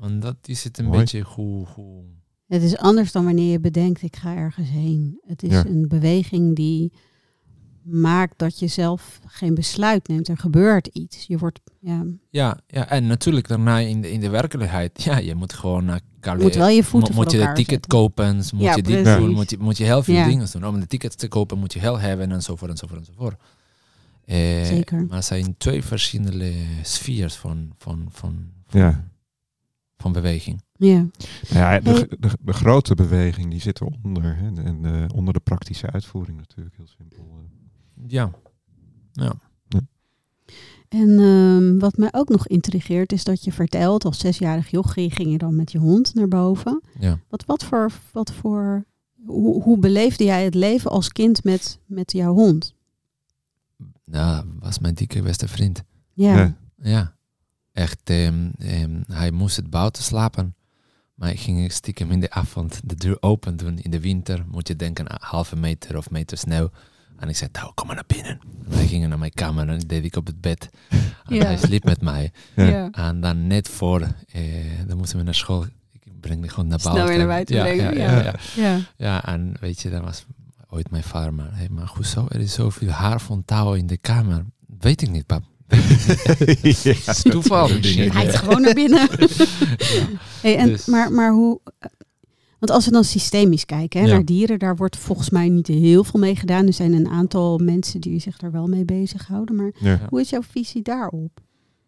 En 0.00 0.20
dat 0.20 0.36
is 0.44 0.64
het 0.64 0.78
een 0.78 0.84
Mooi. 0.84 0.98
beetje 0.98 1.20
hoe, 1.20 1.66
hoe... 1.74 2.02
Het 2.46 2.62
is 2.62 2.76
anders 2.76 3.12
dan 3.12 3.24
wanneer 3.24 3.50
je 3.50 3.60
bedenkt, 3.60 4.02
ik 4.02 4.16
ga 4.16 4.36
ergens 4.36 4.68
heen. 4.68 5.20
Het 5.26 5.42
is 5.42 5.50
Ja. 5.52 5.66
een 5.66 5.88
beweging 5.88 6.56
die 6.56 6.92
maakt 7.82 8.38
dat 8.38 8.58
je 8.58 8.66
zelf 8.66 9.20
geen 9.26 9.54
besluit 9.54 10.08
neemt. 10.08 10.28
Er 10.28 10.36
gebeurt 10.38 10.86
iets. 10.86 11.26
Je 11.26 11.38
wordt, 11.38 11.60
ja, 11.80 12.04
Ja, 12.30 12.58
ja, 12.66 12.88
en 12.88 13.06
natuurlijk 13.06 13.48
daarna 13.48 13.78
in 13.78 14.00
de, 14.00 14.10
in 14.12 14.20
de 14.20 14.28
werkelijkheid, 14.28 15.02
ja, 15.02 15.16
je 15.18 15.34
moet 15.34 15.52
gewoon 15.52 15.84
naar 15.84 16.00
moet 16.38 16.54
wel 16.54 16.68
je 16.68 16.84
voeten 16.84 17.14
Mo- 17.14 17.20
moet 17.22 17.30
je 17.32 17.38
de 17.38 17.44
ticket 17.44 17.66
zetten. 17.68 17.90
kopen, 17.90 18.34
moet 18.36 18.62
Ja, 18.62 18.74
je 18.74 18.82
dit 18.82 19.04
doen, 19.04 19.30
moet 19.30 19.50
je, 19.50 19.56
moet 19.58 19.76
je 19.76 19.84
heel 19.84 20.02
veel 20.02 20.14
Ja. 20.14 20.26
dingen 20.26 20.46
doen. 20.52 20.66
Om 20.66 20.80
de 20.80 20.86
tickets 20.86 21.16
te 21.16 21.28
kopen 21.28 21.58
moet 21.58 21.72
je 21.72 21.78
heel 21.78 21.98
hebben 21.98 22.32
enzovoort 22.32 22.70
enzovoort 22.70 22.98
enzovoort. 23.00 23.36
Eh, 24.26 24.64
Zeker. 24.64 25.06
Maar 25.06 25.16
het 25.16 25.24
zijn 25.24 25.54
twee 25.56 25.82
verschillende 25.82 26.52
sfeers 26.82 27.34
van, 27.34 27.72
van, 27.78 28.06
van, 28.10 28.50
van, 28.66 28.80
Ja. 28.80 29.08
van 29.96 30.12
beweging. 30.12 30.62
Ja. 30.76 30.96
Nou 31.50 31.72
ja, 31.74 31.80
de, 31.80 32.16
de, 32.20 32.30
de 32.40 32.52
grote 32.52 32.94
beweging 32.94 33.50
die 33.50 33.60
zit 33.60 33.80
eronder. 33.80 34.36
Hè, 34.36 34.62
en 34.62 34.84
eh, 34.84 35.04
onder 35.14 35.34
de 35.34 35.40
praktische 35.40 35.90
uitvoering 35.90 36.36
natuurlijk, 36.38 36.76
heel 36.76 36.86
simpel. 36.86 37.18
eh. 37.32 38.04
Ja, 38.06 38.30
ja. 39.12 39.34
En 40.88 41.18
ehm, 41.18 41.78
wat 41.78 41.96
mij 41.96 42.08
ook 42.12 42.28
nog 42.28 42.46
intrigeert 42.46 43.12
is 43.12 43.24
dat 43.24 43.44
je 43.44 43.52
vertelt, 43.52 44.04
als 44.04 44.18
zesjarig 44.18 44.70
jochie 44.70 45.10
ging 45.10 45.30
je 45.30 45.38
dan 45.38 45.56
met 45.56 45.72
je 45.72 45.78
hond 45.78 46.14
naar 46.14 46.28
boven. 46.28 46.82
ja. 47.00 47.18
Wat, 47.28 47.44
wat 47.44 47.64
voor, 47.64 47.90
wat 48.12 48.32
voor 48.32 48.84
hoe, 49.26 49.62
hoe 49.62 49.78
beleefde 49.78 50.24
jij 50.24 50.44
het 50.44 50.54
leven 50.54 50.90
als 50.90 51.08
kind 51.12 51.44
met, 51.44 51.78
met 51.86 52.12
jouw 52.12 52.34
hond? 52.34 52.74
Ja, 54.04 54.44
was 54.58 54.78
mijn 54.78 54.94
dikke 54.94 55.22
beste 55.22 55.48
vriend. 55.48 55.82
Ja. 56.12 56.36
Ja. 56.36 56.56
Ja, 56.82 57.14
echt. 57.72 58.00
ehm, 58.04 58.48
ehm, 58.58 59.02
hij 59.06 59.30
moest 59.30 59.56
het 59.56 59.70
buiten 59.70 60.02
slapen. 60.02 60.54
Maar 61.14 61.30
ik 61.30 61.40
ging 61.40 61.72
stiekem 61.72 62.10
in 62.10 62.20
de 62.20 62.30
avond 62.30 62.80
de 62.84 62.94
deur 62.94 63.16
open 63.20 63.56
doen. 63.56 63.78
In 63.78 63.90
de 63.90 64.00
winter 64.00 64.44
moet 64.50 64.68
je 64.68 64.76
denken 64.76 65.10
aan 65.10 65.18
halve 65.20 65.56
meter 65.56 65.96
of 65.96 66.10
meter 66.10 66.38
sneeuw. 66.38 66.70
En 67.18 67.28
ik 67.28 67.36
zei, 67.36 67.50
nou, 67.52 67.72
kom 67.74 67.86
maar 67.86 67.94
naar 67.96 68.04
binnen. 68.06 68.40
En 68.64 68.72
hij 68.72 68.86
ging 68.86 69.08
naar 69.08 69.18
mijn 69.18 69.32
kamer 69.34 69.68
en 69.68 69.78
deed 69.78 70.04
ik 70.04 70.16
op 70.16 70.26
het 70.26 70.40
bed. 70.40 70.68
En 71.24 71.34
Ja. 71.34 71.44
hij 71.44 71.56
sliep 71.56 71.84
met 71.84 72.00
mij. 72.00 72.32
Ja. 72.56 72.90
En 72.90 73.20
dan 73.20 73.46
net 73.46 73.68
voor, 73.68 74.00
eh, 74.32 74.42
dan 74.86 74.96
moesten 74.96 75.18
we 75.18 75.24
naar 75.24 75.34
school. 75.34 75.66
Ik 75.92 76.20
breng 76.20 76.40
die 76.40 76.50
gewoon 76.50 76.68
naar 76.68 76.80
Snel 76.80 76.92
buiten. 76.94 77.16
weer 77.16 77.24
naar 77.26 77.34
buiten 77.34 77.56
ja, 77.56 77.62
brengen, 77.62 77.96
Ja, 77.96 78.10
ja. 78.10 78.22
ja, 78.22 78.34
ja. 78.56 78.62
ja. 78.76 78.80
Ja, 78.96 79.24
en 79.26 79.54
weet 79.60 79.80
je, 79.80 79.90
dat 79.90 80.02
was 80.02 80.24
ooit 80.74 80.90
mijn 80.90 81.02
vader. 81.02 81.34
Maar, 81.34 81.56
hey, 81.56 81.68
maar 81.70 81.90
hoezo? 81.94 82.26
Er 82.28 82.40
is 82.40 82.52
zoveel 82.52 82.88
haar 82.88 83.20
van 83.20 83.44
touw 83.44 83.72
in 83.72 83.86
de 83.86 83.96
kamer. 83.96 84.44
Weet 84.78 85.02
ik 85.02 85.10
niet, 85.10 85.26
pap. 85.26 85.42
ja. 86.82 87.12
Toeval. 87.22 87.68
Hij 87.68 88.26
is 88.26 88.34
gewoon 88.34 88.60
naar 88.62 88.74
binnen. 88.74 89.08
hey, 90.42 90.56
en, 90.56 90.66
Dus- 90.68 90.86
maar, 90.86 91.12
maar 91.12 91.32
hoe... 91.32 91.60
Want 92.58 92.76
als 92.76 92.84
we 92.84 92.90
dan 92.90 93.04
systemisch 93.04 93.64
kijken 93.66 94.00
hè, 94.00 94.06
Ja. 94.06 94.12
naar 94.12 94.24
dieren, 94.24 94.58
daar 94.58 94.76
wordt 94.76 94.96
volgens 94.96 95.30
mij 95.30 95.48
niet 95.48 95.66
heel 95.66 96.04
veel 96.04 96.20
mee 96.20 96.36
gedaan. 96.36 96.66
Er 96.66 96.72
zijn 96.72 96.92
een 96.92 97.08
aantal 97.08 97.58
mensen 97.58 98.00
die 98.00 98.18
zich 98.20 98.36
daar 98.36 98.50
wel 98.52 98.66
mee 98.66 98.84
bezighouden. 98.84 99.56
Maar 99.56 99.72
Ja. 99.80 100.00
hoe 100.08 100.20
is 100.20 100.30
jouw 100.30 100.42
visie 100.42 100.82
daarop? 100.82 101.40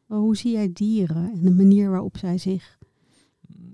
Hoe 0.07 0.37
zie 0.37 0.53
jij 0.53 0.71
dieren 0.73 1.31
en 1.35 1.41
de 1.43 1.51
manier 1.51 1.91
waarop 1.91 2.17
zij 2.17 2.39
zich... 2.39 2.79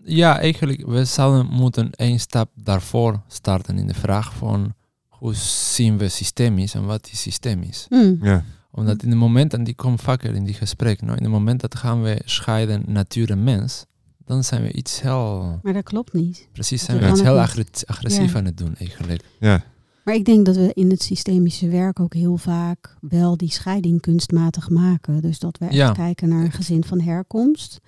Ja, 0.05 0.39
eigenlijk, 0.39 0.87
we 0.87 1.05
zouden 1.05 1.47
moeten 1.53 1.91
één 1.91 2.21
stap 2.21 2.51
daarvoor 2.55 3.23
starten 3.27 3.79
in 3.79 3.87
de 3.87 3.95
vraag 3.95 4.35
van 4.35 4.75
hoe 5.23 5.35
zien 5.35 5.99
we 5.99 6.09
systemisch 6.09 6.75
en 6.75 6.85
wat 6.85 7.09
is 7.13 7.21
systemisch. 7.21 7.87
Hmm. 7.89 8.19
Ja. 8.23 8.45
Omdat 8.71 9.03
in 9.03 9.09
het 9.09 9.19
moment, 9.19 9.53
en 9.55 9.65
die 9.65 9.75
komt 9.75 10.01
vaker 10.01 10.35
in 10.35 10.45
die 10.45 10.55
gesprekken, 10.55 11.07
nou, 11.07 11.19
in 11.19 11.25
het 11.25 11.33
moment 11.33 11.61
dat 11.61 11.75
gaan 11.75 12.03
we 12.03 12.21
scheiden 12.25 12.83
natuur 12.87 13.31
en 13.31 13.45
mens, 13.45 13.85
dan 14.25 14.45
zijn 14.45 14.63
we 14.63 14.73
iets 14.73 15.01
heel, 15.01 15.59
Maar 15.63 15.73
dat 15.73 15.83
klopt 15.85 16.13
niet. 16.13 16.49
precies, 16.53 16.85
zijn 16.85 16.97
Dat 16.97 17.07
we 17.07 17.13
iets 17.13 17.23
heel 17.23 17.39
agressief 17.87 18.33
Ja. 18.33 18.39
aan 18.39 18.45
het 18.45 18.57
doen 18.57 18.75
eigenlijk. 18.79 19.23
Ja. 19.41 19.65
Maar 20.05 20.15
ik 20.15 20.25
denk 20.25 20.47
dat 20.47 20.57
we 20.57 20.71
in 20.75 20.91
het 20.91 21.03
systemische 21.03 21.69
werk 21.69 22.01
ook 22.01 22.15
heel 22.15 22.37
vaak 22.37 22.97
wel 23.01 23.37
die 23.37 23.51
scheiding 23.51 24.01
kunstmatig 24.01 24.69
maken. 24.71 25.21
Dus 25.23 25.39
dat 25.39 25.59
we 25.59 25.65
echt 25.65 25.75
Ja. 25.75 25.93
kijken 25.93 26.29
naar 26.29 26.45
een 26.45 26.53
gezin 26.53 26.85
van 26.85 27.01
herkomst. 27.01 27.81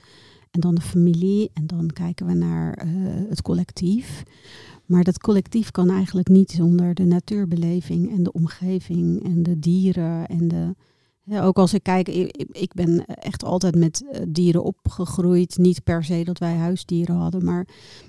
En 0.51 0.61
dan 0.61 0.75
de 0.75 0.81
familie. 0.81 1.51
En 1.55 1.67
dan 1.67 1.91
kijken 1.93 2.27
we 2.27 2.35
naar 2.35 2.75
eh, 2.75 2.89
het 3.29 3.43
collectief. 3.43 4.23
Maar 4.87 5.05
dat 5.05 5.19
collectief 5.19 5.71
kan 5.71 5.91
eigenlijk 5.91 6.29
niet 6.29 6.51
zonder 6.51 6.95
de 6.95 7.05
natuurbeleving 7.05 8.11
en 8.11 8.23
de 8.23 8.33
omgeving 8.33 9.25
en 9.25 9.43
de 9.43 9.59
dieren. 9.59 10.27
En 10.27 10.49
de, 10.49 10.75
ja, 11.23 11.43
ook 11.43 11.59
als 11.59 11.75
ik 11.75 11.83
kijk, 11.83 12.09
ik, 12.09 12.73
ben 12.75 13.05
echt 13.05 13.45
altijd 13.45 13.75
met 13.75 14.05
eh, 14.11 14.23
dieren 14.29 14.65
opgegroeid. 14.65 15.59
Niet 15.59 15.85
per 15.85 16.05
se 16.05 16.25
dat 16.25 16.39
wij 16.39 16.55
huisdieren 16.55 17.17
hadden, 17.17 17.45
maar 17.45 17.67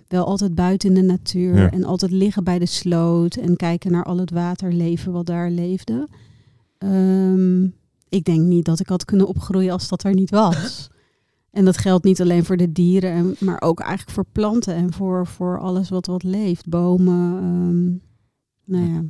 wel 0.07 0.25
altijd 0.25 0.55
buiten 0.55 0.89
in 0.89 0.95
de 0.95 1.01
natuur. 1.01 1.55
Ja. 1.55 1.71
En 1.71 1.83
altijd 1.83 2.11
liggen 2.11 2.43
bij 2.43 2.59
de 2.59 2.65
sloot 2.65 3.35
en 3.35 3.55
kijken 3.55 3.91
naar 3.91 4.05
al 4.05 4.17
het 4.17 4.31
waterleven 4.31 5.11
wat 5.11 5.25
daar 5.25 5.49
leefde. 5.49 6.07
Ehm, 6.77 7.63
ik 8.09 8.23
denk 8.23 8.41
niet 8.41 8.65
dat 8.65 8.79
ik 8.79 8.89
had 8.89 9.05
kunnen 9.05 9.27
opgroeien 9.27 9.71
als 9.71 9.87
dat 9.87 10.03
er 10.03 10.13
niet 10.13 10.29
was. 10.29 10.89
En 11.55 11.65
dat 11.65 11.77
geldt 11.77 12.03
niet 12.05 12.21
alleen 12.21 12.45
voor 12.45 12.57
de 12.57 12.71
dieren, 12.71 13.11
en- 13.11 13.35
maar 13.39 13.61
ook 13.61 13.79
eigenlijk 13.79 14.11
voor 14.11 14.25
planten 14.31 14.75
en 14.75 14.93
voor, 14.93 15.27
voor 15.27 15.59
alles 15.59 15.89
wat 15.89 16.05
wat 16.05 16.23
leeft. 16.23 16.69
Bomen. 16.69 17.37
ehm, 17.37 17.85
nou 18.77 18.93
ja. 18.93 19.03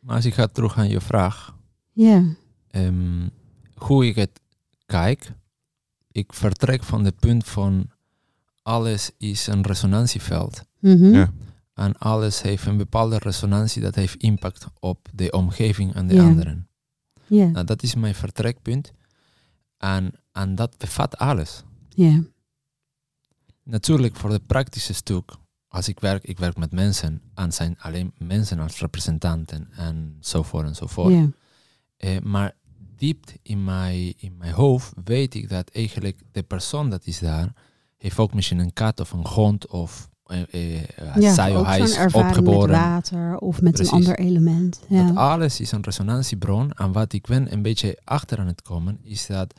Maar 0.00 0.16
als 0.16 0.24
ik 0.24 0.34
ga 0.34 0.46
terug 0.46 0.78
aan 0.78 0.88
je 0.88 1.00
vraag, 1.00 1.56
Ja. 1.92 2.24
ehm, 2.70 3.28
hoe 3.74 4.06
ik 4.06 4.14
het 4.16 4.40
kijk, 4.86 5.32
ik 6.12 6.32
vertrek 6.32 6.82
van 6.84 7.04
het 7.04 7.18
punt 7.18 7.44
van 7.48 7.86
alles 8.62 9.10
is 9.18 9.46
een 9.46 9.62
resonantieveld. 9.62 10.62
Mhm. 10.78 11.04
Ja. 11.04 11.32
En 11.74 11.98
alles 11.98 12.42
heeft 12.42 12.66
een 12.66 12.76
bepaalde 12.76 13.18
resonantie 13.18 13.82
dat 13.82 13.94
heeft 13.94 14.14
impact 14.22 14.66
op 14.80 15.08
de 15.14 15.30
omgeving 15.30 15.94
en 15.94 16.06
de 16.06 16.14
Ja. 16.14 16.24
anderen. 16.26 16.68
Ja. 17.26 17.46
Nou, 17.46 17.64
dat 17.66 17.82
is 17.82 17.94
mijn 17.94 18.14
vertrekpunt. 18.14 18.92
En, 19.82 20.12
en 20.32 20.54
dat 20.54 20.78
bevat 20.78 21.16
alles. 21.16 21.62
Ja. 21.88 22.22
Natuurlijk 23.62 24.16
voor 24.16 24.30
het 24.30 24.46
praktische 24.46 24.92
stuk, 24.92 25.32
als 25.68 25.88
ik 25.88 26.00
werk, 26.00 26.24
ik 26.24 26.38
werk 26.38 26.56
met 26.56 26.72
mensen 26.72 27.22
en 27.34 27.52
zijn 27.52 27.76
alleen 27.78 28.12
mensen 28.18 28.58
als 28.58 28.78
representanten 28.80 29.68
en 29.76 30.16
zo 30.20 30.42
voort 30.42 30.66
en 30.66 30.74
zo 30.74 30.86
voort. 30.86 31.14
Eh, 31.96 32.18
maar 32.20 32.54
diep 32.96 33.24
in 33.42 33.64
mijn, 33.64 34.14
in 34.16 34.36
mijn 34.36 34.52
hoofd 34.52 34.92
weet 35.04 35.34
ik 35.34 35.48
dat 35.48 35.70
eigenlijk 35.72 36.22
de 36.32 36.42
persoon 36.42 36.90
dat 36.90 37.06
is 37.06 37.18
daar, 37.18 37.52
heeft 37.96 38.18
ook 38.18 38.34
misschien 38.34 38.58
een 38.58 38.72
kat 38.72 39.00
of 39.00 39.12
een 39.12 39.26
hond 39.26 39.66
of 39.66 40.08
eh, 40.24 40.80
eh, 40.80 41.16
Ja, 41.16 41.34
zij 41.34 41.54
ook 41.56 41.60
of 41.60 41.66
hij 41.66 41.80
is 41.80 41.96
ervaring 41.96 42.28
met 42.34 42.38
opgeboren. 42.38 42.70
water 42.74 43.36
of 43.38 43.60
met 43.60 43.72
Precies. 43.72 43.92
een 43.92 43.98
ander 43.98 44.18
element. 44.18 44.80
Dat 44.88 44.98
Ja. 44.98 45.10
alles 45.12 45.60
is 45.60 45.72
een 45.72 45.82
resonantiebron. 45.82 46.72
En 46.72 46.92
wat 46.92 47.12
ik 47.12 47.26
ben 47.26 47.52
een 47.52 47.62
beetje 47.62 47.98
achter 48.04 48.38
aan 48.38 48.46
het 48.46 48.62
komen, 48.62 48.98
is 49.02 49.26
dat 49.26 49.54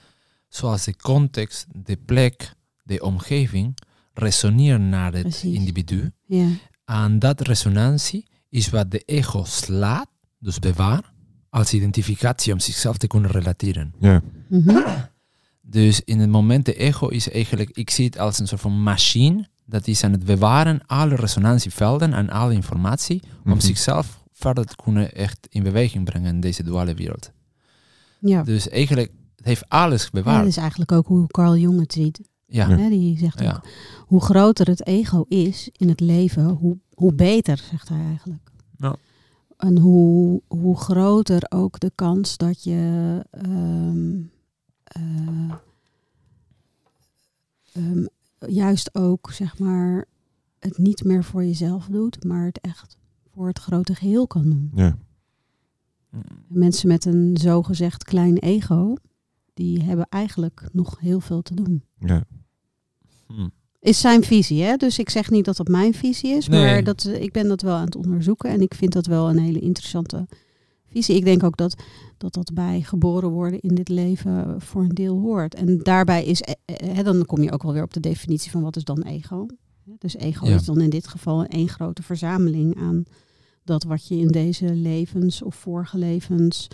zoals 0.55 0.83
de 0.83 0.95
context, 0.95 1.65
de 1.71 1.97
plek, 2.05 2.53
de 2.83 3.01
omgeving 3.01 3.77
resoneren 4.13 4.89
naar 4.89 5.13
het 5.13 5.21
Precies. 5.21 5.55
individu. 5.55 6.11
Ja. 6.25 6.47
En 6.85 7.19
dat 7.19 7.41
resonantie 7.41 8.27
is 8.49 8.69
wat 8.69 8.91
de 8.91 8.99
ego 8.99 9.43
slaat, 9.43 10.07
dus 10.39 10.59
bewaar, 10.59 11.11
als 11.49 11.73
identificatie 11.73 12.53
om 12.53 12.59
zichzelf 12.59 12.97
te 12.97 13.07
kunnen 13.07 13.31
relateren. 13.31 13.93
Ja. 13.99 14.21
Mhm. 14.49 14.79
Dus 15.61 16.01
in 16.01 16.19
het 16.19 16.29
moment 16.29 16.65
de 16.65 16.73
ego 16.75 17.07
is 17.07 17.29
eigenlijk, 17.31 17.69
ik 17.69 17.89
zie 17.89 18.05
het 18.05 18.17
als 18.19 18.39
een 18.39 18.47
soort 18.47 18.61
van 18.61 18.83
machine, 18.83 19.47
dat 19.65 19.87
is 19.87 20.03
aan 20.03 20.11
het 20.11 20.25
bewaren 20.25 20.81
alle 20.85 21.15
resonantievelden 21.15 22.13
en 22.13 22.29
alle 22.29 22.53
informatie 22.53 23.21
om 23.45 23.51
Mhm. 23.51 23.59
zichzelf 23.59 24.21
verder 24.31 24.65
te 24.65 24.75
kunnen 24.83 25.13
echt 25.15 25.47
in 25.49 25.63
beweging 25.63 26.05
brengen 26.05 26.33
in 26.33 26.39
deze 26.39 26.63
duale 26.63 26.93
wereld. 26.93 27.31
ja. 28.19 28.43
Dus 28.43 28.69
eigenlijk, 28.69 29.11
het 29.43 29.51
heeft 29.51 29.69
alles 29.69 30.03
Ja, 30.03 30.09
bewaard. 30.11 30.39
dat 30.39 30.47
is 30.47 30.57
eigenlijk 30.57 30.91
ook 30.91 31.07
hoe 31.07 31.27
Carl 31.27 31.57
Jung 31.57 31.79
het 31.79 31.93
ziet. 31.93 32.21
Ja, 32.45 32.89
die 32.89 33.17
zegt 33.17 33.39
ja. 33.39 33.55
ook, 33.55 33.61
hoe 34.07 34.21
groter 34.21 34.67
het 34.67 34.87
ego 34.87 35.25
is 35.27 35.69
in 35.71 35.89
het 35.89 35.99
leven, 35.99 36.45
hoe, 36.45 36.77
hoe 36.93 37.13
beter, 37.13 37.57
zegt 37.57 37.89
hij 37.89 38.05
eigenlijk. 38.05 38.51
Ja. 38.77 38.95
En 39.57 39.77
hoe, 39.77 40.41
hoe 40.47 40.77
groter 40.77 41.45
ook 41.49 41.79
de 41.79 41.91
kans 41.95 42.37
dat 42.37 42.63
je 42.63 43.19
ehm, 43.31 44.21
eh, 44.83 45.53
ehm, 47.73 48.05
juist 48.47 48.95
ook, 48.95 49.31
zeg 49.31 49.59
maar, 49.59 50.05
het 50.59 50.77
niet 50.77 51.03
meer 51.03 51.23
voor 51.23 51.43
jezelf 51.43 51.85
doet, 51.85 52.23
maar 52.23 52.45
het 52.45 52.61
echt 52.61 52.97
voor 53.33 53.47
het 53.47 53.59
grote 53.59 53.95
geheel 53.95 54.27
kan 54.27 54.43
doen. 54.43 54.71
Ja. 54.75 54.97
Mensen 56.47 56.87
met 56.87 57.05
een 57.05 57.37
zogezegd 57.41 58.03
klein 58.03 58.37
ego, 58.37 58.95
die 59.53 59.83
hebben 59.83 60.05
eigenlijk 60.09 60.67
nog 60.71 60.99
heel 60.99 61.19
veel 61.19 61.41
te 61.41 61.53
doen. 61.55 61.83
Ja. 61.99 62.23
Hm. 63.27 63.47
Is 63.79 63.99
zijn 63.99 64.23
visie, 64.23 64.61
hè? 64.63 64.75
Dus 64.75 64.99
ik 64.99 65.09
zeg 65.09 65.29
niet 65.29 65.45
dat 65.45 65.57
dat 65.57 65.67
mijn 65.67 65.93
visie 65.93 66.31
is, 66.35 66.47
Nee. 66.47 66.63
maar 66.65 66.83
dat, 66.83 67.05
eh, 67.05 67.21
ik 67.21 67.31
ben 67.31 67.47
dat 67.47 67.61
wel 67.61 67.75
aan 67.75 67.85
het 67.85 67.95
onderzoeken 67.95 68.49
en 68.49 68.61
ik 68.61 68.73
vind 68.73 68.93
dat 68.93 69.05
wel 69.05 69.29
een 69.29 69.39
hele 69.39 69.59
interessante 69.59 70.27
visie. 70.85 71.15
Ik 71.15 71.23
denk 71.25 71.43
ook 71.43 71.57
dat 71.57 71.81
dat, 72.17 72.33
dat 72.33 72.53
bij 72.53 72.81
geboren 72.81 73.29
worden 73.29 73.59
in 73.59 73.75
dit 73.75 73.89
leven 73.89 74.61
voor 74.61 74.81
een 74.83 74.89
deel 74.93 75.19
hoort. 75.19 75.55
En 75.55 75.77
daarbij 75.77 76.25
is, 76.25 76.41
eh, 76.41 76.53
eh, 76.65 76.95
hè, 76.95 77.03
dan 77.03 77.25
kom 77.25 77.41
je 77.41 77.51
ook 77.51 77.63
wel 77.63 77.73
weer 77.73 77.83
op 77.83 77.93
de 77.93 77.99
definitie 77.99 78.51
van 78.51 78.61
wat 78.61 78.75
is 78.75 78.83
dan 78.83 79.01
ego. 79.01 79.45
Dus 79.97 80.15
ego 80.15 80.47
Ja. 80.47 80.55
is 80.55 80.65
dan 80.65 80.81
in 80.81 80.89
dit 80.89 81.07
geval 81.07 81.45
één 81.45 81.69
grote 81.69 82.03
verzameling 82.03 82.77
aan 82.77 83.03
dat 83.63 83.83
wat 83.83 84.07
je 84.07 84.15
in 84.17 84.27
deze 84.27 84.73
levens 84.73 85.41
of 85.41 85.55
vorige 85.55 85.97
levens 85.97 86.67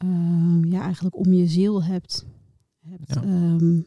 ehm, 0.00 0.64
ja, 0.64 0.82
eigenlijk 0.82 1.16
om 1.16 1.32
je 1.32 1.46
ziel 1.46 1.84
hebt, 1.84 2.26
hebt 2.88 3.14
Ja. 3.14 3.22
ehm, 3.22 3.80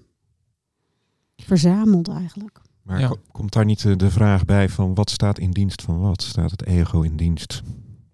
verzameld 1.35 2.07
eigenlijk. 2.07 2.61
Maar 2.81 2.99
Ja. 2.99 3.15
komt 3.31 3.53
daar 3.53 3.65
niet 3.65 3.81
de, 3.81 3.95
de 3.95 4.11
vraag 4.11 4.45
bij 4.45 4.69
van 4.69 4.93
wat 4.93 5.09
staat 5.09 5.39
in 5.39 5.51
dienst 5.51 5.81
van 5.81 5.99
wat? 5.99 6.21
Staat 6.21 6.51
het 6.51 6.65
ego 6.65 7.01
in 7.01 7.15
dienst 7.17 7.61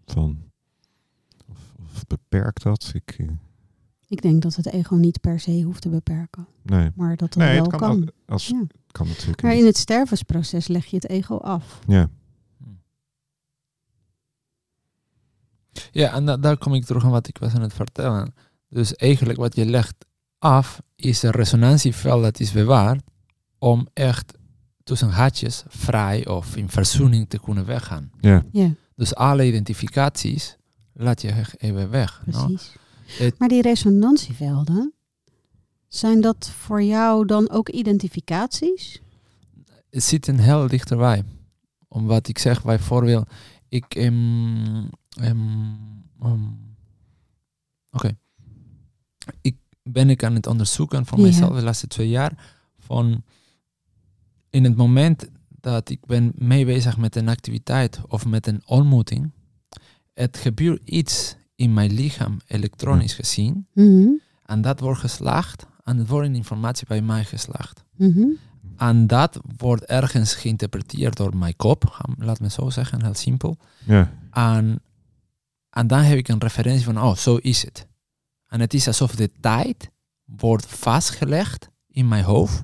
van? 0.06 0.38
Of, 1.48 1.58
of 1.80 2.08
beperkt 2.08 2.64
dat? 2.64 2.92
Ik, 2.94 3.16
eh, 3.18 3.28
Ik 4.08 4.22
denk 4.22 4.42
dat 4.42 4.56
het 4.56 4.66
ego 4.72 4.96
niet 4.96 5.22
per 5.22 5.40
se 5.40 5.62
hoeft 5.62 5.82
te 5.82 5.90
beperken, 5.90 6.48
nee. 6.62 6.92
maar 6.96 7.16
dat 7.18 7.36
Nee, 7.36 7.54
wel 7.54 7.62
het 7.62 7.70
kan, 7.72 7.80
kan. 7.80 8.02
ook- 8.04 8.12
Als, 8.26 8.48
Ja. 8.48 8.64
kan 8.92 9.08
natuurlijk. 9.08 9.42
Maar 9.42 9.56
in 9.56 9.66
het 9.66 9.78
stervensproces 9.78 10.68
leg 10.68 10.86
je 10.86 10.96
het 10.96 11.10
ego 11.10 11.36
af. 11.38 11.80
Ja. 11.88 12.10
Ja, 15.92 16.14
en 16.14 16.26
da- 16.26 16.38
daar 16.38 16.58
kom 16.58 16.74
ik 16.74 16.86
terug 16.86 17.04
aan 17.04 17.12
wat 17.12 17.28
ik 17.28 17.38
was 17.38 17.54
aan 17.54 17.62
het 17.62 17.74
vertellen. 17.74 18.34
Dus 18.70 18.96
eigenlijk 18.96 19.40
wat 19.40 19.56
je 19.56 19.66
legt 19.66 19.96
af, 20.38 20.82
is 20.96 21.24
een 21.24 21.32
resonantieveld 21.32 22.24
dat 22.24 22.40
is 22.40 22.52
bewaard 22.52 23.04
om 23.58 23.88
echt 23.94 24.34
tussen 24.84 25.10
haatjes 25.10 25.64
vrij 25.68 26.28
of 26.28 26.56
in 26.56 26.70
verzoening 26.70 27.30
te 27.30 27.40
kunnen 27.40 27.66
weggaan. 27.66 28.12
Ja. 28.20 28.46
Ja, 28.52 28.72
Dus 28.96 29.16
alle 29.16 29.48
identificaties 29.48 30.58
laat 30.94 31.22
je 31.22 31.28
echt 31.32 31.62
even 31.62 31.90
weg. 31.90 32.22
no? 32.26 32.46
precies. 32.46 32.72
Het- 33.06 33.40
Maar 33.40 33.48
die 33.50 33.62
resonantievelden, 33.62 34.94
zijn 35.88 36.22
dat 36.22 36.50
voor 36.50 36.82
jou 36.84 37.26
dan 37.26 37.50
ook 37.50 37.70
identificaties? 37.70 39.02
Het 39.90 40.04
zit 40.04 40.28
een 40.28 40.40
heel 40.40 40.68
dichterbij. 40.68 41.24
Omdat 41.88 42.28
ik 42.28 42.38
zeg 42.40 42.64
bijvoorbeeld, 42.64 43.30
ik... 43.70 43.96
ehm, 43.96 44.86
ehm, 45.22 45.38
ehm, 46.22 46.40
Oké. 47.92 48.18
Ik 49.42 49.56
ben 49.84 50.10
ik 50.10 50.24
aan 50.24 50.34
het 50.36 50.48
onderzoeken 50.48 51.06
voor 51.06 51.18
Ja. 51.18 51.24
mezelf 51.26 51.56
de 51.56 51.64
laatste 51.64 51.88
twee 51.88 52.10
jaar. 52.10 52.56
Van 52.78 53.24
in 54.50 54.64
het 54.64 54.76
moment 54.76 55.30
dat 55.60 55.90
ik 55.90 56.06
ben 56.06 56.32
mee 56.36 56.66
bezig 56.66 56.98
met 56.98 57.16
een 57.16 57.28
activiteit 57.30 58.00
of 58.08 58.26
met 58.26 58.48
een 58.48 58.62
ontmoeting. 58.66 59.32
Het 60.14 60.38
gebeurt 60.38 60.82
iets 60.90 61.36
in 61.56 61.74
mijn 61.74 61.92
lichaam, 61.94 62.38
elektronisch 62.48 63.14
gezien. 63.14 63.68
Mhm, 63.74 64.08
En 64.46 64.62
dat 64.62 64.80
wordt 64.80 65.00
geslaagd. 65.00 65.66
En 65.84 65.98
het 65.98 66.08
wordt 66.08 66.28
in 66.28 66.36
informatie 66.36 66.88
bij 66.88 67.02
mij 67.02 67.26
geslaagd. 67.26 67.84
mhm. 67.96 68.26
En 68.78 69.08
dat 69.08 69.40
wordt 69.58 69.84
ergens 69.84 70.34
geïnterpreteerd 70.34 71.18
door 71.18 71.38
mijn 71.38 71.56
kop, 71.56 72.02
laat 72.18 72.40
me 72.40 72.50
zo 72.50 72.70
zeggen, 72.70 73.04
heel 73.04 73.14
simpel. 73.14 73.58
Ja. 73.86 74.12
En, 74.32 74.82
en 75.80 75.88
dan 75.88 76.00
heb 76.00 76.18
ik 76.18 76.28
een 76.28 76.40
referentie 76.40 76.84
van, 76.86 76.98
oh, 77.02 77.16
zo 77.16 77.36
is 77.36 77.64
het. 77.64 77.88
En 78.48 78.60
het 78.60 78.74
is 78.74 78.88
alsof 78.88 79.16
de 79.16 79.32
tijd 79.40 79.90
wordt 80.24 80.66
vastgelegd 80.66 81.70
in 81.88 82.08
mijn 82.08 82.24
hoofd 82.24 82.62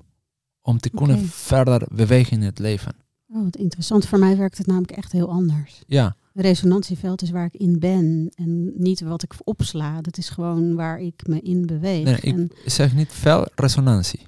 om 0.61 0.77
te 0.79 0.89
kunnen 0.89 1.27
verder 1.29 1.87
bewegen 1.91 2.31
in 2.37 2.41
het 2.43 2.59
leven. 2.59 2.95
Oh, 3.27 3.43
wat 3.43 3.55
interessant. 3.55 4.05
Voor 4.07 4.19
mij 4.19 4.37
werkt 4.37 4.57
het 4.57 4.67
namelijk 4.67 4.91
echt 4.91 5.11
heel 5.11 5.29
anders. 5.29 5.81
Ja, 5.87 6.15
resonantieveld 6.33 7.21
is 7.21 7.29
waar 7.29 7.45
ik 7.45 7.53
in 7.53 7.79
ben 7.79 8.31
en 8.35 8.71
niet 8.83 9.01
wat 9.01 9.23
ik 9.23 9.33
opsla. 9.43 10.01
Dat 10.01 10.17
is 10.17 10.29
gewoon 10.29 10.75
waar 10.75 10.99
ik 10.99 11.27
me 11.27 11.41
in 11.41 11.65
beweeg. 11.65 12.03
Nee, 12.03 12.15
ik- 12.15 12.23
En, 12.33 12.51
ik 12.63 12.69
zeg 12.71 12.93
niet 12.95 13.11
veel 13.11 13.47
resonantie. 13.55 14.19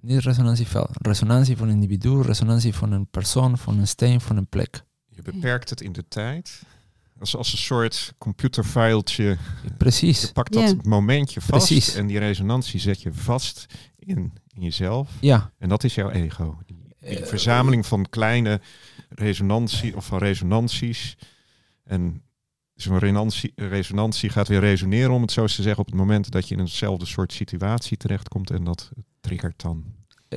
Niet 0.00 0.20
resonantieveld. 0.20 0.88
Resonantie 0.92 1.56
van 1.56 1.68
een 1.68 1.74
individu, 1.74 2.20
resonantie 2.22 2.74
van 2.74 2.92
een 2.92 3.06
persoon, 3.06 3.58
van 3.58 3.78
een 3.78 3.88
steen, 3.88 4.20
van 4.20 4.36
een 4.36 4.46
plek. 4.48 4.84
Je 5.08 5.22
beperkt 5.22 5.70
het 5.70 5.80
in 5.80 5.92
de 5.92 6.04
tijd. 6.08 6.62
Als, 7.18 7.36
als 7.36 7.52
een 7.52 7.58
soort 7.58 8.14
computerfiletje. 8.18 9.36
Precies. 9.78 10.20
Je 10.20 10.32
pakt 10.32 10.52
dat 10.52 10.84
momentje 10.84 11.40
vast 11.40 11.66
Precies. 11.66 11.94
en 11.94 12.06
die 12.06 12.18
resonantie 12.18 12.80
zet 12.80 13.02
je 13.02 13.12
vast 13.12 13.66
in, 13.98 14.32
in 14.54 14.62
jezelf. 14.62 15.10
Ja. 15.20 15.52
En 15.58 15.68
dat 15.68 15.84
is 15.84 15.94
jouw 15.94 16.10
ego. 16.10 16.58
Die, 16.66 16.76
die 17.00 17.18
Eh, 17.18 17.26
verzameling 17.26 17.86
van 17.86 18.06
kleine 18.10 18.60
resonantie 19.08 19.96
of 19.96 20.06
van 20.06 20.18
resonanties. 20.18 21.16
En 21.84 22.22
zo'n 22.74 22.98
resonantie, 22.98 23.52
resonantie 23.56 24.30
gaat 24.30 24.48
weer 24.48 24.60
resoneren, 24.60 25.10
om 25.10 25.22
het 25.22 25.32
zo 25.32 25.42
eens 25.42 25.54
te 25.56 25.62
zeggen, 25.62 25.80
op 25.80 25.86
het 25.86 25.94
moment 25.94 26.30
dat 26.30 26.48
je 26.48 26.54
in 26.54 26.60
eenzelfde 26.60 27.06
soort 27.06 27.32
situatie 27.32 27.96
terechtkomt 27.96 28.50
en 28.50 28.64
dat 28.64 28.90
triggert 29.20 29.62
dan. 29.62 29.84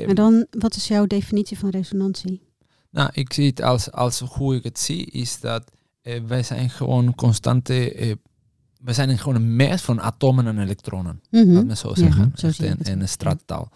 maar 0.05 0.13
dan, 0.15 0.45
wat 0.49 0.75
is 0.75 0.87
jouw 0.87 1.05
definitie 1.05 1.57
van 1.59 1.69
resonantie? 1.69 2.41
Nou, 2.91 3.09
ik 3.13 3.33
zie 3.33 3.45
het 3.47 3.61
als, 3.61 3.91
als 3.91 4.19
hoe 4.19 4.55
ik 4.55 4.63
het 4.63 4.79
zie, 4.79 5.05
is 5.05 5.39
dat 5.39 5.71
eh, 6.15 6.21
wij 6.27 6.43
zijn 6.43 6.69
gewoon 6.69 7.15
constante, 7.15 7.93
eh, 7.93 8.15
wij 8.81 8.93
zijn 8.93 9.17
gewoon 9.17 9.35
een 9.35 9.55
mes 9.55 9.81
van 9.81 10.01
atomen 10.01 10.47
en 10.47 10.59
elektronen. 10.59 11.21
Mhm. 11.29 11.51
Laat 11.51 11.65
me 11.65 11.75
zo 11.75 11.89
Ja, 11.89 11.95
zeggen, 11.95 12.31
zo 12.35 12.47
echt 12.47 12.55
zie 12.55 12.67
ik 12.67 12.87
in, 12.87 13.01
een 13.01 13.09
straattaal. 13.09 13.71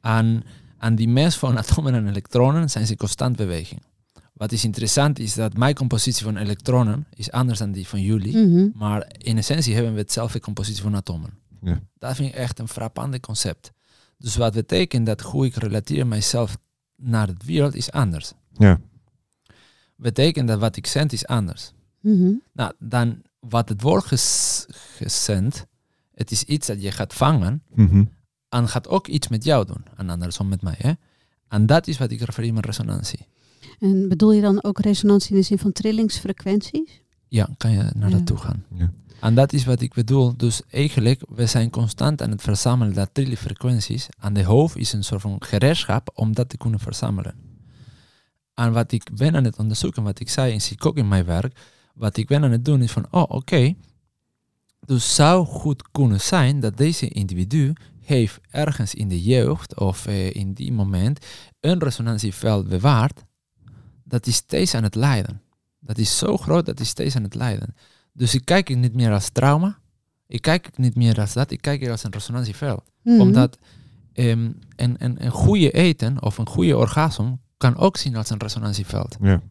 En, 0.00 0.42
en 0.78 0.94
die 0.94 1.08
mes 1.08 1.36
van 1.36 1.58
atomen 1.62 1.94
en 1.94 2.08
elektronen 2.08 2.70
zijn 2.70 2.86
ze 2.86 2.96
constant 2.96 3.36
beweging. 3.36 3.82
Wat 4.32 4.52
is 4.52 4.64
interessant 4.64 5.18
is 5.18 5.34
dat 5.34 5.56
mijn 5.56 5.74
compositie 5.74 6.24
van 6.24 6.36
elektronen 6.36 7.06
is 7.14 7.30
anders 7.30 7.58
dan 7.58 7.72
die 7.72 7.86
van 7.86 8.02
jullie. 8.02 8.36
Mhm. 8.36 8.68
Maar 8.74 9.12
in 9.18 9.36
essentie 9.38 9.74
hebben 9.74 9.92
we 9.92 9.98
hetzelfde 9.98 10.40
compositie 10.40 10.82
van 10.82 10.96
atomen. 10.96 11.30
Ja. 11.60 11.80
Dat 11.98 12.16
vind 12.16 12.28
ik 12.28 12.34
echt 12.34 12.58
een 12.58 12.68
frappante 12.68 13.20
concept. 13.20 13.72
Dus 14.18 14.36
wat 14.36 14.52
betekent 14.52 15.06
dat 15.06 15.20
hoe 15.20 15.46
ik 15.46 15.54
relateer 15.54 16.06
mijzelf 16.06 16.56
naar 16.96 17.26
de 17.26 17.34
wereld 17.44 17.74
is 17.74 17.90
anders. 17.92 18.32
Ja, 18.52 18.80
Betekent 19.96 20.48
dat 20.48 20.58
wat 20.58 20.76
ik 20.76 20.86
zend 20.86 21.12
is 21.12 21.26
anders. 21.26 21.72
Mhm. 22.04 22.32
Nou, 22.52 22.72
dan 22.78 23.22
wat 23.40 23.68
het 23.68 23.82
wordt 23.82 24.06
ges- 24.06 24.66
gezend, 24.96 25.66
het 26.14 26.30
is 26.30 26.42
iets 26.42 26.66
dat 26.66 26.82
je 26.82 26.90
gaat 26.92 27.14
vangen 27.14 27.62
Mhm. 27.74 28.04
en 28.48 28.68
gaat 28.68 28.88
ook 28.88 29.06
iets 29.06 29.28
met 29.28 29.44
jou 29.44 29.66
doen. 29.66 29.84
En 29.96 30.10
andersom 30.10 30.48
met 30.48 30.62
mij. 30.62 30.74
Hè? 30.78 30.92
En 31.48 31.66
dat 31.66 31.86
is 31.86 31.98
wat 31.98 32.10
ik 32.10 32.20
refereer 32.20 32.54
met 32.54 32.66
resonantie. 32.66 33.26
En 33.78 34.08
bedoel 34.08 34.32
je 34.32 34.40
dan 34.40 34.62
ook 34.64 34.78
resonantie 34.80 35.30
in 35.30 35.36
de 35.36 35.42
zin 35.42 35.58
van 35.58 35.72
trillingsfrequenties? 35.72 37.02
Ja, 37.28 37.48
kan 37.56 37.70
je 37.70 37.76
naar 37.94 38.08
Ja. 38.10 38.16
naartoe 38.16 38.36
gaan. 38.36 38.64
Ja. 38.74 38.92
En 39.20 39.34
dat 39.34 39.52
is 39.52 39.64
wat 39.64 39.80
ik 39.80 39.94
bedoel. 39.94 40.36
Dus 40.36 40.62
eigenlijk, 40.70 41.22
we 41.28 41.46
zijn 41.46 41.70
constant 41.70 42.22
aan 42.22 42.30
het 42.30 42.42
verzamelen 42.42 42.94
dat 42.94 43.10
trille 43.12 43.36
frequenties. 43.36 44.06
En 44.20 44.32
de 44.34 44.44
hoofd 44.44 44.76
is 44.76 44.92
een 44.92 45.04
soort 45.04 45.20
van 45.20 45.36
gereedschap 45.38 46.10
om 46.14 46.34
dat 46.34 46.48
te 46.48 46.56
kunnen 46.56 46.80
verzamelen. 46.80 47.34
En 48.54 48.72
wat 48.72 48.92
ik 48.92 49.10
ben 49.14 49.36
aan 49.36 49.44
het 49.44 49.58
onderzoeken, 49.58 50.02
wat 50.02 50.20
ik 50.20 50.28
zei 50.28 50.52
en 50.52 50.60
zie 50.60 50.72
ik 50.76 50.86
ook 50.86 50.96
in 50.96 51.08
mijn 51.08 51.24
werk, 51.24 51.58
wat 51.94 52.16
ik 52.16 52.26
ben 52.26 52.44
aan 52.44 52.50
het 52.50 52.64
doen 52.64 52.82
is 52.82 52.92
van, 52.92 53.06
oh 53.10 53.24
oké, 53.28 53.74
dus 54.80 55.14
zou 55.14 55.46
goed 55.46 55.90
kunnen 55.90 56.20
zijn 56.20 56.60
dat 56.60 56.76
deze 56.76 57.08
individu 57.08 57.72
heeft 58.00 58.40
ergens 58.50 58.94
in 58.94 59.08
de 59.08 59.22
jeugd 59.22 59.78
of 59.78 60.06
eh, 60.06 60.34
in 60.34 60.52
die 60.52 60.72
moment 60.72 61.26
een 61.60 61.78
resonantieveld 61.78 62.68
bewaard 62.68 63.24
dat 64.04 64.26
is 64.26 64.34
steeds 64.34 64.74
aan 64.74 64.82
het 64.82 64.94
lijden. 64.94 65.42
Dat 65.80 65.98
is 65.98 66.18
zo 66.18 66.36
groot 66.36 66.66
dat 66.66 66.80
is 66.80 66.88
steeds 66.88 67.16
aan 67.16 67.22
het 67.22 67.34
lijden. 67.34 67.74
Dus 68.12 68.34
ik 68.34 68.44
kijk 68.44 68.68
het 68.68 68.78
niet 68.78 68.94
meer 68.94 69.12
als 69.12 69.28
trauma. 69.28 69.78
Ik 70.26 70.42
kijk 70.42 70.66
het 70.66 70.78
niet 70.78 70.94
meer 70.94 71.20
als 71.20 71.32
dat. 71.32 71.50
Ik 71.50 71.60
kijk 71.60 71.80
het 71.80 71.90
als 71.90 72.04
een 72.04 72.12
resonantieveld. 72.12 72.82
Mhm. 73.02 73.20
Omdat 73.20 73.58
ehm, 74.12 74.50
een, 74.76 74.96
een, 74.98 75.24
een 75.24 75.30
goede 75.30 75.70
eten 75.70 76.22
of 76.22 76.38
een 76.38 76.48
goede 76.48 76.76
orgasme 76.76 77.38
kan 77.56 77.76
ook 77.76 77.96
zien 77.96 78.16
als 78.16 78.30
een 78.30 78.38
resonantieveld. 78.38 79.16
Ja. 79.20 79.42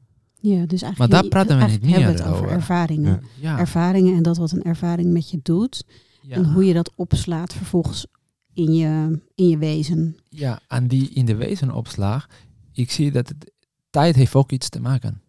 Ja, 0.43 0.65
dus 0.65 0.81
eigenlijk 0.81 0.97
Maar 0.97 1.21
daar 1.21 1.29
praten 1.29 1.55
we 1.55 1.61
eigenlijk 1.61 1.83
niet 1.83 1.95
meer 1.95 2.05
hebben 2.05 2.23
we 2.23 2.23
het 2.23 2.33
over 2.33 2.45
over. 2.45 2.57
ervaringen. 2.57 3.21
Ja. 3.39 3.51
Ja, 3.51 3.59
Ervaringen 3.59 4.15
en 4.15 4.23
dat 4.23 4.37
wat 4.37 4.51
een 4.51 4.63
ervaring 4.63 5.11
met 5.13 5.29
je 5.29 5.39
doet. 5.43 5.83
ja. 6.21 6.35
En 6.35 6.53
hoe 6.53 6.65
je 6.65 6.73
dat 6.73 6.91
opslaat 6.95 7.53
vervolgens 7.53 8.05
in 8.53 8.73
je, 8.73 9.21
in 9.35 9.47
je 9.49 9.57
wezen. 9.57 10.17
ja, 10.29 10.59
en 10.67 10.87
die 10.87 11.09
in 11.09 11.25
de 11.25 11.35
wezenopslag, 11.35 12.27
ik 12.71 12.91
zie 12.91 13.11
dat 13.11 13.27
het, 13.27 13.51
tijd 13.89 14.15
heeft 14.15 14.35
ook 14.35 14.51
iets 14.51 14.69
te 14.69 14.81
maken. 14.81 15.21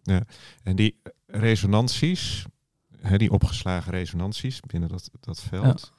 En 0.63 0.75
die 0.75 0.99
resonanties, 1.25 2.45
hè, 3.01 3.17
die 3.17 3.31
opgeslagen 3.31 3.91
resonanties 3.91 4.59
binnen 4.59 4.89
dat, 4.89 5.09
dat 5.19 5.41
veld, 5.41 5.91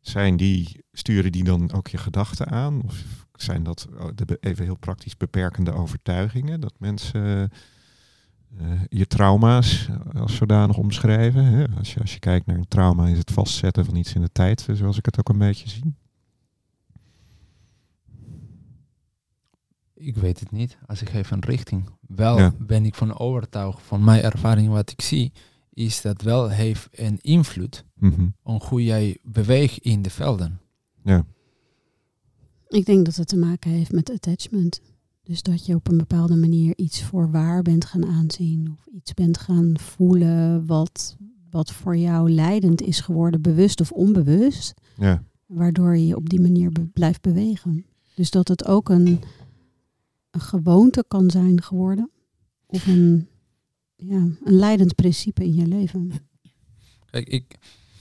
zijn 0.00 0.36
die, 0.36 0.84
sturen 0.92 1.32
die 1.32 1.44
dan 1.44 1.72
ook 1.72 1.88
je 1.88 1.98
gedachten 1.98 2.46
aan? 2.46 2.82
Of 2.84 3.04
zijn 3.36 3.62
dat 3.62 3.86
oh, 4.00 4.08
even 4.40 4.64
heel 4.64 4.76
praktisch 4.76 5.16
beperkende 5.16 5.72
overtuigingen? 5.72 6.60
Dat 6.60 6.74
mensen 6.78 7.50
je 8.88 9.06
trauma's 9.06 9.88
als 10.14 10.34
zodanig 10.36 10.76
omschrijven? 10.76 11.44
Hè? 11.44 11.64
Als, 11.78 11.94
je, 11.94 12.00
als 12.00 12.12
je 12.12 12.18
kijkt 12.18 12.46
naar 12.46 12.56
een 12.56 12.68
trauma 12.68 13.06
is 13.08 13.18
het 13.18 13.30
vastzetten 13.30 13.84
van 13.84 13.96
iets 13.96 14.14
in 14.14 14.20
de 14.20 14.32
tijd, 14.32 14.66
zoals 14.72 14.98
ik 14.98 15.04
het 15.06 15.18
ook 15.18 15.28
een 15.28 15.38
beetje 15.38 15.68
zie. 15.68 15.94
Ik 19.94 20.16
weet 20.16 20.40
het 20.40 20.50
niet. 20.50 20.78
Als 20.86 21.00
ik 21.02 21.10
geef 21.10 21.30
een 21.30 21.40
richting. 21.44 21.90
Wel 22.00 22.38
Ja. 22.38 22.54
ben 22.58 22.84
ik 22.84 22.94
van 22.94 23.18
overtuigd 23.18 23.82
van 23.82 24.04
mijn 24.04 24.22
ervaring 24.22 24.68
wat 24.68 24.90
ik 24.90 25.00
zie, 25.00 25.32
is 25.72 26.00
dat 26.00 26.22
wel 26.22 26.48
heeft 26.48 26.88
een 26.92 27.18
invloed 27.20 27.84
Mhm. 27.94 28.26
op 28.42 28.62
hoe 28.62 28.84
jij 28.84 29.18
beweegt 29.22 29.78
in 29.78 30.02
de 30.02 30.10
velden. 30.10 30.60
Ja, 31.04 31.24
Ik 32.68 32.84
denk 32.86 33.04
dat 33.04 33.16
het 33.16 33.28
te 33.28 33.36
maken 33.36 33.70
heeft 33.70 33.92
met 33.92 34.10
attachment. 34.10 34.80
Dus 35.22 35.42
dat 35.42 35.66
je 35.66 35.74
op 35.74 35.88
een 35.88 35.96
bepaalde 35.98 36.36
manier 36.36 36.72
iets 36.76 37.02
voor 37.02 37.30
waar 37.30 37.62
bent 37.62 37.84
gaan 37.84 38.06
aanzien. 38.06 38.70
Of 38.78 38.86
iets 38.94 39.14
bent 39.14 39.38
gaan 39.38 39.78
voelen 39.78 40.66
wat, 40.66 41.16
wat 41.50 41.72
voor 41.72 41.96
jou 41.96 42.30
leidend 42.30 42.80
is 42.82 43.00
geworden, 43.00 43.42
bewust 43.42 43.80
of 43.80 43.92
onbewust. 43.92 44.74
ja, 44.96 45.22
Waardoor 45.46 45.96
je 45.96 46.06
je 46.06 46.16
op 46.16 46.28
die 46.28 46.40
manier 46.40 46.72
be- 46.72 46.86
blijft 46.86 47.20
bewegen. 47.20 47.84
Dus 48.14 48.30
dat 48.30 48.48
het 48.48 48.66
ook 48.66 48.88
een, 48.88 49.20
een 50.30 50.40
gewoonte 50.40 51.04
kan 51.08 51.30
zijn 51.30 51.62
geworden. 51.62 52.10
Of 52.66 52.86
een, 52.86 53.28
ja, 53.96 54.16
een 54.44 54.54
leidend 54.54 54.94
principe 54.94 55.44
in 55.44 55.54
je 55.54 55.66
leven. 55.66 56.10
Kijk, 57.10 57.28
ik, 57.28 57.58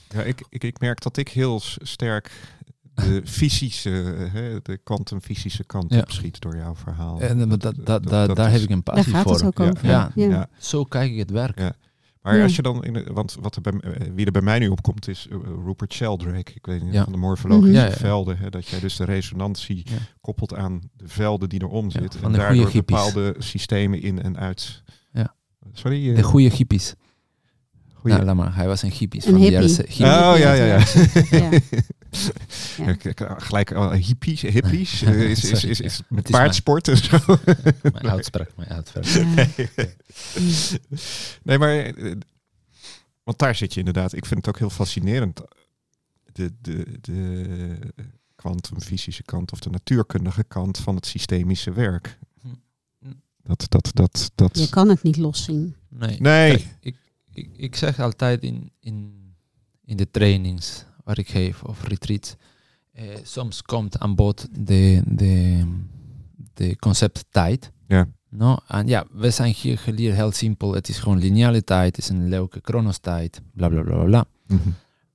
ja 0.09 0.23
ik, 0.23 0.45
ik, 0.49 0.63
ik 0.63 0.79
merk 0.79 1.01
dat 1.01 1.17
ik 1.17 1.27
heel 1.27 1.59
sterk 1.81 2.55
de 2.93 3.21
fysische, 3.25 4.03
eh, 4.03 4.33
hè, 4.33 4.59
de 4.61 4.77
kwantumfysische 4.83 5.63
kant 5.63 5.93
Ja. 5.93 5.99
opschiet 5.99 6.39
door 6.41 6.55
jouw 6.55 6.75
verhaal. 6.75 7.19
en, 7.21 7.49
dat, 7.49 7.61
dat, 7.61 7.75
dat, 7.85 8.03
dat 8.07 8.35
daar 8.35 8.47
is- 8.47 8.53
heb 8.53 8.61
ik 8.61 8.69
een 8.69 8.81
Daar 8.83 8.95
passie 8.95 9.13
gaat 9.13 9.23
voor. 9.23 9.33
het 9.33 9.43
ook 9.45 9.57
Ja, 9.57 9.69
over. 9.69 9.87
ja, 9.87 10.11
ja. 10.15 10.29
ja. 10.29 10.49
Zo 10.59 10.83
kijk 10.83 11.11
ik 11.11 11.17
het 11.17 11.31
werk. 11.31 11.59
Ja. 11.59 11.73
Maar 12.21 12.37
Ja. 12.37 12.43
als 12.43 12.55
je 12.55 12.61
dan, 12.61 12.83
in 12.83 12.93
de, 12.93 13.03
want 13.13 13.37
wat 13.39 13.55
er 13.55 13.61
bij, 13.61 13.73
eh, 13.73 14.07
wie 14.15 14.25
er 14.25 14.31
bij 14.31 14.41
mij 14.41 14.59
nu 14.59 14.67
opkomt 14.67 15.07
is 15.07 15.27
eh, 15.31 15.37
Rupert 15.65 15.93
Sheldrake. 15.93 16.51
Ik 16.53 16.65
weet 16.65 16.83
niet, 16.83 16.93
Ja. 16.93 17.03
van 17.03 17.11
de 17.11 17.17
morfologische 17.19 17.69
Mhm. 17.71 17.77
Ja, 17.79 17.85
ja, 17.85 17.91
ja. 17.91 17.97
velden. 17.97 18.37
Hè, 18.37 18.49
dat 18.49 18.67
jij 18.67 18.79
dus 18.79 18.95
de 18.95 19.03
resonantie 19.05 19.81
Ja. 19.89 19.95
koppelt 20.21 20.55
aan 20.55 20.81
de 20.93 21.07
velden 21.07 21.49
die 21.49 21.61
erom 21.61 21.91
zitten. 21.91 22.23
en 22.23 22.31
de 22.31 22.37
daardoor 22.37 22.63
hippies. 22.69 22.73
bepaalde 22.85 23.35
systemen 23.37 24.01
in 24.01 24.21
en 24.21 24.37
uit. 24.37 24.83
Ja. 25.11 25.35
Sorry? 25.73 26.09
eh, 26.09 26.15
De 26.15 26.23
goede 26.23 26.49
hippies. 26.55 26.93
goeie- 27.93 28.15
Nou, 28.15 28.27
laat 28.27 28.35
maar. 28.35 28.55
Hij 28.55 28.67
was 28.67 28.81
een 28.81 28.91
hippies. 28.91 29.25
Een 29.25 29.31
van 29.31 29.41
de 29.41 29.47
hippie. 29.47 29.69
jaren 29.69 29.85
Ja. 29.97 30.33
Oh 30.33 30.37
ja, 30.39 30.53
ja, 30.53 30.65
ja. 30.65 30.79
Ja. 32.77 32.87
Ik- 32.87 33.21
Gelijk 33.37 33.71
eh, 33.71 33.91
hippies, 33.91 34.41
hippies 34.41 35.01
eh, 35.03 35.29
is, 35.29 35.43
is, 35.51 35.63
is, 35.63 35.79
is 35.81 36.01
met 36.09 36.17
Het 36.17 36.29
is 36.29 36.31
paardsport 36.35 36.87
en 36.87 36.97
zo. 36.97 37.17
Mijn 37.81 38.09
uitspraak, 38.17 38.55
mijn 38.55 38.69
uitspraak. 38.69 39.05
Ja. 39.05 39.47
Nee, 41.43 41.57
maar 41.57 41.77
eh, 41.77 42.15
want 43.23 43.39
daar 43.39 43.55
zit 43.55 43.73
je 43.73 43.79
inderdaad. 43.79 44.13
Ik 44.13 44.25
vind 44.25 44.39
het 44.45 44.47
ook 44.55 44.59
heel 44.59 44.69
fascinerend. 44.69 45.41
De, 46.33 46.53
de, 46.61 46.85
de 47.01 47.77
kwantumfysische 48.35 49.23
kant 49.23 49.51
of 49.51 49.59
de 49.59 49.69
natuurkundige 49.69 50.43
kant 50.43 50.77
van 50.77 50.95
het 50.95 51.05
systemische 51.05 51.71
werk. 51.71 52.17
Dat, 53.43 53.65
dat, 53.69 53.89
dat, 53.93 54.31
dat. 54.35 54.57
Je 54.59 54.69
kan 54.69 54.89
het 54.89 55.03
niet 55.03 55.17
loszien. 55.17 55.75
Nee. 55.89 56.19
Nee. 56.21 56.49
Kijk, 56.57 56.67
ik, 56.79 56.95
ik, 57.33 57.49
ik 57.57 57.75
zeg 57.75 57.99
altijd 57.99 58.43
in, 58.43 58.71
in, 58.79 59.13
in 59.85 59.97
de 59.97 60.11
trainings 60.11 60.85
waar 61.03 61.17
ik 61.17 61.29
geef 61.29 61.63
of 61.63 61.87
retreats, 61.87 62.35
eh, 62.91 63.03
soms 63.23 63.61
komt 63.61 63.99
aan 63.99 64.15
bod 64.15 64.47
de, 64.51 65.01
de, 65.05 65.63
de 66.53 66.75
concept 66.75 67.25
tijd. 67.29 67.71
Ja. 67.87 68.07
No? 68.29 68.57
En 68.67 68.87
ja, 68.87 69.05
we 69.11 69.29
zijn 69.29 69.53
hier 69.53 69.77
geleerd 69.77 70.15
heel 70.15 70.31
simpel. 70.31 70.73
Het 70.73 70.89
is 70.89 70.99
gewoon 70.99 71.17
lineale 71.17 71.63
tijd, 71.63 71.95
het 71.95 72.05
is 72.05 72.09
een 72.09 72.29
leuke 72.29 72.59
chronos 72.63 72.97
tijd, 72.97 73.41
bla 73.53 73.69
bla 73.69 73.81
bla 73.81 74.03
bla. 74.03 74.25
Mhm. 74.47 74.59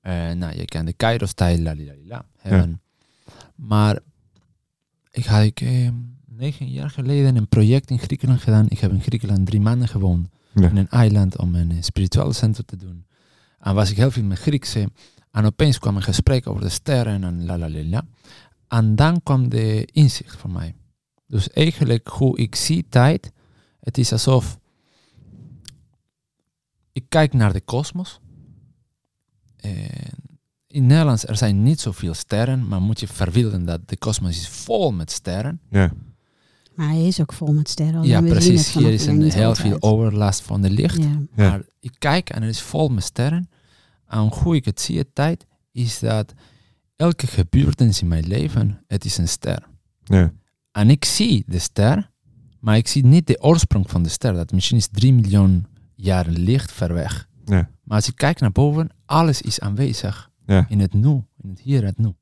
Eh, 0.01 0.31
nou, 0.31 0.57
je 0.57 0.65
kan 0.65 0.85
de 0.85 0.93
Kairos 0.93 1.33
tijd, 1.33 1.59
la, 1.59 1.75
la, 1.77 1.93
la, 2.07 2.25
hebben. 2.37 2.81
Maar 3.55 3.99
ik 5.11 5.25
had 5.25 5.43
ik, 5.43 5.61
eh, 5.61 5.89
negen 6.27 6.71
jaar 6.71 6.91
geleden 6.91 7.37
een 7.37 7.49
project 7.49 7.91
in 7.91 7.99
Griekenland 7.99 8.41
gedaan. 8.41 8.67
Ik 8.69 8.79
heb 8.79 8.93
in 8.93 9.01
Griekenland 9.01 9.47
drie 9.47 9.61
maanden 9.61 9.89
gewoond 9.89 10.29
Ja. 10.55 10.69
in 10.69 10.77
een 10.77 10.89
eiland 10.89 11.39
om 11.39 11.55
een 11.55 11.85
spiritueel 11.85 12.33
centrum 12.33 12.67
te 12.67 12.77
doen. 12.77 13.05
En 13.59 13.75
was 13.75 13.91
ik 13.91 13.97
heel 13.97 14.11
veel 14.11 14.23
met 14.23 14.39
Griekse. 14.39 14.89
En 15.37 15.45
opeens 15.45 15.79
kwam 15.79 15.97
een 15.97 16.03
gesprek 16.03 16.47
over 16.47 16.63
de 16.63 16.69
sterren 16.69 17.25
en 17.25 17.47
la 17.47 17.59
la 17.59 17.69
la 17.69 17.85
la. 17.85 18.05
En 18.69 18.97
dan 18.97 19.23
kwam 19.23 19.49
de 19.49 19.89
inzicht 19.93 20.37
voor 20.37 20.51
mij. 20.51 20.75
Dus 21.27 21.51
eigenlijk 21.51 22.09
hoe 22.09 22.39
ik 22.39 22.55
zie 22.55 22.87
tijd, 22.89 23.33
het 23.81 23.99
is 23.99 24.13
alsof 24.13 24.59
ik 26.93 27.05
kijk 27.09 27.33
naar 27.33 27.53
de 27.53 27.61
kosmos. 27.61 28.21
In 30.67 30.87
Nederlands 30.87 31.27
er 31.27 31.37
zijn 31.37 31.63
niet 31.63 31.81
zoveel 31.81 32.15
sterren, 32.15 32.69
maar 32.69 32.81
moet 32.81 33.01
je 33.01 33.07
verwilden 33.07 33.65
dat 33.65 33.89
de 33.89 33.97
kosmos 33.97 34.31
is 34.31 34.49
vol 34.49 34.93
met 34.93 35.11
sterren. 35.11 35.61
Ja. 35.71 35.93
Maar 36.75 36.89
hij 36.89 37.07
is 37.07 37.21
ook 37.21 37.33
vol 37.33 37.53
met 37.53 37.69
sterren. 37.69 38.03
ja, 38.03 38.21
precies. 38.21 38.73
Hier 38.73 38.93
is 38.93 39.07
een 39.07 39.31
heel 39.31 39.55
veel 39.55 39.83
overlast 39.83 40.41
van 40.41 40.63
de 40.63 40.71
licht. 40.71 41.03
Ja. 41.03 41.21
Ja. 41.35 41.51
Maar 41.51 41.63
ik 41.81 41.95
kijk 41.99 42.31
en 42.31 42.43
er 42.43 42.49
is 42.49 42.61
vol 42.61 42.89
met 42.89 43.05
sterren. 43.05 43.49
En 44.09 44.19
hoe 44.35 44.55
ik 44.57 44.65
het 44.65 44.81
zie, 44.81 44.99
het 44.99 45.15
tijd, 45.15 45.47
is 45.73 45.99
dat 45.99 46.35
elke 46.97 47.27
gebeurtenis 47.27 48.01
in 48.01 48.09
mijn 48.09 48.27
leven, 48.27 48.83
het 48.87 49.05
is 49.05 49.19
een 49.19 49.29
ster. 49.29 49.63
Ja. 50.05 50.33
En 50.73 50.91
ik 50.91 51.05
zie 51.05 51.45
de 51.47 51.59
ster, 51.59 52.11
maar 52.61 52.77
ik 52.77 52.89
zie 52.89 53.05
niet 53.05 53.27
de 53.27 53.43
oorsprong 53.43 53.91
van 53.91 54.03
de 54.03 54.09
ster. 54.09 54.33
Dat 54.35 54.53
misschien 54.53 54.77
is 54.77 54.89
3 54.89 55.13
miljoen 55.13 55.67
jaren 55.95 56.39
licht 56.39 56.73
ver 56.73 56.93
weg. 56.95 57.29
Ja. 57.45 57.69
Maar 57.85 57.97
als 57.97 58.09
ik 58.09 58.17
kijk 58.17 58.41
naar 58.41 58.53
boven, 58.53 58.89
alles 59.05 59.43
is 59.43 59.61
aanwezig 59.61 60.31
Ja. 60.47 60.67
in 60.69 60.81
het 60.81 60.93
nu, 60.95 61.11
in 61.43 61.49
het 61.51 61.61
hier 61.61 61.81
en 61.81 61.87
het 61.87 61.99
nu. 61.99 62.15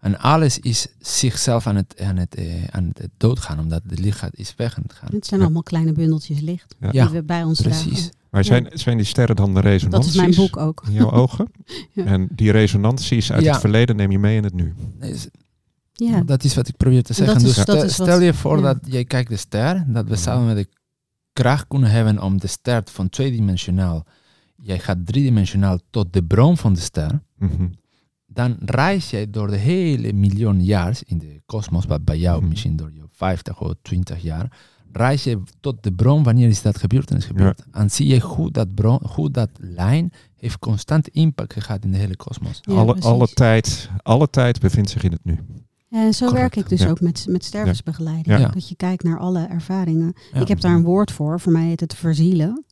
En 0.00 0.18
alles 0.18 0.58
is 0.58 0.86
zichzelf 0.98 1.66
aan 1.66 1.76
het, 1.76 2.00
aan 2.00 2.16
het, 2.16 2.34
eh, 2.34 2.64
aan 2.64 2.84
het 2.92 3.08
doodgaan, 3.16 3.58
omdat 3.58 3.82
de 3.84 3.96
licht 3.98 4.38
is 4.38 4.54
weg 4.56 4.76
aan 4.76 4.82
het 4.82 4.92
gaan. 4.92 5.08
Het 5.12 5.26
zijn 5.26 5.40
Ja. 5.40 5.46
allemaal 5.46 5.62
kleine 5.62 5.92
bundeltjes 5.92 6.40
licht 6.40 6.74
Ja. 6.80 6.90
die 6.90 7.08
we 7.08 7.22
bij 7.24 7.42
ons 7.44 7.60
Precies. 7.60 7.82
dragen. 7.92 8.10
Maar 8.36 8.44
zijn, 8.44 8.66
zijn 8.72 8.96
die 8.96 9.06
sterren 9.06 9.36
dan 9.36 9.48
de 9.48 9.54
Dat 9.54 9.64
resonanties 9.64 10.10
is 10.14 10.16
mijn 10.20 10.34
boek 10.34 10.56
ook. 10.56 10.82
in 10.86 10.92
jouw 10.92 11.10
ogen? 11.10 11.50
Ja. 11.92 12.04
En 12.04 12.28
die 12.30 12.50
resonanties 12.50 13.32
uit 13.32 13.42
Ja. 13.44 13.50
het 13.52 13.60
verleden 13.60 13.96
neem 13.96 14.10
je 14.10 14.18
mee 14.18 14.36
in 14.36 14.44
het 14.44 14.54
nu. 14.54 14.74
Ja, 15.92 16.20
Dat 16.22 16.44
is 16.44 16.54
wat 16.54 16.68
ik 16.68 16.76
probeer 16.76 17.02
te 17.02 17.08
En 17.08 17.14
zeggen. 17.14 17.34
dat 17.38 17.46
is- 17.48 17.54
dus 17.54 17.64
dat 17.64 17.90
stel, 17.90 18.20
je 18.20 18.34
voor 18.34 18.56
ja. 18.56 18.62
dat 18.62 18.78
jij 18.86 19.04
kijkt 19.04 19.28
de 19.30 19.36
ster, 19.36 19.84
dat 19.88 20.08
we 20.08 20.16
samen 20.16 20.46
met 20.46 20.56
de 20.56 20.68
kracht 21.32 21.64
kunnen 21.68 21.90
hebben 21.90 22.22
om 22.22 22.40
de 22.40 22.46
ster 22.46 22.82
van 22.84 23.08
tweedimensionaal, 23.08 24.04
jij 24.56 24.78
gaat 24.78 25.06
driedimensionaal 25.06 25.78
tot 25.90 26.12
de 26.12 26.22
bron 26.24 26.56
van 26.56 26.74
de 26.74 26.80
ster. 26.80 27.20
Mhm. 27.38 27.66
dan 28.26 28.56
reis 28.60 29.10
jij 29.10 29.30
door 29.30 29.50
de 29.50 29.56
hele 29.56 30.12
miljoen 30.12 30.64
jaar 30.64 30.98
in 31.06 31.18
de 31.18 31.42
kosmos, 31.46 31.84
wat 31.86 32.04
bij 32.04 32.18
jou 32.18 32.40
Mhm. 32.40 32.48
misschien 32.48 32.76
door 32.76 32.92
je 32.92 33.02
50 33.12 33.60
of 33.60 33.72
20 33.82 34.22
jaar, 34.22 34.58
reis 34.96 35.24
je 35.24 35.42
tot 35.60 35.82
de 35.82 35.92
bron 35.92 36.22
wanneer 36.22 36.48
is 36.48 36.62
dat 36.62 36.78
gebeurtenis 36.78 37.24
gebeurd. 37.24 37.62
En 37.70 37.90
zie 37.90 38.06
je 38.06 38.20
hoe 38.20 38.50
dat, 38.50 38.74
bron, 38.74 39.00
hoe 39.14 39.30
dat 39.30 39.50
lijn 39.58 40.12
heeft 40.36 40.58
constant 40.58 41.08
impact 41.08 41.54
gehad 41.62 41.84
in 41.84 41.90
de 41.92 41.98
hele 41.98 42.16
kosmos. 42.16 42.58
Ja, 42.62 42.74
alle, 42.74 42.92
precies. 42.92 43.10
alle, 43.10 43.26
tijd, 43.28 43.90
alle 44.02 44.30
tijd 44.30 44.60
bevindt 44.60 44.90
zich 44.90 45.02
in 45.02 45.12
het 45.12 45.24
nu. 45.24 45.38
En 45.90 46.14
zo 46.14 46.26
Correct. 46.26 46.54
werk 46.54 46.56
ik 46.64 46.68
dus 46.68 46.80
Ja. 46.86 46.88
ook 46.90 47.00
met, 47.00 47.26
met 47.28 47.44
stervensbegeleiding. 47.44 48.38
Ja. 48.38 48.48
Dat 48.48 48.68
je 48.68 48.74
kijkt 48.76 49.02
naar 49.02 49.18
alle 49.18 49.46
ervaringen. 49.46 50.12
Ja. 50.32 50.40
Ik 50.40 50.48
heb 50.48 50.60
daar 50.60 50.74
een 50.74 50.82
woord 50.84 51.12
voor. 51.12 51.40
Voor 51.40 51.52
mij 51.52 51.66
heet 51.66 51.80
het 51.80 51.94
verzielen. 51.94 52.64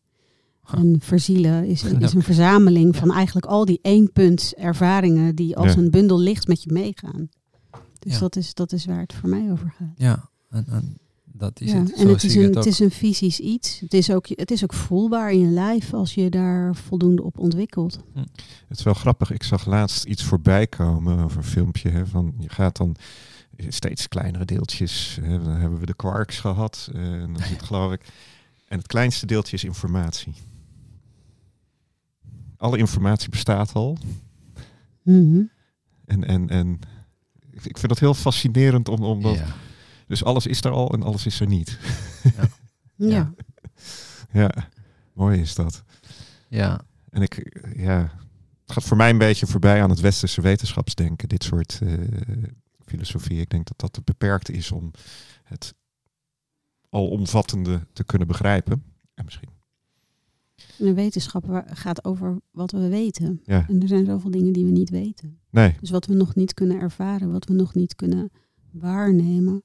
En 0.71 0.97
verzielen 1.01 1.65
is, 1.67 1.83
is 1.99 2.13
een 2.15 2.23
verzameling 2.23 2.97
van 2.97 3.13
eigenlijk 3.13 3.47
al 3.47 3.65
die 3.65 3.79
één-punt 3.83 4.53
ervaringen 4.57 5.35
die 5.35 5.57
als 5.57 5.73
Ja. 5.75 5.79
een 5.79 5.91
bundel 5.91 6.19
licht 6.21 6.49
met 6.49 6.63
je 6.63 6.73
meegaan. 6.73 7.29
Dus 7.99 8.13
Ja. 8.13 8.19
dat, 8.19 8.37
is, 8.37 8.55
dat 8.55 8.73
is 8.73 8.85
waar 8.85 9.01
het 9.01 9.13
voor 9.13 9.29
mij 9.29 9.51
over 9.53 9.75
gaat. 9.79 9.93
Ja, 9.97 10.29
en, 10.51 10.65
en 10.69 10.97
dat 11.37 11.61
is 11.61 11.71
Ja, 11.73 11.79
het. 11.79 11.93
en 11.93 11.99
Zo 12.07 12.09
het 12.13 12.25
is, 12.25 12.35
een, 12.35 12.55
het 12.55 12.67
is 12.67 12.79
een 12.79 12.91
fysisch 12.91 13.41
iets. 13.41 13.81
Het 13.81 13.95
is, 13.95 14.11
ook, 14.11 14.27
het 14.29 14.51
is 14.51 14.63
ook 14.63 14.73
voelbaar 14.75 15.33
in 15.33 15.39
je 15.39 15.47
lijf 15.47 15.95
als 15.95 16.15
je 16.15 16.31
daar 16.31 16.75
voldoende 16.77 17.23
op 17.23 17.39
ontwikkelt. 17.39 17.99
Het 18.69 18.79
is 18.79 18.83
wel 18.83 18.95
grappig. 18.95 19.31
Ik 19.31 19.43
zag 19.43 19.67
laatst 19.67 20.05
iets 20.05 20.23
voorbij 20.25 20.67
komen 20.67 21.19
over 21.25 21.37
een 21.39 21.45
filmpje. 21.45 21.89
Hè, 21.91 22.07
van 22.07 22.35
je 22.39 22.49
gaat 22.49 22.77
dan 22.77 22.97
steeds 23.69 24.09
kleinere 24.09 24.45
deeltjes. 24.45 25.19
Hè, 25.23 25.43
dan 25.43 25.53
hebben 25.55 25.79
we 25.81 25.87
de 25.87 25.95
quarks 25.95 26.39
gehad. 26.41 26.89
eh, 26.95 27.13
en 27.13 27.33
dan 27.33 27.43
zit 27.43 27.63
geloof 27.69 27.93
ik. 27.93 28.01
En 28.69 28.79
het 28.79 28.87
kleinste 28.87 29.27
deeltje 29.27 29.57
is 29.57 29.65
informatie. 29.65 30.35
Alle 32.57 32.79
informatie 32.79 33.29
bestaat 33.29 33.73
al. 33.73 33.99
Mhm. 35.03 35.43
En, 36.05 36.25
en, 36.25 36.49
en 36.49 36.79
ik 37.51 37.65
ik 37.65 37.79
vind 37.79 37.89
dat 37.89 37.99
heel 37.99 38.15
fascinerend. 38.15 38.89
Om, 38.89 39.03
omdat, 39.03 39.35
Ja. 39.37 39.47
Dus 40.15 40.25
alles 40.25 40.47
is 40.47 40.65
er 40.65 40.71
al 40.71 40.93
en 40.93 41.03
alles 41.03 41.27
is 41.27 41.41
er 41.41 41.47
niet. 41.47 41.79
Ja. 42.37 42.49
Ja. 42.97 43.35
Ja, 44.33 44.69
mooi 45.13 45.41
is 45.41 45.55
dat. 45.55 45.83
ja, 46.49 46.81
En 47.11 47.23
ik, 47.23 47.61
ja, 47.77 48.01
het 48.63 48.73
gaat 48.73 48.85
voor 48.85 48.97
mij 48.97 49.11
een 49.11 49.19
beetje 49.19 49.47
voorbij 49.47 49.83
aan 49.83 49.91
het 49.91 50.01
westerse 50.01 50.41
wetenschapsdenken, 50.41 51.29
dit 51.29 51.45
soort 51.45 51.79
eh, 51.83 51.93
filosofie. 52.85 53.41
Ik 53.41 53.51
denk 53.51 53.67
dat 53.67 53.79
dat 53.79 53.93
te 53.93 54.01
beperkt 54.05 54.51
is 54.51 54.71
om 54.73 54.91
het 55.45 55.75
alomvattende 56.91 57.87
te 57.93 58.05
kunnen 58.05 58.29
begrijpen. 58.29 58.83
En 59.15 59.25
misschien. 59.25 59.49
En 60.79 60.85
de 60.85 60.95
wetenschap 60.95 61.65
gaat 61.67 62.05
over 62.05 62.41
wat 62.51 62.71
we 62.71 62.89
weten. 62.89 63.41
Ja, 63.45 63.65
En 63.69 63.83
er 63.83 63.89
zijn 63.89 64.05
zoveel 64.07 64.31
dingen 64.31 64.53
die 64.53 64.65
we 64.65 64.71
niet 64.71 64.91
weten. 64.91 65.39
nee, 65.51 65.77
Dus 65.81 65.91
wat 65.91 66.07
we 66.07 66.15
nog 66.15 66.35
niet 66.35 66.55
kunnen 66.55 66.81
ervaren, 66.81 67.33
wat 67.33 67.45
we 67.45 67.55
nog 67.55 67.75
niet 67.75 67.95
kunnen 67.95 68.31
waarnemen. 68.71 69.63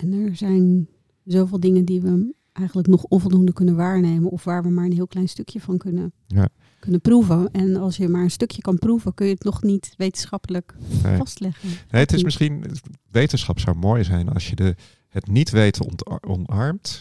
En 0.00 0.12
er 0.12 0.36
zijn 0.36 0.88
zoveel 1.24 1.60
dingen 1.60 1.84
die 1.84 2.00
we 2.00 2.34
eigenlijk 2.52 2.88
nog 2.88 3.04
onvoldoende 3.04 3.52
kunnen 3.52 3.76
waarnemen. 3.76 4.30
Of 4.30 4.44
waar 4.44 4.62
we 4.62 4.68
maar 4.68 4.84
een 4.84 4.92
heel 4.92 5.06
klein 5.06 5.28
stukje 5.28 5.60
van 5.60 5.78
kunnen, 5.78 6.12
Ja. 6.26 6.48
kunnen 6.80 7.00
proeven. 7.00 7.48
En 7.52 7.76
als 7.76 7.96
je 7.96 8.08
maar 8.08 8.22
een 8.22 8.30
stukje 8.30 8.62
kan 8.62 8.78
proeven, 8.78 9.14
kun 9.14 9.26
je 9.26 9.32
het 9.34 9.44
nog 9.44 9.62
niet 9.62 9.94
wetenschappelijk 9.96 10.74
nee. 11.02 11.16
vastleggen. 11.16 11.68
nee. 11.68 12.00
Het 12.00 12.12
is 12.12 12.22
misschien, 12.22 12.64
wetenschap 13.10 13.58
zou 13.58 13.76
mooi 13.76 14.04
zijn 14.04 14.28
als 14.28 14.48
je 14.48 14.56
de, 14.56 14.74
het 15.08 15.26
niet 15.28 15.50
weten 15.50 15.84
ont- 15.84 16.24
omarmt. 16.26 17.00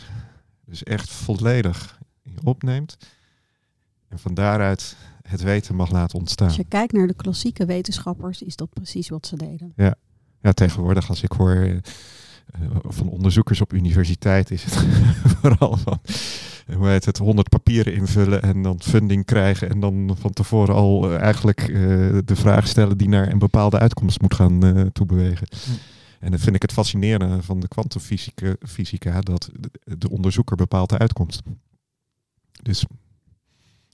Dus 0.66 0.84
echt 0.84 1.10
volledig 1.10 2.00
opneemt. 2.44 2.98
En 4.08 4.20
van 4.20 4.34
daaruit 4.34 4.98
het 5.22 5.42
weten 5.42 5.76
mag 5.76 5.92
laten 5.92 6.20
ontstaan. 6.20 6.48
Als 6.48 6.56
je 6.56 6.66
kijkt 6.68 6.94
naar 6.94 7.08
de 7.08 7.14
klassieke 7.14 7.66
wetenschappers, 7.66 8.42
is 8.42 8.56
dat 8.56 8.70
precies 8.74 9.10
wat 9.10 9.28
ze 9.28 9.36
deden. 9.36 9.74
Ja, 10.42 10.52
tegenwoordig 10.52 11.10
als 11.10 11.24
ik 11.24 11.32
hoor 11.32 11.52
eh, 11.56 11.78
van 12.88 13.10
onderzoekers 13.10 13.62
op 13.62 13.74
universiteit 13.74 14.52
is 14.52 14.64
het 14.64 14.74
vooral 15.40 15.78
van 15.78 16.00
eh, 16.68 16.76
hoe 16.76 16.88
heet 16.88 17.06
het, 17.06 17.18
100 17.18 17.50
papieren 17.50 17.94
invullen 17.94 18.42
en 18.42 18.62
dan 18.62 18.82
funding 18.82 19.26
krijgen 19.26 19.70
en 19.70 19.80
dan 19.80 20.16
van 20.20 20.32
tevoren 20.34 20.76
al 20.76 21.12
eh, 21.12 21.20
eigenlijk 21.20 21.60
eh, 21.60 21.70
de 22.26 22.36
vraag 22.36 22.68
stellen 22.68 22.98
die 22.98 23.10
naar 23.10 23.32
een 23.32 23.40
bepaalde 23.40 23.80
uitkomst 23.80 24.22
moet 24.22 24.34
gaan 24.34 24.64
eh 24.64 24.82
toebewegen. 24.86 25.48
Hm. 25.66 25.72
En 26.20 26.32
dan 26.32 26.40
vind 26.40 26.56
ik 26.56 26.62
het 26.62 26.74
fascinerende 26.74 27.44
van 27.44 27.60
de 27.60 27.68
kwantumfysica 27.68 28.56
fysica, 28.68 29.22
dat 29.22 29.50
de, 29.60 29.98
de 29.98 30.10
onderzoeker 30.10 30.56
bepaalt 30.56 30.90
de 30.90 30.98
uitkomst. 30.98 31.42
Dus 32.62 32.86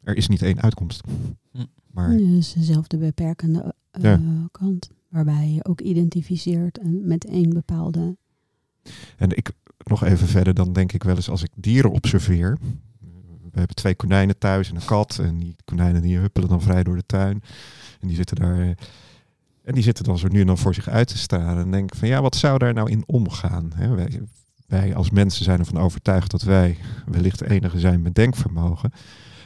er 0.04 0.16
is 0.18 0.28
niet 0.28 0.42
één 0.42 0.62
uitkomst. 0.62 1.04
Hm. 1.52 1.66
Maar 1.92 2.18
Dus 2.18 2.54
dezelfde 2.54 2.98
beperkende 2.98 3.74
eh, 3.92 4.04
Ja. 4.04 4.20
kant. 4.52 4.90
Waarbij 5.10 5.50
je 5.50 5.66
ook 5.66 5.82
identificeert 5.82 6.78
en 6.78 7.08
met 7.08 7.26
één 7.26 7.50
bepaalde. 7.50 8.18
En 9.18 9.38
ik 9.38 9.52
nog 9.84 10.04
even 10.04 10.28
verder, 10.28 10.54
dan 10.54 10.74
denk 10.74 10.92
ik 10.94 11.04
wel 11.04 11.16
eens 11.16 11.30
als 11.30 11.44
ik 11.44 11.50
dieren 11.56 11.92
observeer. 11.92 12.58
We 13.52 13.62
hebben 13.62 13.76
twee 13.76 13.96
konijnen 13.96 14.38
thuis 14.38 14.70
en 14.70 14.76
een 14.76 14.86
kat. 14.86 15.20
En 15.20 15.38
die 15.40 15.56
konijnen 15.66 16.02
die 16.02 16.18
huppelen 16.18 16.50
dan 16.50 16.62
vrij 16.62 16.84
door 16.84 16.96
de 16.96 17.06
tuin. 17.06 17.42
En 18.00 18.08
die 18.08 18.16
zitten 18.16 18.36
daar. 18.36 18.60
eh, 18.60 18.70
En 19.64 19.74
die 19.74 19.84
zitten 19.84 20.04
dan 20.04 20.18
zo 20.18 20.28
nu 20.28 20.42
en 20.42 20.48
dan 20.48 20.58
voor 20.58 20.74
zich 20.74 20.88
uit 20.88 21.08
te 21.08 21.18
staren. 21.18 21.64
En 21.64 21.72
denk 21.72 21.96
van 21.96 22.08
ja, 22.08 22.22
wat 22.22 22.36
zou 22.36 22.58
daar 22.58 22.74
nou 22.74 22.90
in 22.92 23.04
omgaan? 23.06 23.72
Wij 24.68 24.96
als 24.96 25.10
mensen 25.10 25.44
zijn 25.44 25.60
ervan 25.60 25.78
overtuigd 25.78 26.32
dat 26.32 26.42
wij 26.42 26.78
wellicht 27.06 27.40
de 27.40 27.50
enige 27.50 27.80
zijn 27.80 28.02
met 28.02 28.16
denkvermogen. 28.16 28.92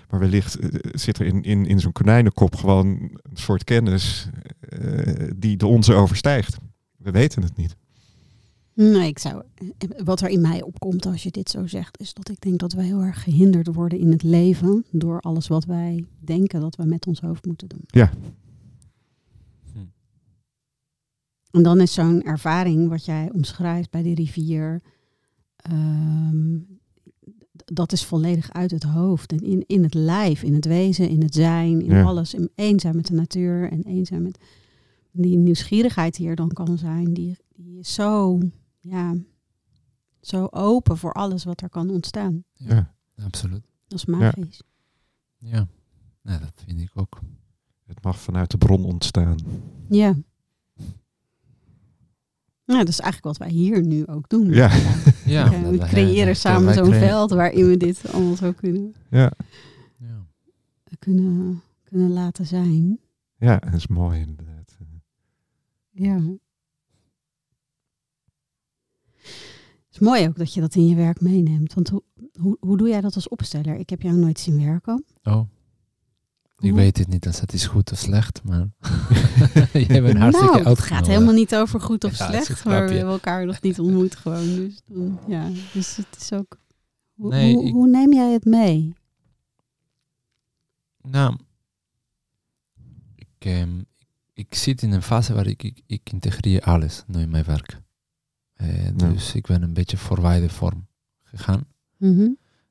Maar 0.09 0.19
wellicht 0.19 0.59
eh, 0.59 0.69
zit 0.93 1.19
er 1.19 1.25
in, 1.25 1.43
in, 1.43 1.65
in 1.65 1.79
zo'n 1.79 1.91
konijnenkop 1.91 2.55
gewoon 2.55 2.87
een 2.87 3.19
soort 3.33 3.63
kennis 3.63 4.29
eh, 4.59 5.29
die 5.35 5.57
de 5.57 5.67
onze 5.67 5.93
overstijgt. 5.93 6.57
We 6.97 7.11
weten 7.11 7.41
het 7.43 7.57
niet. 7.57 7.75
Nee, 8.81 9.07
ik 9.07 9.19
zou. 9.19 9.43
Wat 10.03 10.21
er 10.21 10.29
in 10.29 10.41
mij 10.41 10.61
opkomt 10.61 11.05
als 11.05 11.23
je 11.23 11.31
dit 11.31 11.49
zo 11.49 11.67
zegt, 11.67 11.99
is 11.99 12.13
dat 12.13 12.29
ik 12.29 12.41
denk 12.41 12.59
dat 12.59 12.73
wij 12.73 12.85
heel 12.85 13.01
erg 13.01 13.23
gehinderd 13.23 13.67
worden 13.75 13.99
in 13.99 14.11
het 14.11 14.23
leven 14.23 14.85
door 14.91 15.19
alles 15.19 15.47
wat 15.47 15.65
wij 15.65 16.05
denken 16.19 16.59
dat 16.61 16.75
we 16.75 16.83
met 16.85 17.07
ons 17.07 17.19
hoofd 17.19 17.45
moeten 17.45 17.67
doen. 17.69 17.83
Ja. 17.85 18.11
Hm. 19.73 19.79
En 21.51 21.63
dan 21.63 21.81
is 21.81 21.93
zo'n 21.93 22.21
ervaring 22.23 22.89
wat 22.89 23.05
jij 23.05 23.29
omschrijft 23.33 23.89
bij 23.89 24.03
die 24.03 24.15
rivier, 24.15 24.81
ehm, 25.55 26.57
dat 27.65 27.91
is 27.91 28.05
volledig 28.05 28.51
uit 28.53 28.71
het 28.71 28.83
hoofd 28.83 29.31
en 29.31 29.39
in, 29.39 29.63
in 29.67 29.83
het 29.83 29.93
lijf, 29.93 30.43
in 30.43 30.53
het 30.53 30.65
wezen, 30.65 31.09
in 31.09 31.21
het 31.21 31.35
zijn, 31.35 31.81
in 31.81 31.91
Ja. 31.95 32.03
alles. 32.03 32.33
In 32.33 32.49
één 32.55 32.79
zijn 32.79 32.95
met 32.95 33.07
de 33.07 33.13
natuur 33.13 33.71
en 33.71 33.83
één 33.83 34.05
zijn 34.05 34.21
met 34.21 34.37
die 35.11 35.37
nieuwsgierigheid 35.37 36.15
die 36.15 36.27
er 36.27 36.35
dan 36.35 36.49
kan 36.51 36.77
zijn, 36.77 37.13
die, 37.13 37.37
die 37.55 37.79
is 37.79 37.93
zo, 37.93 38.39
ja, 38.79 39.15
zo 40.21 40.47
open 40.51 40.97
voor 40.97 41.13
alles 41.13 41.43
wat 41.43 41.61
er 41.61 41.69
kan 41.69 41.89
ontstaan. 41.89 42.43
Ja. 42.53 42.93
absoluut. 43.23 43.63
Dat 43.87 43.97
is 43.99 44.05
magisch. 44.05 44.61
Ja, 45.37 45.67
ja 46.21 46.37
dat 46.37 46.53
vind 46.65 46.79
ik 46.81 46.91
ook. 46.93 47.19
Het 47.85 48.03
mag 48.03 48.19
vanuit 48.19 48.51
de 48.51 48.57
bron 48.57 48.85
ontstaan. 48.85 49.37
Ja. 49.89 50.15
Nou, 52.65 52.79
dat 52.81 52.87
is 52.89 52.99
eigenlijk 52.99 53.37
wat 53.37 53.47
wij 53.47 53.55
hier 53.57 53.85
nu 53.85 54.07
ook 54.07 54.29
doen. 54.29 54.45
Ja. 54.53 54.71
Ja, 55.25 55.49
we 55.71 55.77
creëren 55.77 56.35
samen 56.35 56.73
zo'n 56.73 56.83
creëren- 56.83 57.07
veld 57.07 57.31
waarin 57.31 57.67
we 57.67 57.77
dit 57.77 58.11
allemaal 58.13 58.35
zo 58.35 58.51
kunnen, 58.51 58.93
Ja, 59.09 59.31
Ja. 59.97 60.27
kunnen, 60.99 61.61
kunnen 61.83 62.09
laten 62.11 62.45
zijn. 62.45 62.99
ja 63.37 63.57
dat 63.57 63.73
is 63.73 63.87
mooi 63.87 64.19
inderdaad. 64.19 64.77
Ja. 65.91 66.21
Is 69.99 70.07
mooi 70.07 70.27
ook 70.27 70.37
dat 70.37 70.53
je 70.53 70.61
dat 70.61 70.75
in 70.75 70.87
je 70.87 70.95
werk 70.95 71.21
meeneemt. 71.21 71.73
Want 71.73 71.89
hoe, 71.89 72.03
hoe, 72.39 72.57
hoe 72.59 72.77
doe 72.77 72.87
jij 72.89 73.01
dat 73.01 73.15
als 73.15 73.27
opsteller? 73.27 73.75
Ik 73.75 73.89
heb 73.89 74.01
jou 74.01 74.15
nooit 74.17 74.39
zien 74.39 74.65
werken. 74.65 75.03
Oh, 75.23 75.49
ik 76.59 76.73
weet 76.73 76.97
het 76.97 77.07
niet 77.07 77.27
als 77.27 77.39
het 77.41 77.53
is 77.53 77.65
goed 77.65 77.91
of 77.91 77.97
slecht, 77.97 78.43
maar 78.43 78.67
jij 79.87 80.01
bent 80.01 80.17
hartstikke 80.17 80.55
nou, 80.57 80.67
het 80.69 80.79
gaat 80.79 81.07
helemaal 81.07 81.33
niet 81.33 81.55
over 81.55 81.81
goed 81.81 82.03
of 82.03 82.17
Ja, 82.17 82.27
slecht. 82.27 82.65
Maar 82.65 82.87
we 82.87 82.93
hebben 82.93 83.13
elkaar 83.13 83.45
nog 83.45 83.61
niet 83.61 83.79
ontmoet 83.79 84.15
gewoon. 84.15 84.55
Dus, 84.55 84.81
ja, 85.27 85.49
dus 85.73 85.95
het 85.95 86.15
is 86.19 86.33
ook... 86.33 86.57
Nee, 87.15 87.63
ik- 87.65 87.71
hoe 87.73 87.87
neem 87.87 88.13
jij 88.13 88.31
het 88.31 88.45
mee? 88.45 88.93
Nou, 91.01 91.35
ik, 93.15 93.27
ehm, 93.39 93.81
ik 94.33 94.55
zit 94.55 94.81
in 94.81 94.91
een 94.91 95.01
fase 95.01 95.33
waar 95.33 95.47
ik, 95.47 95.63
ik, 95.63 95.81
ik 95.85 96.11
integreer 96.11 96.61
alles 96.61 97.03
nu 97.07 97.21
in 97.21 97.29
mijn 97.29 97.45
werk. 97.45 97.79
Eh, 98.59 98.87
dus 98.95 99.35
ik 99.35 99.47
ben 99.47 99.61
een 99.61 99.73
beetje 99.73 99.97
voor 99.97 100.21
wijde 100.21 100.49
vorm 100.49 100.87
gegaan. 101.23 101.63
Mhm. 101.97 102.27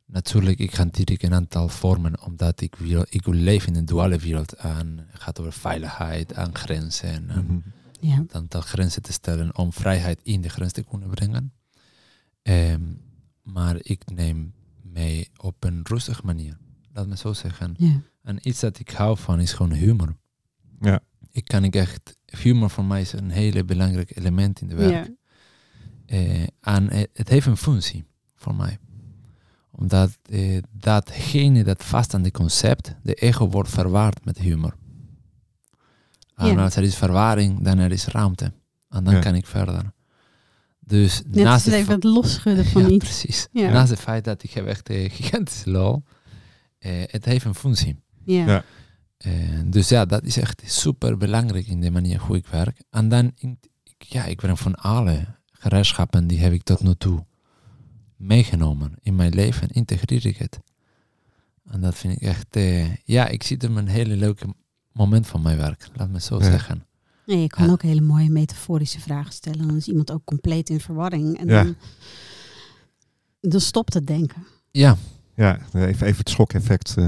Natuurlijk, 0.06 0.58
ik 0.58 0.74
ga 0.74 0.84
natuurlijk 0.84 1.22
een 1.22 1.34
aantal 1.34 1.68
vormen, 1.68 2.22
omdat 2.22 2.60
ik 2.60 2.76
wil, 2.76 3.04
ik 3.08 3.24
wil 3.24 3.34
leven 3.34 3.68
in 3.72 3.78
een 3.78 3.84
duale 3.84 4.18
wereld. 4.18 4.52
En 4.52 5.06
het 5.10 5.20
gaat 5.20 5.40
over 5.40 5.52
veiligheid, 5.52 6.34
aan 6.34 6.54
grenzen. 6.54 7.30
En 7.30 7.44
Mhm. 7.44 7.58
Ja. 8.00 8.16
een 8.16 8.28
aantal 8.32 8.60
grenzen 8.60 9.02
te 9.02 9.12
stellen 9.12 9.56
om 9.56 9.72
vrijheid 9.72 10.20
in 10.22 10.40
de 10.40 10.48
grens 10.48 10.72
te 10.72 10.82
kunnen 10.82 11.08
brengen. 11.10 11.52
Ehm, 12.42 12.82
maar 13.42 13.76
ik 13.78 14.10
neem 14.10 14.52
mee 14.82 15.28
op 15.36 15.64
een 15.64 15.80
rustige 15.84 16.22
manier. 16.24 16.56
Laat 16.92 17.06
me 17.06 17.16
zo 17.16 17.32
zeggen. 17.32 17.74
ja. 17.78 18.00
En 18.22 18.48
iets 18.48 18.60
dat 18.60 18.78
ik 18.78 18.90
hou 18.90 19.18
van 19.18 19.40
is 19.40 19.52
gewoon 19.52 19.72
humor. 19.72 20.16
Ja. 20.80 21.00
Ik 21.30 21.44
kan 21.44 21.64
ik 21.64 21.74
echt, 21.74 22.16
humor 22.24 22.70
voor 22.70 22.84
mij 22.84 23.00
is 23.00 23.12
een 23.12 23.30
hele 23.30 23.64
belangrijk 23.64 24.16
element 24.16 24.60
in 24.60 24.68
de 24.68 24.74
werk. 24.74 25.10
Ja. 26.08 26.16
Eh, 26.16 26.42
en 26.60 26.90
het, 26.90 27.08
het 27.12 27.28
heeft 27.28 27.46
een 27.46 27.56
functie 27.56 28.04
voor 28.34 28.54
mij. 28.54 28.78
Omdat 29.70 30.18
eh, 30.22 30.58
datgene 30.72 31.64
dat 31.64 31.84
vast 31.84 32.14
aan 32.14 32.22
het 32.24 32.32
concept, 32.32 32.94
de 33.02 33.14
ego 33.14 33.48
wordt 33.48 33.70
verwaard 33.70 34.24
met 34.24 34.38
humor. 34.38 34.74
En 36.34 36.46
Ja. 36.46 36.62
als 36.62 36.76
er 36.76 36.82
is 36.82 36.96
verwaring, 36.96 37.60
dan 37.64 37.78
er 37.78 37.92
is 37.92 38.06
ruimte. 38.06 38.52
En 38.88 39.04
dan 39.04 39.14
Ja. 39.14 39.20
kan 39.20 39.34
ik 39.34 39.46
verder. 39.46 39.92
Dus 40.80 41.22
Net 41.26 41.44
naast 41.44 41.64
het 41.64 41.74
even 41.74 41.86
fa- 41.86 41.92
het 41.94 42.04
losschudden 42.04 42.64
van 42.72 42.82
ja, 42.82 42.88
iets. 42.88 43.04
precies. 43.04 43.48
Ja. 43.52 43.70
Naast 43.70 43.90
het 43.90 44.00
feit 44.00 44.24
dat 44.24 44.42
ik 44.42 44.50
heb 44.50 44.66
echt 44.66 44.88
een 44.90 45.10
gigantische 45.20 45.70
lol, 45.70 46.02
eh, 46.78 47.02
het 47.06 47.24
heeft 47.24 47.44
een 47.44 47.54
functie. 47.54 47.96
Ja. 48.24 48.46
Ja. 48.46 48.64
Eh, 49.16 49.32
dus 49.66 49.88
ja, 49.88 50.04
dat 50.04 50.24
is 50.24 50.36
echt 50.36 50.62
super 50.66 51.16
belangrijk 51.16 51.66
in 51.66 51.80
de 51.80 51.90
manier 51.90 52.20
hoe 52.20 52.36
ik 52.36 52.46
werk. 52.46 52.82
En 52.90 53.08
dan, 53.08 53.32
ik, 53.36 53.56
ja, 53.98 54.24
ik 54.24 54.40
ben 54.40 54.56
van 54.56 54.74
alle 54.74 55.36
gereedschappen 55.58 56.26
die 56.26 56.38
heb 56.38 56.52
ik 56.52 56.62
tot 56.62 56.82
nu 56.82 56.94
toe 56.94 57.24
meegenomen 58.16 58.94
in 59.02 59.16
mijn 59.16 59.34
leven, 59.34 59.68
integreer 59.68 60.26
ik 60.26 60.36
het. 60.36 60.60
En 61.70 61.80
dat 61.80 61.94
vind 61.94 62.12
ik 62.14 62.20
echt, 62.20 62.56
eh, 62.56 62.94
ja, 62.96 63.26
ik 63.28 63.42
zie 63.42 63.56
het 63.56 63.64
een 63.76 63.88
hele 63.88 64.16
leuke 64.16 64.46
moment 64.92 65.26
van 65.26 65.42
mijn 65.42 65.56
werk, 65.56 65.88
laat 65.94 66.08
me 66.10 66.20
zo 66.20 66.38
Ja. 66.38 66.44
zeggen. 66.44 66.86
Ja, 67.26 67.36
je 67.36 67.46
kan 67.46 67.66
Ja. 67.66 67.72
ook 67.72 67.82
hele 67.82 68.00
mooie 68.00 68.30
metaforische 68.30 69.00
vragen 69.00 69.32
stellen. 69.32 69.66
Dan 69.66 69.76
is 69.76 69.88
iemand 69.88 70.12
ook 70.12 70.24
compleet 70.24 70.70
in 70.70 70.80
verwarring. 70.80 71.38
En 71.38 71.46
Ja. 71.46 71.62
dan, 71.62 71.74
dan 73.40 73.60
stopt 73.60 73.94
het 73.94 74.06
denken. 74.06 74.46
Ja, 74.70 74.96
Ja, 75.34 75.58
even, 75.60 75.86
even 75.86 76.16
het 76.18 76.28
schokeffect. 76.30 76.96
eh, 76.96 77.04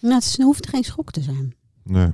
Nou, 0.00 0.14
het 0.14 0.24
is- 0.24 0.36
hoeft 0.38 0.68
geen 0.68 0.84
schok 0.84 1.10
te 1.10 1.20
zijn. 1.22 1.54
nee. 1.82 2.10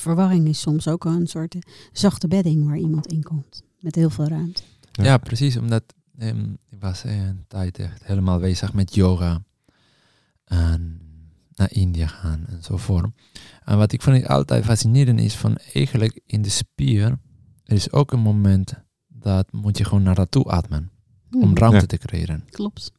Verwarring 0.00 0.48
is 0.48 0.60
soms 0.60 0.88
ook 0.88 1.04
een 1.04 1.26
soort 1.26 1.54
eh, 1.54 1.60
zachte 1.92 2.28
bedding 2.28 2.66
waar 2.66 2.76
iemand 2.78 3.06
in 3.06 3.22
komt. 3.22 3.62
Met 3.80 3.94
heel 3.94 4.10
veel 4.10 4.26
ruimte. 4.28 4.62
Ja. 4.92 5.04
ja. 5.04 5.18
precies, 5.18 5.56
omdat 5.56 5.82
ehm, 6.18 6.52
ik 6.68 6.80
was 6.80 7.04
eh, 7.04 7.26
een 7.26 7.44
tijd 7.48 7.78
echt 7.78 8.04
helemaal 8.04 8.38
bezig 8.38 8.72
met 8.72 8.94
yoga 8.94 9.42
en 10.44 11.00
naar 11.54 11.72
India 11.72 12.06
gaan 12.06 12.44
enzovoort. 12.48 13.06
En 13.64 13.78
wat 13.78 13.92
ik 13.92 14.02
vond 14.02 14.16
ik 14.16 14.26
altijd 14.26 14.64
fascinerend 14.64 15.20
is 15.20 15.34
van 15.34 15.56
eigenlijk 15.74 16.20
in 16.26 16.42
de 16.42 16.48
spier, 16.48 17.18
er 17.64 17.76
is 17.76 17.92
ook 17.92 18.12
een 18.12 18.20
moment 18.20 18.74
dat 19.08 19.52
moet 19.52 19.78
je 19.78 19.84
gewoon 19.84 20.02
naar 20.02 20.16
naartoe 20.16 20.50
ademen 20.50 20.90
om 21.30 21.40
Hmm, 21.42 21.56
ruimte 21.56 21.78
Ja. 21.80 21.86
te 21.86 21.98
creëren. 21.98 22.44
Klopt. 22.50 22.92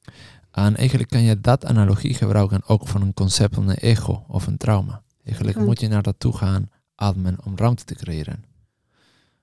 En 0.51 0.75
eigenlijk 0.75 1.09
kan 1.09 1.21
je 1.21 1.41
dat 1.41 1.65
analogie 1.65 2.13
gebruiken 2.13 2.61
ook 2.67 2.87
van 2.87 3.01
een 3.01 3.13
concept 3.13 3.55
van 3.55 3.69
een 3.69 3.75
ego 3.75 4.23
of 4.27 4.47
een 4.47 4.57
trauma. 4.57 5.01
Eigenlijk 5.23 5.57
moet 5.57 5.79
je 5.79 5.87
naar 5.87 6.03
naartoe 6.03 6.37
gaan 6.37 6.69
ademen 6.95 7.45
om 7.45 7.57
ruimte 7.57 7.83
te 7.83 7.95
creëren. 7.95 8.43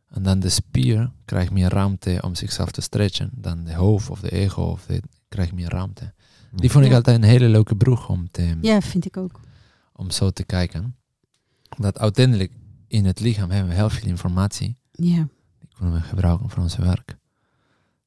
En 0.09 0.23
dan 0.23 0.41
de 0.41 0.49
spier 0.49 1.11
krijgt 1.25 1.51
meer 1.53 1.69
ruimte 1.69 2.19
om 2.25 2.35
zichzelf 2.35 2.71
te 2.71 2.81
stretchen. 2.81 3.31
Dan 3.35 3.65
de 3.65 3.75
hoofd 3.75 4.11
of 4.11 4.21
de 4.21 4.31
ego 4.31 4.63
of 4.63 4.87
de, 4.87 5.03
krijgt 5.29 5.53
meer 5.53 5.69
ruimte. 5.69 6.13
Die 6.53 6.71
vond 6.71 6.85
ik 6.85 6.91
Ja. 6.91 6.97
altijd 6.97 7.17
een 7.17 7.29
hele 7.29 7.49
leuke 7.49 7.77
broeg 7.77 8.09
om, 8.09 8.31
te, 8.31 8.59
Ja, 8.61 8.81
vind 8.81 9.05
ik 9.07 9.17
ook. 9.17 9.41
om 9.93 10.11
zo 10.11 10.31
te 10.31 10.45
kijken. 10.45 10.97
Dat 11.79 11.99
uiteindelijk 11.99 12.53
in 12.87 13.05
het 13.05 13.21
lichaam 13.21 13.51
hebben 13.51 13.69
we 13.71 13.75
heel 13.77 13.91
veel 13.91 14.09
informatie. 14.09 14.77
Ja, 14.93 15.29
Die 15.59 15.69
kunnen 15.77 15.95
we 15.95 16.01
gebruiken 16.01 16.51
voor 16.51 16.63
ons 16.63 16.77
werk. 16.77 17.17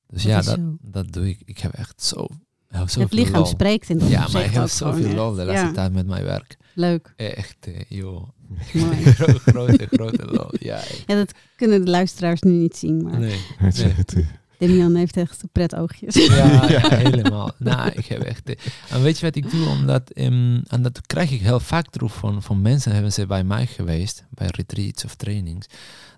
Dus 0.07 0.23
Dat 0.23 0.31
ja, 0.31 0.41
dat, 0.41 0.55
zo. 0.59 0.77
dat 0.81 1.11
doe 1.11 1.29
ik. 1.29 1.41
Ik 1.45 1.57
heb 1.59 1.73
echt 1.73 2.03
zo, 2.03 2.27
het 2.71 3.13
lichaam 3.13 3.33
lol. 3.33 3.45
spreekt 3.45 3.89
in 3.89 3.97
dat 3.97 4.09
Ja, 4.09 4.19
maar 4.19 4.29
ik 4.29 4.35
heb 4.41 4.51
gewoon 4.51 4.69
zoveel 4.69 5.13
lol 5.13 5.33
de 5.33 5.45
laatste 5.45 5.65
Ja, 5.65 5.71
tijd 5.71 5.93
met 5.93 6.07
mijn 6.07 6.23
werk. 6.23 6.57
leuk. 6.73 7.13
Echt, 7.15 7.57
eh, 7.61 7.73
joh. 7.87 8.27
Mooi. 8.73 9.03
Gro- 9.13 9.37
grote, 9.37 9.87
grote 9.91 10.25
lol. 10.25 10.47
Ja, 10.59 10.75
echt. 10.75 11.03
Ja, 11.07 11.15
dat 11.15 11.31
kunnen 11.55 11.85
de 11.85 11.91
luisteraars 11.91 12.41
nu 12.41 12.51
niet 12.51 12.77
zien, 12.77 13.03
maar 13.03 13.19
nee. 13.19 13.39
Het, 13.57 13.77
Nee. 13.83 14.23
eh, 14.23 14.29
Demian 14.57 14.95
heeft 14.95 15.17
echt 15.17 15.43
pret 15.51 15.75
oogjes. 15.75 16.15
Ja, 16.27 16.69
ja, 16.69 16.95
helemaal. 16.95 17.51
Nou, 17.57 17.89
ik 17.91 18.05
heb 18.05 18.21
echt... 18.21 18.49
eh, 18.49 18.55
En 18.89 19.01
weet 19.01 19.19
je 19.19 19.25
wat 19.25 19.35
ik 19.35 19.51
doe? 19.51 19.67
Omdat, 19.67 20.09
ehm, 20.09 20.59
en 20.67 20.81
dat 20.81 21.01
krijg 21.07 21.31
ik 21.31 21.41
heel 21.41 21.59
vaak 21.59 21.89
terug 21.89 22.13
van, 22.13 22.41
van 22.43 22.61
mensen, 22.61 22.91
hebben 22.93 23.13
ze 23.13 23.25
bij 23.25 23.43
mij 23.43 23.65
geweest, 23.67 24.25
bij 24.29 24.47
retreats 24.51 25.05
of 25.05 25.15
trainings, 25.15 25.67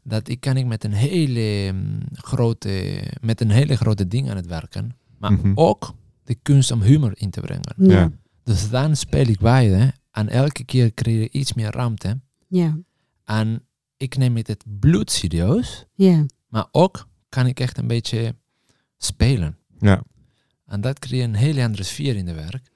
dat 0.04 0.28
ik 0.30 0.40
kan 0.40 0.58
ik 0.58 0.66
met 0.66 0.84
een 0.84 0.94
hele 0.94 1.68
ehm, 1.68 2.00
grote, 2.14 3.02
met 3.22 3.42
een 3.42 3.52
hele 3.52 3.76
grote 3.76 4.08
ding 4.08 4.30
aan 4.30 4.36
het 4.36 4.48
werken, 4.48 4.96
maar 5.18 5.32
Mhm. 5.32 5.52
ook 5.56 5.94
de 6.24 6.36
kunst 6.36 6.72
om 6.72 6.82
humor 6.82 7.12
in 7.16 7.30
te 7.30 7.42
brengen. 7.42 7.74
Ja. 7.78 8.12
Dus 8.44 8.70
dan 8.70 8.96
speel 8.96 9.28
ik 9.28 9.40
beide 9.40 9.94
en 10.12 10.30
elke 10.30 10.64
keer 10.64 10.94
creëer 10.94 11.22
ik 11.22 11.34
iets 11.34 11.54
meer 11.54 11.72
ruimte. 11.72 12.20
ja, 12.48 12.78
En 13.24 13.66
ik 13.98 14.18
neem 14.18 14.36
het 14.36 14.48
het 14.48 14.64
bloed 14.80 15.12
serieus, 15.12 15.86
ja. 15.94 16.26
maar 16.48 16.68
ook 16.72 17.08
kan 17.30 17.46
ik 17.48 17.60
echt 17.60 17.78
een 17.78 17.88
beetje 17.88 18.36
spelen. 18.98 19.58
ja. 19.80 20.04
En 20.66 20.82
dat 20.82 21.00
creëert 21.00 21.28
een 21.28 21.36
hele 21.36 21.64
andere 21.64 21.84
sfeer 21.84 22.16
in 22.16 22.26
de 22.26 22.34
werk. 22.34 22.72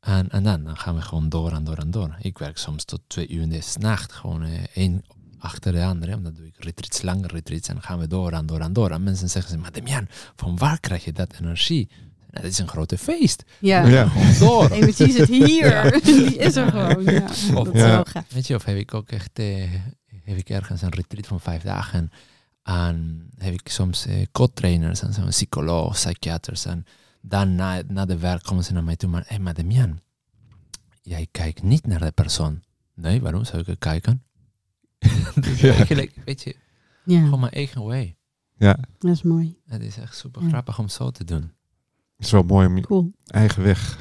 En, 0.00 0.28
en 0.28 0.42
dan, 0.42 0.64
dan 0.64 0.76
gaan 0.76 0.94
we 0.94 1.00
gewoon 1.00 1.28
door 1.28 1.52
en 1.52 1.64
door 1.64 1.76
en 1.76 1.90
door. 1.90 2.16
Ik 2.20 2.38
werk 2.38 2.58
soms 2.58 2.84
tot 2.84 3.00
twee 3.06 3.28
uur 3.28 3.42
in 3.42 3.48
de 3.48 3.62
nacht, 3.78 4.12
gewoon 4.12 4.42
eh, 4.42 4.64
één 4.74 5.02
achter 5.38 5.72
de 5.72 5.84
andere. 5.84 6.12
En 6.12 6.22
dan 6.22 6.34
doe 6.34 6.46
ik 6.46 6.56
retreats, 6.58 7.02
lange 7.02 7.26
retreats 7.26 7.68
en 7.68 7.74
dan 7.74 7.82
gaan 7.82 7.98
we 7.98 8.06
door 8.06 8.32
en 8.32 8.46
door 8.46 8.60
en 8.60 8.72
door. 8.72 8.90
En 8.90 9.02
mensen 9.02 9.28
zeggen, 9.30 9.60
maar 9.60 9.72
Demian, 9.72 10.06
van 10.36 10.56
waar 10.56 10.80
krijg 10.80 11.04
je 11.04 11.12
dat 11.12 11.34
energie? 11.40 11.88
Nou, 12.32 12.44
dat 12.44 12.52
is 12.52 12.58
een 12.58 12.68
grote 12.68 12.98
feest. 12.98 13.44
Ja, 13.58 13.86
Ja. 13.86 14.08
Gewoon 14.08 14.38
door. 14.38 14.70
energie 14.78 15.12
zit 15.12 15.28
hier. 15.28 15.90
Die 16.04 16.36
is 16.36 16.56
er 16.56 16.70
gewoon. 16.70 17.02
Ja, 17.04 17.22
Of- 17.24 17.64
dat 17.64 17.74
is 17.74 17.80
Ja. 17.80 17.86
wel 17.88 18.04
gaaf. 18.04 18.24
Weet 18.32 18.46
je, 18.46 18.54
of 18.54 18.64
heb 18.64 18.76
ik 18.76 18.94
ook 18.94 19.08
echt, 19.10 19.38
eh, 19.38 19.70
heb 20.24 20.36
ik 20.36 20.48
ergens 20.48 20.82
een 20.82 20.88
retreat 20.94 21.26
van 21.26 21.40
vijf 21.40 21.62
dagen. 21.62 22.10
En 22.62 23.28
heb 23.38 23.52
ik 23.52 23.68
soms 23.68 24.06
eh, 24.06 24.26
co-trainers 24.32 25.02
en 25.02 25.12
zo'n 25.12 25.28
psycholoog, 25.28 25.92
psychiaters. 25.92 26.64
En 26.64 26.84
dan 27.20 27.54
na, 27.54 27.82
na 27.88 28.04
de 28.04 28.18
werk 28.18 28.42
komen 28.42 28.64
ze 28.64 28.72
naar 28.72 28.84
mij 28.84 28.96
toe. 28.96 29.10
Maar, 29.10 29.24
hé, 29.26 29.38
maar 29.38 29.54
Demian, 29.54 30.00
jij 31.02 31.26
kijkt 31.30 31.62
niet 31.62 31.86
naar 31.86 32.00
de 32.00 32.10
persoon. 32.10 32.62
Nee, 32.94 33.20
waarom 33.20 33.44
zou 33.44 33.58
ik 33.60 33.68
er 33.68 33.78
kijken? 33.78 34.22
dus 35.40 35.60
Ja. 35.60 35.74
eigenlijk, 35.74 36.12
weet 36.24 36.42
je, 36.42 36.56
Ja, 37.04 37.20
gewoon 37.22 37.40
mijn 37.40 37.52
eigen 37.52 37.82
way. 37.82 38.16
ja, 38.56 38.78
dat 38.98 39.10
is 39.10 39.22
mooi. 39.22 39.56
Het 39.66 39.82
is 39.82 39.96
echt 39.96 40.16
super 40.16 40.42
Ja. 40.42 40.48
grappig 40.48 40.78
om 40.78 40.88
zo 40.88 41.10
te 41.10 41.24
doen. 41.24 41.52
Het 42.22 42.30
is 42.30 42.30
wel 42.30 42.42
mooi 42.56 42.66
om 42.66 42.76
je 42.76 42.82
Cool. 42.82 43.12
eigen 43.26 43.62
weg. 43.62 43.98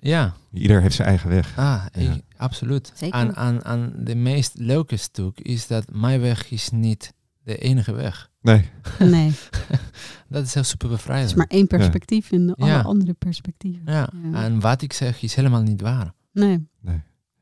Ja, 0.00 0.34
Ieder 0.52 0.80
heeft 0.82 0.94
zijn 0.94 1.08
eigen 1.08 1.28
weg. 1.28 1.58
ah, 1.58 1.84
Ja. 1.92 2.00
ik- 2.12 2.22
absoluut. 2.36 2.92
Zeker. 2.94 3.18
En, 3.18 3.34
en, 3.34 3.62
en 3.64 3.92
de 4.04 4.14
meest 4.14 4.52
leuke 4.58 4.96
stuk 4.96 5.40
is 5.40 5.66
dat 5.66 5.84
mijn 5.92 6.20
weg 6.20 6.50
is 6.50 6.70
niet 6.70 7.12
de 7.44 7.58
enige 7.58 7.92
weg. 7.92 8.30
Nee, 8.40 8.70
Nee, 8.98 9.32
Dat 10.28 10.44
is 10.44 10.54
heel 10.54 10.62
super 10.62 10.88
het 10.88 10.96
bevrijdend. 10.96 11.30
is 11.30 11.36
maar 11.36 11.46
één 11.46 11.66
perspectief 11.66 12.30
in 12.30 12.54
alle 12.54 12.70
Ja. 12.70 12.80
andere 12.80 13.12
perspectieven. 13.12 13.82
Ja, 13.84 14.08
Ja. 14.32 14.42
en 14.42 14.60
wat 14.60 14.82
ik 14.82 14.92
zeg 14.92 15.22
is 15.22 15.34
helemaal 15.34 15.62
niet 15.62 15.80
waar. 15.80 16.12
Nee, 16.32 16.66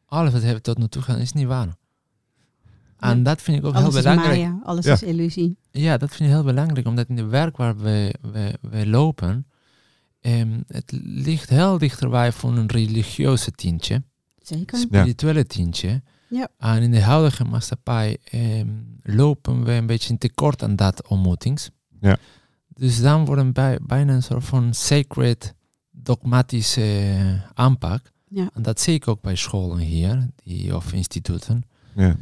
Alles 0.07 0.33
wat 0.33 0.43
we 0.43 0.61
tot 0.61 0.79
nu 0.79 0.89
toe 0.89 1.03
gaan 1.03 1.19
is 1.19 1.33
niet 1.33 1.47
waar. 1.47 1.69
En 2.99 3.23
dat 3.23 3.43
vind 3.43 3.59
ik 3.59 3.65
ook 3.65 3.75
alles 3.75 3.89
heel 3.89 3.97
is 3.97 4.03
belangrijk. 4.03 4.41
Maya, 4.41 4.61
alles 4.65 4.85
Ja. 4.85 4.93
is 4.93 5.03
illusie. 5.03 5.57
Ja, 5.71 5.97
dat 5.97 6.09
vind 6.09 6.29
ik 6.29 6.35
heel 6.35 6.45
belangrijk, 6.45 6.87
omdat 6.87 7.09
in 7.09 7.17
de 7.17 7.25
werk 7.25 7.57
waar 7.57 7.77
we, 7.77 8.15
we, 8.33 8.59
we 8.61 8.87
lopen, 8.87 9.47
ehm, 10.25 10.61
het 10.67 10.93
ligt 11.03 11.49
heel 11.49 11.79
dichterbij 11.79 12.33
van 12.33 12.57
een 12.57 12.71
religieuze 12.71 13.51
tintje, 13.51 14.03
Zeker. 14.43 14.79
spirituele 14.79 15.47
tintje. 15.47 16.03
Ja. 16.29 16.49
En 16.59 16.83
in 16.83 16.91
de 16.91 17.03
huidige 17.03 17.45
maatschappij 17.45 18.19
ehm, 18.25 18.69
lopen 19.03 19.65
we 19.65 19.73
een 19.73 19.87
beetje 19.87 20.11
in 20.11 20.19
tekort 20.19 20.63
aan 20.63 20.77
dat 20.77 21.09
ontmoetings. 21.09 21.71
Ja. 22.01 22.17
Dus 22.69 23.01
dan 23.01 23.25
wordt 23.25 23.41
een 23.41 23.53
bij, 23.53 23.79
bijna 23.83 24.15
een 24.15 24.23
soort 24.23 24.45
van 24.45 24.75
sacred, 24.75 25.55
dogmatische 25.91 27.15
aanpak. 27.55 28.13
Ja. 28.29 28.51
En 28.55 28.63
dat 28.63 28.81
zie 28.81 28.95
ik 28.95 29.09
ook 29.09 29.21
bij 29.21 29.37
scholen 29.37 29.79
hier, 29.79 30.29
die, 30.45 30.77
of 30.77 30.93
instituten. 30.93 31.63
ja. 31.95 32.17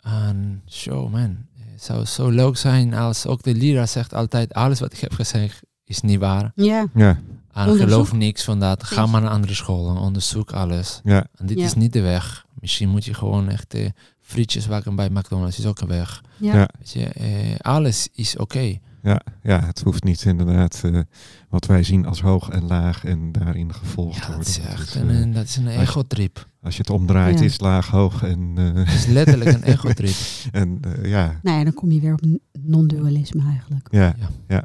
En 0.00 0.62
zo 0.66 1.08
man, 1.08 1.46
het 1.54 1.82
zou 1.82 2.04
zo 2.04 2.28
leuk 2.28 2.56
zijn 2.56 2.94
als 2.94 3.26
ook 3.26 3.42
de 3.42 3.54
leraar 3.54 3.88
zegt 3.88 4.14
altijd, 4.14 4.52
alles 4.52 4.80
wat 4.80 4.92
ik 4.92 4.98
heb 4.98 5.12
gezegd 5.12 5.62
is 5.84 6.00
niet 6.00 6.18
waar. 6.18 6.52
Ja, 6.54 6.86
Ja, 6.94 7.20
En 7.52 7.62
Onderzoek. 7.68 7.88
geloof 7.88 8.12
niks 8.12 8.44
van 8.44 8.60
dat. 8.60 8.84
Ga 8.84 9.06
maar 9.06 9.20
naar 9.20 9.30
andere 9.30 9.54
scholen, 9.54 9.96
onderzoek 9.96 10.52
alles. 10.52 11.00
ja, 11.04 11.26
En 11.36 11.46
dit 11.46 11.58
Ja. 11.58 11.64
is 11.64 11.74
niet 11.74 11.92
de 11.92 12.00
weg. 12.00 12.46
Misschien 12.60 12.88
moet 12.88 13.04
je 13.04 13.14
gewoon 13.14 13.48
echt 13.48 13.74
eh, 13.74 13.88
frietjes 14.20 14.68
bakken 14.68 14.96
bij 14.96 15.08
McDonald's, 15.10 15.58
is 15.58 15.66
ook 15.66 15.80
een 15.80 15.88
weg. 15.88 16.22
ja. 16.36 16.54
Ja. 16.54 16.68
Weet 16.78 16.90
je, 16.90 17.04
eh, 17.04 17.54
alles 17.60 18.08
is 18.12 18.36
oké. 18.36 18.78
ja, 19.02 19.20
ja, 19.42 19.64
het 19.66 19.80
hoeft 19.82 20.04
niet 20.04 20.24
inderdaad 20.24 20.80
eh, 20.84 21.00
wat 21.48 21.66
wij 21.66 21.82
zien 21.82 22.06
als 22.06 22.20
hoog 22.20 22.48
en 22.48 22.66
laag 22.66 23.04
en 23.04 23.32
daarin 23.32 23.74
gevolgd 23.74 24.14
Ja, 24.14 24.20
dat 24.26 24.28
worden. 24.34 24.46
is 24.52 24.58
echt 24.58 24.88
is, 24.88 24.94
een, 24.94 25.10
eh, 25.10 25.18
een- 25.20 25.32
dat 25.32 25.44
is 25.44 25.56
een 25.56 25.64
als 25.66 25.74
je- 25.74 25.80
ego-trip. 25.80 26.48
als 26.62 26.74
je 26.74 26.80
het 26.80 26.90
omdraait, 26.90 27.38
Ja. 27.38 27.44
is 27.44 27.60
laag, 27.60 27.86
hoog 27.88 28.22
en, 28.22 28.52
eh, 28.56 28.64
Het 28.74 28.94
is 28.94 29.06
letterlijk 29.06 29.52
een 29.52 29.62
ego-trip. 29.62 30.14
en 30.52 30.78
eh, 30.82 31.10
ja, 31.10 31.38
Nou 31.42 31.58
ja, 31.58 31.64
dan 31.64 31.74
kom 31.74 31.90
je 31.90 32.00
weer 32.00 32.12
op 32.12 32.20
non-dualisme 32.62 33.42
eigenlijk. 33.44 33.88
ja, 33.90 34.14
Ja. 34.48 34.64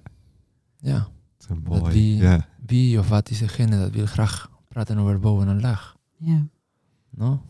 het 0.80 1.00
is 1.40 1.46
een 1.50 1.62
mooi. 1.64 1.94
wie- 1.94 2.18
Ja, 2.18 2.46
Wie 2.68 3.00
of 3.00 3.10
wat 3.10 3.30
is 3.30 3.40
degene 3.40 3.80
dat 3.80 3.92
wil 3.92 4.06
graag 4.06 4.50
praten 4.68 4.98
over 4.98 5.20
boven 5.20 5.48
en 5.48 5.62
laag? 5.62 5.96
Ja. 6.18 6.48
No? 7.10 7.42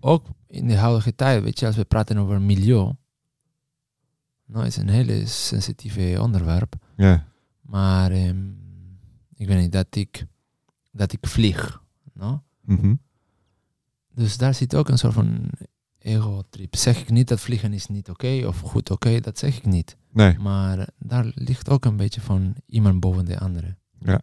ook 0.00 0.26
in 0.46 0.68
de 0.68 0.76
huidige 0.76 1.14
tijd, 1.14 1.42
weet 1.42 1.58
je, 1.58 1.66
als 1.66 1.76
we 1.76 1.84
praten 1.84 2.18
over 2.18 2.40
milieu, 2.40 2.92
nou, 4.46 4.66
is 4.66 4.76
een 4.76 4.88
hele 4.88 5.26
sensitieve 5.26 6.16
onderwerp. 6.20 6.76
Ja. 6.96 7.26
Maar 7.60 8.10
ehm, 8.10 8.48
ik 9.34 9.46
weet 9.46 9.58
niet, 9.58 9.72
dat 9.72 9.96
ik, 9.96 10.26
dat 10.92 11.12
ik 11.12 11.26
vlieg. 11.26 11.82
No? 12.12 12.42
Mhm. 12.60 12.94
Dus 14.14 14.36
daar 14.36 14.54
zit 14.54 14.74
ook 14.74 14.88
een 14.88 14.98
soort 14.98 15.14
van 15.14 15.50
ego-trip. 15.98 16.76
Zeg 16.76 17.00
ik 17.00 17.10
niet 17.10 17.28
dat 17.28 17.40
vliegen 17.40 17.72
is 17.72 17.86
niet 17.86 18.08
oké 18.08 18.46
of 18.46 18.60
goed 18.60 18.90
oké, 18.90 19.20
dat 19.20 19.38
zeg 19.38 19.56
ik 19.56 19.64
niet. 19.64 19.96
Nee. 20.12 20.38
Maar 20.38 20.88
daar 20.98 21.32
ligt 21.34 21.70
ook 21.70 21.84
een 21.84 21.96
beetje 21.96 22.20
van 22.20 22.54
iemand 22.66 23.00
boven 23.00 23.24
de 23.24 23.38
andere. 23.38 23.76
Ja, 23.98 24.20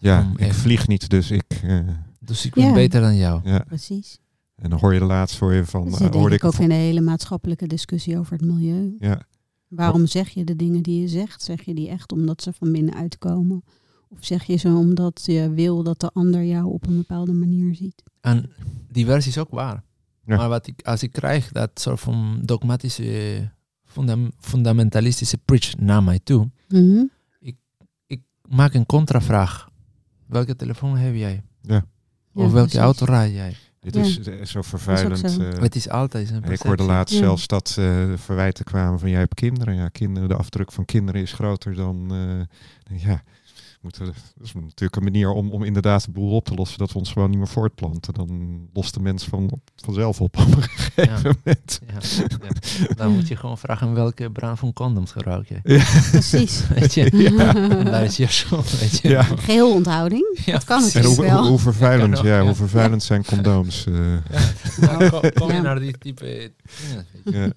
Om 0.00 0.32
ik 0.32 0.40
even- 0.40 0.54
vlieg 0.54 0.88
niet, 0.88 1.08
dus 1.10 1.30
ik... 1.30 1.44
eh, 1.62 1.78
Dus 2.20 2.44
ik 2.46 2.54
ben 2.54 2.64
Ja. 2.64 2.72
beter 2.72 3.00
dan 3.00 3.16
jou. 3.16 3.40
ja. 3.44 3.58
Precies. 3.58 4.18
En 4.54 4.70
dan 4.70 4.78
hoor 4.78 4.92
je 4.92 4.98
de 4.98 5.04
laatst 5.04 5.36
voor 5.36 5.52
je 5.52 5.64
van... 5.64 5.86
Eh, 5.92 5.98
denk 5.98 6.14
hoorde 6.14 6.34
ik 6.34 6.44
ook 6.44 6.54
in 6.58 6.68
de 6.68 6.74
hele 6.74 7.00
maatschappelijke 7.00 7.66
discussie 7.66 8.18
over 8.18 8.32
het 8.32 8.44
milieu. 8.44 8.94
Ja, 8.98 9.22
Waarom 9.68 10.06
zeg 10.06 10.28
je 10.28 10.44
de 10.44 10.56
dingen 10.56 10.82
die 10.82 11.00
je 11.00 11.08
zegt? 11.08 11.42
Zeg 11.42 11.62
je 11.62 11.74
die 11.74 11.88
echt 11.88 12.12
omdat 12.12 12.42
ze 12.42 12.52
van 12.52 12.72
binnenuit 12.72 13.18
komen? 13.18 13.62
Of 14.08 14.18
zeg 14.20 14.44
je 14.44 14.56
ze 14.56 14.68
omdat 14.68 15.22
je 15.24 15.50
wil 15.50 15.82
dat 15.82 16.00
de 16.00 16.10
ander 16.12 16.44
jou 16.44 16.72
op 16.72 16.86
een 16.86 16.96
bepaalde 16.96 17.32
manier 17.32 17.74
ziet? 17.74 18.02
En 18.20 18.50
die 18.92 19.04
versie 19.06 19.30
is 19.30 19.38
ook 19.38 19.50
waar. 19.50 19.82
Ja. 20.24 20.36
Maar 20.36 20.48
wat 20.48 20.66
ik, 20.66 20.82
als 20.82 21.02
ik 21.02 21.12
krijg 21.12 21.52
dat 21.52 21.70
soort 21.74 22.00
van 22.00 22.40
dogmatische, 22.44 23.50
fundam- 23.84 24.32
fundamentalistische 24.38 25.38
preach 25.38 25.76
naar 25.78 26.02
mij 26.02 26.20
toe, 26.22 26.50
Mhm. 26.68 27.02
maak 28.48 28.74
een 28.74 28.86
contravraag. 28.86 29.68
Welke 30.30 30.56
telefoon 30.56 30.96
heb 30.96 31.14
jij? 31.14 31.42
Ja. 31.62 31.74
Ja, 31.74 31.84
of 32.44 32.52
welke 32.52 32.54
precies. 32.70 32.78
auto 32.78 33.04
rijd 33.04 33.32
jij? 33.32 33.56
dit 33.80 33.94
Ja. 33.94 34.00
is 34.02 34.18
eh, 34.18 34.44
zo 34.44 34.62
vervuilend. 34.62 35.30
zo. 35.30 35.40
eh, 35.42 35.60
het 35.60 35.74
is 35.76 35.88
altijd 35.88 36.30
een 36.30 36.44
ik 36.44 36.60
hoorde 36.62 36.82
laatst 36.82 37.14
Ja. 37.14 37.20
zelfs 37.20 37.46
dat 37.46 37.76
eh, 37.78 38.12
verwijten 38.16 38.64
kwamen 38.64 38.98
van 38.98 39.10
jij 39.10 39.18
hebt 39.18 39.34
kinderen. 39.34 39.74
Ja, 39.74 39.88
kinderen, 39.88 40.28
de 40.28 40.34
afdruk 40.36 40.72
van 40.72 40.84
kinderen 40.84 41.20
is 41.20 41.32
groter 41.32 41.74
dan... 41.74 42.10
eh, 42.90 42.98
ja, 43.02 43.22
moeten 43.80 44.04
dat 44.04 44.14
is 44.42 44.52
natuurlijk 44.54 44.96
een 44.96 45.02
manier 45.02 45.30
om, 45.32 45.50
om 45.50 45.62
inderdaad 45.64 46.04
de 46.04 46.10
boel 46.10 46.30
op 46.30 46.44
te 46.44 46.54
lossen. 46.54 46.78
Dat 46.78 46.92
we 46.92 46.98
ons 46.98 47.12
gewoon 47.12 47.30
niet 47.30 47.38
meer 47.38 47.48
voortplanten. 47.48 48.14
Dan 48.14 48.60
lost 48.72 48.94
de 48.94 49.00
mens 49.00 49.24
van, 49.24 49.60
vanzelf 49.76 50.20
op 50.20 50.36
op 50.38 50.46
een 50.56 50.62
gegeven 50.62 51.04
Ja. 51.04 51.20
moment. 51.22 51.80
Ja, 51.86 52.26
ja. 52.48 52.94
Dan 52.94 53.12
moet 53.14 53.28
je 53.28 53.36
gewoon 53.36 53.58
vragen 53.58 53.94
welke 53.94 54.30
brand 54.30 54.58
van 54.58 54.72
condoms 54.72 55.12
gebruik 55.12 55.48
je. 55.48 55.60
Precies. 56.10 56.66
Weet 56.74 56.94
je? 56.94 57.16
Ja. 57.16 57.54
En 57.78 57.84
daar 57.84 58.04
is 58.04 58.16
je 58.16 58.46
weet 58.80 58.98
je. 59.02 59.08
Ja. 59.08 59.22
Geheel 59.22 59.72
onthouding. 59.74 60.40
Ja, 60.44 60.52
Dat 60.52 60.64
kan. 60.64 60.78
En 60.78 60.84
natuurlijk 60.84 61.14
hoe, 61.14 61.24
wel. 61.24 61.38
hoe, 61.40 61.48
hoe 61.48 61.58
vervuilend, 61.58 62.18
Ja, 62.20 62.42
hoe 62.42 62.54
vervuilend 62.54 63.02
zijn 63.02 63.24
condooms. 63.24 63.86
eh, 63.86 64.12
Ja. 64.80 64.98
Dan 64.98 65.10
kom, 65.10 65.32
kom 65.32 65.48
je 65.48 65.54
Ja. 65.54 65.60
naar 65.60 65.78
die 65.80 65.98
type. 65.98 66.52
Ja. 67.24 67.52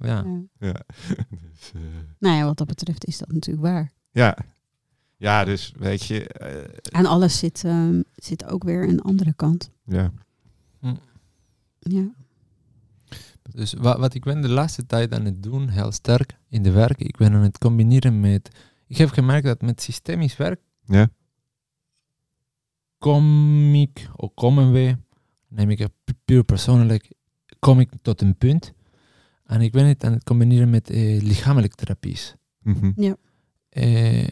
ja. 0.00 0.24
Dus, 1.30 1.72
eh, 1.74 1.80
Nou 2.18 2.36
ja, 2.36 2.44
wat 2.44 2.58
dat 2.58 2.66
betreft 2.66 3.04
is 3.06 3.18
dat 3.18 3.32
natuurlijk 3.32 3.66
waar. 3.66 3.92
ja. 4.10 4.36
Ja, 5.18 5.44
dus 5.44 5.72
weet 5.76 6.04
je, 6.04 6.28
eh, 6.28 6.98
En 7.00 7.06
alles 7.06 7.38
zit, 7.38 7.64
ehm, 7.64 8.02
zit 8.14 8.44
ook 8.44 8.64
weer 8.64 8.88
een 8.88 9.00
andere 9.00 9.32
kant. 9.34 9.70
ja. 9.84 10.12
Ja. 11.80 12.08
Dus 13.50 13.72
wat, 13.72 13.98
wat 13.98 14.14
ik 14.14 14.24
ben 14.24 14.40
de 14.40 14.48
laatste 14.48 14.86
tijd 14.86 15.12
aan 15.12 15.24
het 15.24 15.42
doen, 15.42 15.68
heel 15.68 15.92
sterk 15.92 16.36
in 16.48 16.62
de 16.62 16.70
werk, 16.70 16.98
ik 17.00 17.16
ben 17.16 17.32
aan 17.32 17.42
het 17.42 17.58
combineren 17.58 18.20
met... 18.20 18.50
Ik 18.86 18.96
heb 18.96 19.08
gemerkt 19.10 19.46
dat 19.46 19.62
met 19.62 19.82
systemisch 19.82 20.36
werk 20.36 20.60
Ja, 20.84 21.08
kom 22.98 23.74
ik, 23.74 24.08
of 24.16 24.34
komen 24.34 24.72
we, 24.72 24.96
neem 25.48 25.70
ik 25.70 25.78
het 25.78 25.92
pu- 26.04 26.12
puur 26.24 26.44
persoonlijk, 26.44 27.12
kom 27.58 27.80
ik 27.80 27.90
tot 28.02 28.20
een 28.20 28.36
punt. 28.36 28.72
En 29.44 29.60
ik 29.60 29.72
ben 29.72 29.86
het 29.86 30.04
aan 30.04 30.12
het 30.12 30.24
combineren 30.24 30.70
met 30.70 30.90
eh, 30.90 31.22
lichamelijke 31.22 31.76
therapies. 31.76 32.34
mhm. 32.62 33.14
Eh, 33.68 34.26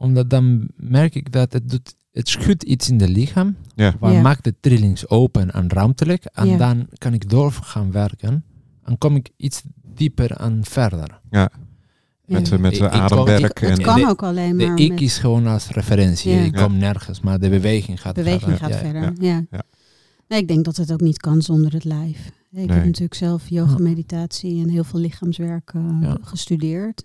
omdat 0.00 0.30
dan 0.30 0.68
merk 0.76 1.14
ik 1.14 1.32
dat 1.32 1.52
het 1.52 1.70
doet, 1.70 1.94
het 2.12 2.28
schudt 2.28 2.62
iets 2.62 2.88
in 2.90 2.98
de 2.98 3.08
lichaam, 3.08 3.56
ja, 3.74 3.94
waar 3.98 4.12
Ja. 4.12 4.20
maakt 4.20 4.44
de 4.44 4.54
trillings 4.60 5.08
open 5.08 5.52
en 5.52 5.68
ruimtelijk. 5.70 6.24
En 6.24 6.46
Ja. 6.48 6.56
dan 6.56 6.86
kan 6.98 7.12
ik 7.14 7.30
door 7.30 7.52
gaan 7.52 7.92
werken. 7.92 8.44
En 8.84 8.98
kom 8.98 9.16
ik 9.16 9.30
iets 9.36 9.62
dieper 9.94 10.30
en 10.30 10.64
verder. 10.64 11.20
ja. 11.30 11.50
Met, 12.24 12.48
Ja. 12.48 12.54
eh, 12.56 12.60
met 12.62 12.72
Ik- 12.72 12.78
de 12.78 12.84
ik 12.86 12.92
ademwerk. 12.92 13.60
Het 13.60 13.78
en, 13.78 13.84
kan 13.84 14.00
de- 14.00 14.08
ook 14.08 14.22
alleen 14.22 14.56
De 14.58 14.66
maar 14.66 14.78
ik 14.78 14.90
met 14.90 15.00
is 15.00 15.18
gewoon 15.18 15.46
als 15.46 15.68
referentie. 15.68 16.32
Ja. 16.32 16.40
Ik 16.40 16.52
kom 16.52 16.76
nergens, 16.76 17.20
maar 17.20 17.38
de 17.38 17.48
beweging 17.48 18.00
gaat 18.00 18.14
beweging 18.14 18.42
verder. 18.42 18.58
gaat 18.58 18.70
Ja, 18.70 18.78
verder. 18.78 19.02
ja, 19.02 19.12
Ja. 19.30 19.44
ja. 19.50 19.62
Nee, 20.28 20.40
ik 20.40 20.48
denk 20.48 20.64
dat 20.64 20.76
het 20.76 20.92
ook 20.92 21.00
niet 21.00 21.18
kan 21.18 21.42
zonder 21.42 21.72
het 21.72 21.84
lijf. 21.84 22.26
Ik 22.26 22.32
Nee. 22.50 22.66
heb 22.68 22.84
natuurlijk 22.84 23.14
zelf 23.14 23.48
yoga, 23.48 23.78
meditatie 23.78 24.62
en 24.62 24.68
heel 24.68 24.84
veel 24.84 25.00
lichaamswerk 25.00 25.70
eh, 25.74 25.82
Ja. 26.00 26.16
gestudeerd. 26.20 27.04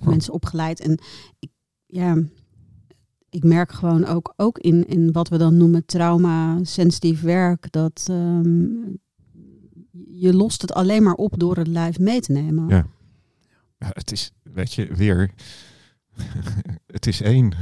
Mensen 0.00 0.32
opgeleid. 0.32 0.80
En 0.80 0.98
ik, 1.38 1.50
ja, 1.88 2.22
ik 3.30 3.44
merk 3.44 3.72
gewoon 3.72 4.04
ook, 4.04 4.32
ook 4.36 4.58
in, 4.58 4.86
in 4.86 5.12
wat 5.12 5.28
we 5.28 5.38
dan 5.38 5.56
noemen 5.56 5.86
trauma-sensitief 5.86 7.20
werk, 7.20 7.72
dat 7.72 8.06
ehm, 8.10 8.66
je 10.08 10.34
lost 10.34 10.62
het 10.62 10.72
alleen 10.72 11.02
maar 11.02 11.14
op 11.14 11.38
door 11.38 11.56
het 11.56 11.66
lijf 11.66 11.98
mee 11.98 12.20
te 12.20 12.32
nemen. 12.32 12.68
Ja. 12.68 12.86
ja, 13.78 13.90
het 13.92 14.12
is, 14.12 14.32
weet 14.42 14.72
je, 14.72 14.94
weer, 14.94 15.30
het 16.86 17.06
is 17.06 17.20
één. 17.20 17.54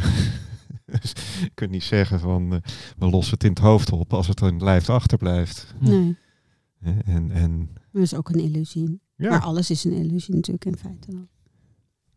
Dus 1.01 1.13
je 1.41 1.51
kunt 1.55 1.71
niet 1.71 1.83
zeggen 1.83 2.21
van, 2.21 2.53
eh, 2.53 2.59
we 2.99 3.07
lossen 3.07 3.35
het 3.35 3.45
in 3.45 3.51
het 3.51 3.59
hoofd 3.59 3.93
op 3.93 4.13
als 4.13 4.27
het 4.27 4.41
in 4.41 4.47
het 4.47 4.63
lijf 4.63 4.89
achterblijft. 4.91 5.75
Hm. 5.79 5.91
Nee, 5.91 6.17
Hè, 6.79 6.99
En, 7.05 7.31
en 7.31 7.69
dat 7.93 8.03
is 8.03 8.15
ook 8.15 8.29
een 8.29 8.41
illusie. 8.41 9.01
ja, 9.17 9.29
Maar 9.29 9.41
alles 9.41 9.71
is 9.71 9.85
een 9.85 9.93
illusie 9.93 10.35
natuurlijk 10.35 10.65
in 10.65 10.77
feite. 10.77 11.27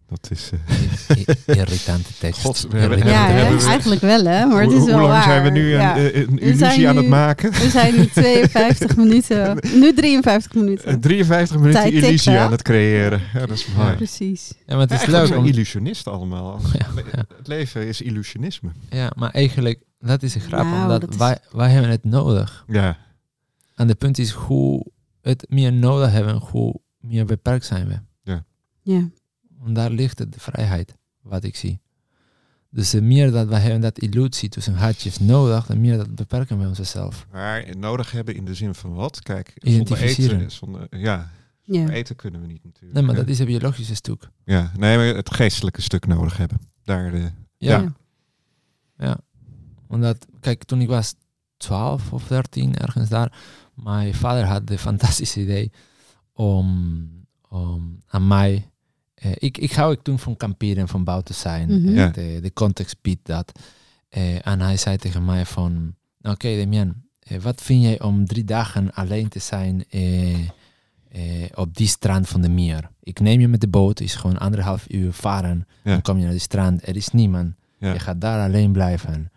Dat 0.10 0.28
is... 0.32 0.50
eh, 1.08 1.56
irritante 1.58 2.10
tekst. 2.20 2.42
God, 2.42 2.68
we 2.70 2.78
hebben- 2.78 2.98
Irritante 2.98 3.32
Ja, 3.32 3.38
hebben 3.38 3.58
we- 3.60 3.66
eigenlijk 3.68 4.02
wel 4.02 4.26
hè, 4.26 4.46
maar 4.46 4.62
het 4.62 4.72
hoe, 4.72 4.80
is 4.80 4.86
wel 4.86 4.94
hoe 5.00 5.02
lang 5.08 5.14
waar. 5.14 5.24
zijn 5.24 5.44
we 5.44 5.50
nu 5.50 5.70
Ja. 5.70 5.98
een, 5.98 6.12
eh, 6.12 6.22
een 6.22 6.40
illusie 6.40 6.88
aan 6.90 6.96
het 6.98 7.08
maken? 7.08 7.52
We 7.52 7.70
zijn 7.70 7.96
nu 7.96 8.08
52 8.08 8.96
minuten, 9.04 9.58
nu 9.74 9.94
53 9.94 10.52
Eh, 10.52 10.58
minuten. 10.62 11.00
53 11.00 11.58
minuten 11.58 11.82
Tijd 11.82 11.94
tikt, 11.94 12.06
illusie 12.06 12.38
aan 12.38 12.52
het 12.52 12.62
creëren. 12.62 13.22
Ja, 13.34 13.40
dat 13.40 13.50
is 13.58 13.68
mooi. 13.78 13.96
Precies. 13.96 14.52
Ja, 14.58 14.64
maar 14.68 14.80
het 14.80 14.92
is 14.92 14.96
Eigenlijk 14.98 15.18
leuk 15.24 15.28
zijn 15.28 15.40
om... 15.40 15.46
illusionisten 15.54 16.12
allemaal. 16.12 16.60
Ja, 16.80 16.88
ja. 17.16 17.24
Het 17.38 17.48
leven 17.48 17.88
is 17.88 18.02
illusionisme. 18.02 18.70
Ja, 18.90 19.12
maar 19.16 19.30
eigenlijk, 19.32 19.80
dat 20.00 20.24
is 20.24 20.36
een 20.36 20.42
grap, 20.42 20.64
Nou, 20.66 20.82
omdat 20.82 21.02
dat 21.02 21.10
is- 21.10 21.18
wij, 21.18 21.38
wij 21.52 21.70
hebben 21.70 21.92
het 21.92 22.04
nodig. 22.04 22.64
Ja, 22.68 22.98
En 23.76 23.88
de 23.88 23.96
punt 23.96 24.18
is 24.18 24.32
hoe 24.32 24.86
het 25.22 25.46
meer 25.50 25.74
nodig 25.74 26.12
hebben, 26.12 26.36
hoe 26.36 26.80
meer 27.00 27.26
beperkt 27.26 27.66
zijn 27.66 27.88
we. 27.88 28.00
Ja, 28.84 29.08
Want 29.60 29.76
daar 29.76 29.90
ligt 29.90 30.20
het, 30.20 30.34
de 30.34 30.40
vrijheid, 30.40 30.96
wat 31.22 31.44
ik 31.44 31.56
zie. 31.56 31.82
Dus 32.70 32.90
de 32.90 33.02
meer 33.02 33.32
dat 33.32 33.48
wij 33.48 33.60
hebben 33.60 33.82
dat 33.82 34.00
illusie 34.00 34.50
tussen 34.50 34.76
hartjes 34.76 35.20
nodig, 35.20 35.66
de 35.66 35.76
meer 35.76 35.98
dat 35.98 36.16
beperken 36.16 36.60
we 36.60 36.68
onszelf. 36.68 37.28
maar 37.32 37.66
nodig 37.78 38.12
hebben 38.12 38.36
in 38.36 38.46
de 38.46 38.54
zin 38.54 38.74
van 38.74 38.94
wat? 38.94 39.22
Kijk, 39.22 39.54
zonder 39.56 39.74
Identificeren. 39.74 40.40
eten, 40.40 40.52
zonder, 40.52 40.88
ja, 40.98 41.32
ja. 41.64 41.90
eten 41.90 42.16
kunnen 42.16 42.42
we 42.42 42.48
niet 42.48 42.64
natuurlijk. 42.64 42.94
Nee, 42.94 43.04
maar 43.04 43.16
dat 43.16 43.28
is 43.28 43.40
een 43.40 43.46
biologische 43.46 43.96
stuk. 43.96 44.30
Ja, 44.44 44.72
nee, 44.78 44.98
maar 44.98 45.06
het 45.06 45.34
geestelijke 45.34 45.82
stuk 45.82 46.08
nodig 46.08 46.38
hebben. 46.38 46.60
Daar 46.84 47.12
de, 47.12 47.32
Ja. 47.58 47.80
Ja. 47.80 47.94
ja. 48.98 49.18
Omdat, 49.88 50.26
kijk, 50.40 50.64
toen 50.64 50.82
ik 50.82 50.88
was 50.88 51.16
12 51.58 52.14
of 52.14 52.28
13, 52.28 52.78
ergens 52.78 53.10
daar, 53.10 53.38
mijn 53.74 54.14
vader 54.14 54.46
had 54.46 54.68
de 54.68 54.78
fantastische 54.78 55.42
idee 55.42 55.72
om, 56.34 57.10
om 57.50 58.02
aan 58.08 58.28
mij. 58.28 58.69
Eh, 59.20 59.32
ik, 59.36 59.58
ik 59.58 59.72
hou 59.72 59.92
ik 59.94 60.02
toen 60.02 60.20
van 60.20 60.38
kamperen 60.38 60.78
en 60.78 60.88
van 60.88 61.04
buiten 61.04 61.36
zijn. 61.36 61.68
Mhm. 61.82 61.88
Eh, 61.88 61.96
Ja. 61.96 62.08
de, 62.08 62.40
de 62.42 62.54
context 62.54 62.96
biedt 63.02 63.26
dat. 63.26 63.52
Eh, 64.10 64.48
en 64.48 64.62
hij 64.62 64.78
zei 64.78 64.98
tegen 64.98 65.26
mij 65.26 65.46
van, 65.46 65.96
oké 66.22 66.58
Damian, 66.58 66.94
eh, 67.20 67.38
wat 67.40 67.62
vind 67.62 67.84
jij 67.84 68.02
om 68.02 68.26
drie 68.26 68.44
dagen 68.44 68.94
alleen 68.94 69.28
te 69.30 69.40
zijn 69.40 69.84
eh, 69.90 70.34
eh, 70.40 71.50
op 71.56 71.76
die 71.76 71.88
strand 71.88 72.28
van 72.28 72.42
de 72.42 72.50
meer? 72.50 72.90
Ik 73.04 73.20
neem 73.20 73.40
je 73.40 73.48
met 73.48 73.62
de 73.62 73.68
boot, 73.68 74.00
is 74.00 74.16
gewoon 74.16 74.38
anderhalf 74.38 74.86
uur 74.90 75.14
varen. 75.14 75.68
Ja. 75.84 75.92
Dan 75.92 76.02
kom 76.02 76.18
je 76.18 76.24
naar 76.24 76.34
de 76.34 76.40
strand, 76.40 76.88
er 76.88 76.96
is 76.96 77.10
niemand. 77.10 77.54
ja. 77.80 77.94
Je 77.94 78.00
gaat 78.00 78.22
daar 78.22 78.48
alleen 78.48 78.72
blijven. 78.72 79.32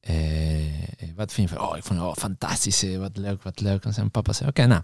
Eh, 0.00 0.16
wat 1.16 1.32
vind 1.32 1.48
je 1.50 1.54
van, 1.56 1.64
oh, 1.68 1.76
ik 1.76 1.82
vond, 1.84 2.00
oh, 2.00 2.14
fantastisch, 2.14 2.96
wat 2.96 3.16
leuk, 3.16 3.42
wat 3.42 3.60
leuk. 3.60 3.84
En 3.84 3.94
zijn 3.94 4.10
papa 4.10 4.32
zei, 4.32 4.48
oké, 4.48 4.66
nou, 4.66 4.82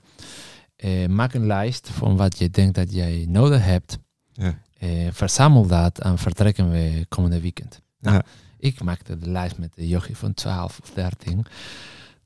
eh, 0.77 1.07
maak 1.07 1.35
een 1.35 1.47
lijst 1.47 1.89
van 1.89 2.17
wat 2.17 2.39
je 2.39 2.51
denkt 2.51 2.75
dat 2.75 2.93
jij 2.93 3.25
nodig 3.29 3.65
hebt. 3.65 3.99
Ja. 4.37 4.59
Eh, 4.79 5.09
verzamel 5.13 5.67
dat 5.67 5.99
en 6.01 6.19
vertrekken 6.19 6.71
we 6.71 7.07
komende 7.09 7.41
weekend. 7.41 7.81
Nou, 8.01 8.17
Ja. 8.17 8.25
ik 8.59 8.83
maakte 8.83 9.19
de 9.19 9.31
lijst 9.31 9.59
met 9.59 9.75
de 9.75 9.89
jochie 9.89 10.17
van 10.17 10.35
12 10.35 10.79
of 10.83 10.91
13. 10.91 11.47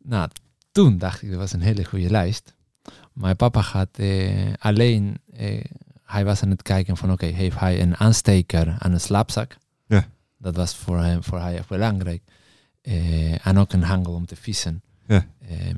Nou, 0.02 0.28
toen 0.72 0.98
dacht 0.98 1.22
ik, 1.22 1.30
dat 1.30 1.38
was 1.38 1.52
een 1.52 1.60
hele 1.60 1.84
goede 1.84 2.10
lijst. 2.10 2.54
Mijn 3.12 3.36
papa 3.36 3.62
gaat 3.62 3.98
eh, 3.98 4.52
alleen, 4.58 5.18
eh, 5.32 5.64
hij 6.04 6.24
was 6.24 6.42
aan 6.42 6.50
het 6.50 6.62
kijken 6.62 6.96
van, 6.96 7.12
oké, 7.12 7.26
heeft 7.26 7.58
hij 7.58 7.82
een 7.82 7.96
aansteker 7.96 8.76
aan 8.78 8.92
een 8.92 9.00
slaapzak? 9.00 9.56
Ja. 9.86 10.08
Dat 10.38 10.56
was 10.56 10.74
voor 10.74 10.98
hem, 11.02 11.24
voor 11.24 11.40
hij 11.40 11.56
echt 11.56 11.68
belangrijk. 11.68 12.22
Eh, 12.80 13.46
en 13.46 13.58
ook 13.58 13.72
een 13.72 13.82
hangel 13.82 14.12
om 14.12 14.26
te 14.26 14.36
vissen. 14.36 14.82
Ja. 15.06 15.26
Ehm, 15.48 15.76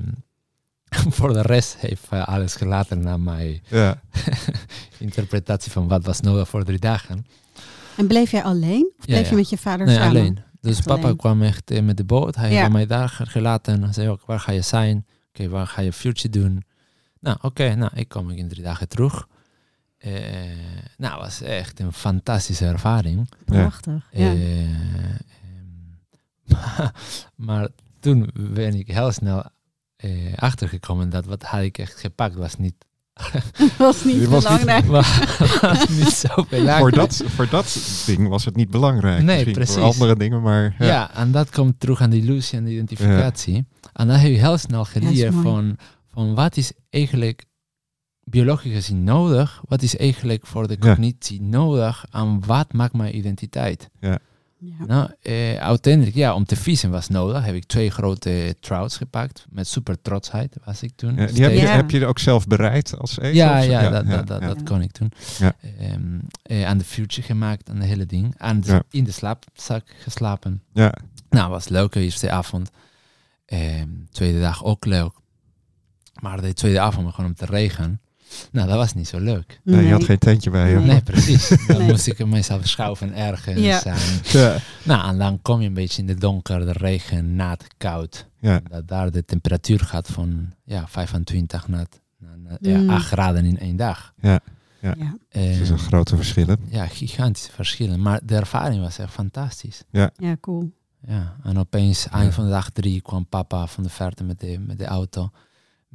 voor 1.17 1.33
de 1.33 1.41
rest 1.41 1.75
heeft 1.77 2.03
eh, 2.09 2.23
alles 2.27 2.55
gelaten 2.55 2.99
naar 2.99 3.19
mijn 3.19 3.61
Ja. 3.67 4.01
interpretatie 4.99 5.71
van 5.71 5.87
wat 5.87 6.03
was 6.05 6.19
nodig 6.19 6.47
voor 6.49 6.63
drie 6.63 6.79
dagen. 6.79 7.25
En 7.97 8.07
bleef 8.07 8.31
jij 8.31 8.43
alleen? 8.43 8.91
Of 8.99 9.07
Ja, 9.07 9.13
bleef 9.13 9.29
je 9.29 9.35
met 9.35 9.49
je 9.49 9.57
vader 9.57 9.85
Nee, 9.85 9.95
samen? 9.95 10.09
alleen. 10.09 10.39
Dus 10.61 10.77
Echt 10.77 10.87
papa 10.87 11.01
alleen. 11.01 11.15
kwam 11.15 11.41
echt 11.41 11.71
eh, 11.71 11.81
met 11.81 11.97
de 11.97 12.03
boot. 12.03 12.35
Hij 12.35 12.51
Ja. 12.51 12.59
heeft 12.59 12.71
mij 12.71 12.85
daar 12.85 13.09
gelaten. 13.23 13.83
Hij 13.83 13.93
zei 13.93 14.09
ook, 14.09 14.25
waar 14.25 14.39
ga 14.39 14.51
je 14.51 14.61
zijn? 14.61 15.05
Oké, 15.29 15.49
waar 15.49 15.67
ga 15.67 15.81
je 15.81 15.93
future 15.93 16.29
doen? 16.29 16.63
Nou, 17.19 17.37
oké, 17.41 17.75
nou, 17.75 17.91
ik 17.95 18.07
kom 18.09 18.29
in 18.29 18.47
drie 18.47 18.63
dagen 18.63 18.87
terug. 18.87 19.27
Eh, 19.97 20.11
nou, 20.97 21.19
was 21.19 21.41
echt 21.41 21.79
een 21.79 21.93
fantastische 21.93 22.65
ervaring. 22.65 23.29
Prachtig. 23.45 24.07
Ja. 24.11 24.31
Eh, 24.33 24.61
ehm, 24.61 24.69
maar 27.47 27.67
toen 27.99 28.29
ben 28.33 28.73
ik 28.75 28.87
heel 28.87 29.11
snel 29.11 29.43
eh, 30.03 30.33
achtergekomen 30.35 31.09
dat 31.09 31.25
wat 31.25 31.43
had 31.43 31.61
ik 31.61 31.77
echt 31.77 31.99
gepakt 31.99 32.35
was 32.35 32.57
niet, 32.57 32.75
was 33.77 34.03
niet 34.03 34.15
Je 34.15 34.27
was 34.29 34.49
niet- 34.49 34.59
belangrijk. 34.59 34.85
was, 34.97 35.19
was 35.61 35.87
niet 35.89 36.07
zo 36.07 36.27
belangrijk. 36.49 36.79
Voor, 36.79 36.91
dat, 36.91 37.23
voor 37.27 37.49
dat 37.49 38.03
ding 38.05 38.27
was 38.27 38.45
het 38.45 38.55
niet 38.55 38.69
belangrijk. 38.69 39.23
Nee, 39.23 39.35
Misschien 39.35 39.53
precies. 39.53 39.73
Voor 39.75 39.83
andere 39.83 40.15
dingen, 40.17 40.41
maar... 40.41 40.75
Ja. 40.79 41.13
en 41.15 41.31
dat 41.31 41.49
komt 41.49 41.79
terug 41.79 42.01
aan 42.01 42.09
de 42.09 42.17
illusie 42.17 42.57
en 42.57 42.63
de 42.63 42.71
identificatie. 42.71 43.65
En 43.93 44.07
dan 44.07 44.15
heb 44.17 44.31
je 44.31 44.37
heel 44.37 44.57
snel 44.57 44.85
geleerd 44.85 45.33
van, 45.33 45.77
van 46.07 46.35
wat 46.35 46.57
is 46.57 46.71
eigenlijk 46.89 47.45
biologisch 48.25 48.73
gezien 48.73 49.03
nodig, 49.03 49.61
wat 49.67 49.81
is 49.81 49.97
eigenlijk 49.97 50.45
voor 50.47 50.67
de 50.67 50.77
Ja. 50.79 50.87
cognitie 50.89 51.41
nodig 51.41 52.05
en 52.11 52.45
wat 52.45 52.73
maakt 52.73 52.93
mijn 52.93 53.17
identiteit. 53.17 53.89
Ja. 53.99 54.19
Nou, 54.87 55.09
eh, 55.21 55.55
uiteindelijk, 55.55 56.15
ja, 56.15 56.33
om 56.35 56.45
te 56.45 56.55
vissen 56.55 56.91
was 56.91 57.07
nodig, 57.09 57.45
heb 57.45 57.55
ik 57.55 57.65
twee 57.65 57.89
grote 57.91 58.55
trouts 58.59 58.97
gepakt, 58.97 59.45
met 59.49 59.67
super 59.67 60.01
trotsheid 60.01 60.57
was 60.65 60.83
ik 60.83 60.91
toen. 60.95 61.15
Ja, 61.15 61.25
die 61.25 61.41
heb, 61.43 61.51
je, 61.51 61.57
Ja. 61.59 61.75
heb 61.75 61.89
je 61.91 62.05
ook 62.05 62.19
zelf 62.19 62.47
bereid 62.47 62.97
als 62.97 63.17
eten? 63.19 63.33
Ja, 63.33 63.57
of 63.57 63.63
zo? 63.63 63.69
ja, 63.69 63.89
dat, 63.89 64.07
dat, 64.07 64.27
dat, 64.27 64.41
ja. 64.41 64.47
dat 64.47 64.63
kon 64.63 64.81
ik 64.81 64.91
toen. 64.91 65.11
Ja. 65.39 65.53
Ehm, 65.79 66.19
eh, 66.43 66.65
aan 66.65 66.77
de 66.77 66.83
future 66.83 67.21
gemaakt, 67.27 67.69
aan 67.69 67.79
de 67.79 67.85
hele 67.85 68.05
ding. 68.05 68.33
Aan 68.37 68.59
de- 68.59 68.71
Ja. 68.71 68.83
In 68.89 69.03
de 69.03 69.11
slaapzak 69.11 69.83
geslapen. 69.99 70.61
Ja, 70.73 70.93
Nou, 71.29 71.49
was 71.49 71.67
leuk, 71.67 71.91
de 71.91 71.99
eerste 72.01 72.31
avond. 72.31 72.69
Ehm, 73.45 73.89
tweede 74.11 74.39
dag 74.39 74.63
ook 74.63 74.85
leuk. 74.85 75.11
Maar 76.21 76.41
de 76.41 76.53
tweede 76.53 76.79
avond 76.79 77.05
begon 77.05 77.25
om 77.25 77.33
te 77.35 77.45
regen. 77.45 78.01
Nou, 78.51 78.67
dat 78.67 78.77
was 78.77 78.93
niet 78.93 79.07
zo 79.07 79.19
leuk. 79.19 79.59
Nee, 79.63 79.85
je 79.85 79.91
had 79.91 80.03
geen 80.03 80.17
tentje 80.17 80.49
bij 80.49 80.69
je. 80.69 80.75
Nee. 80.77 80.85
Nee, 80.85 81.01
precies. 81.01 81.47
Dan 81.67 81.77
Nee. 81.77 81.87
moest 81.87 82.07
ik 82.07 82.25
mezelf 82.25 82.67
schuiven 82.67 83.15
ergens. 83.15 83.59
Ja. 83.59 83.83
En, 83.83 83.95
Ja, 84.23 84.57
nou, 84.83 85.09
en 85.09 85.17
dan 85.17 85.41
kom 85.41 85.61
je 85.61 85.67
een 85.67 85.73
beetje 85.73 86.01
in 86.01 86.07
de 86.07 86.15
donker, 86.15 86.65
de 86.65 86.71
regen, 86.71 87.35
nat, 87.35 87.63
koud. 87.77 88.27
ja, 88.39 88.61
Dat 88.69 88.87
daar 88.87 89.11
de 89.11 89.25
temperatuur 89.25 89.79
gaat 89.79 90.07
van 90.07 90.53
ja, 90.65 90.87
25 90.87 91.67
naar, 91.67 91.85
naar, 92.17 92.37
naar 92.39 92.57
ja, 92.61 92.77
Mm. 92.77 92.89
8 92.89 93.05
graden 93.07 93.45
in 93.45 93.59
één 93.59 93.75
dag. 93.75 94.13
Ja. 94.21 94.39
het 94.79 95.59
is 95.59 95.69
een 95.69 95.79
grote 95.79 96.15
verschillen. 96.15 96.57
ja, 96.69 96.87
gigantische 96.87 97.51
verschillen. 97.51 98.01
Maar 98.01 98.19
de 98.23 98.35
ervaring 98.35 98.81
was 98.81 98.97
echt 98.97 99.11
fantastisch. 99.13 99.83
ja, 99.91 100.11
cool. 100.41 100.71
Ja, 101.07 101.35
en 101.43 101.57
opeens, 101.59 102.03
Ja. 102.03 102.11
eind 102.11 102.33
van 102.33 102.43
de 102.43 102.49
dag 102.49 102.69
drie, 102.69 103.01
kwam 103.01 103.25
papa 103.27 103.67
van 103.67 103.83
de 103.83 103.89
verte 103.89 104.23
met 104.23 104.39
de, 104.39 104.59
met 104.59 104.77
de 104.77 104.85
auto. 104.85 105.29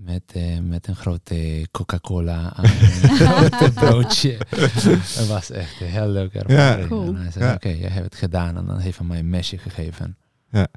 Met, 0.05 0.23
eh, 0.33 0.59
met 0.63 0.87
een 0.87 0.97
grote 0.97 1.69
Coca-Cola 1.71 2.57
en 2.57 2.65
een 2.65 3.17
grote 3.27 3.73
broodje. 3.75 4.39
Het 4.49 5.27
was 5.27 5.51
echt 5.51 5.81
een 5.81 5.87
heel 5.87 6.09
leuke 6.09 6.39
ervaring. 6.39 6.89
Cool. 6.89 7.07
En 7.07 7.17
hij 7.17 7.31
zei, 7.31 7.45
Ja. 7.45 7.55
oké, 7.55 7.69
je 7.69 7.87
hebt 7.87 8.05
het 8.05 8.15
gedaan. 8.15 8.57
En 8.57 8.67
dan 8.67 8.79
heeft 8.79 8.99
hij 8.99 9.07
mij 9.07 9.19
een 9.19 9.31
mesje 9.31 9.59
gegeven. 9.59 10.17
Ja. 10.51 10.69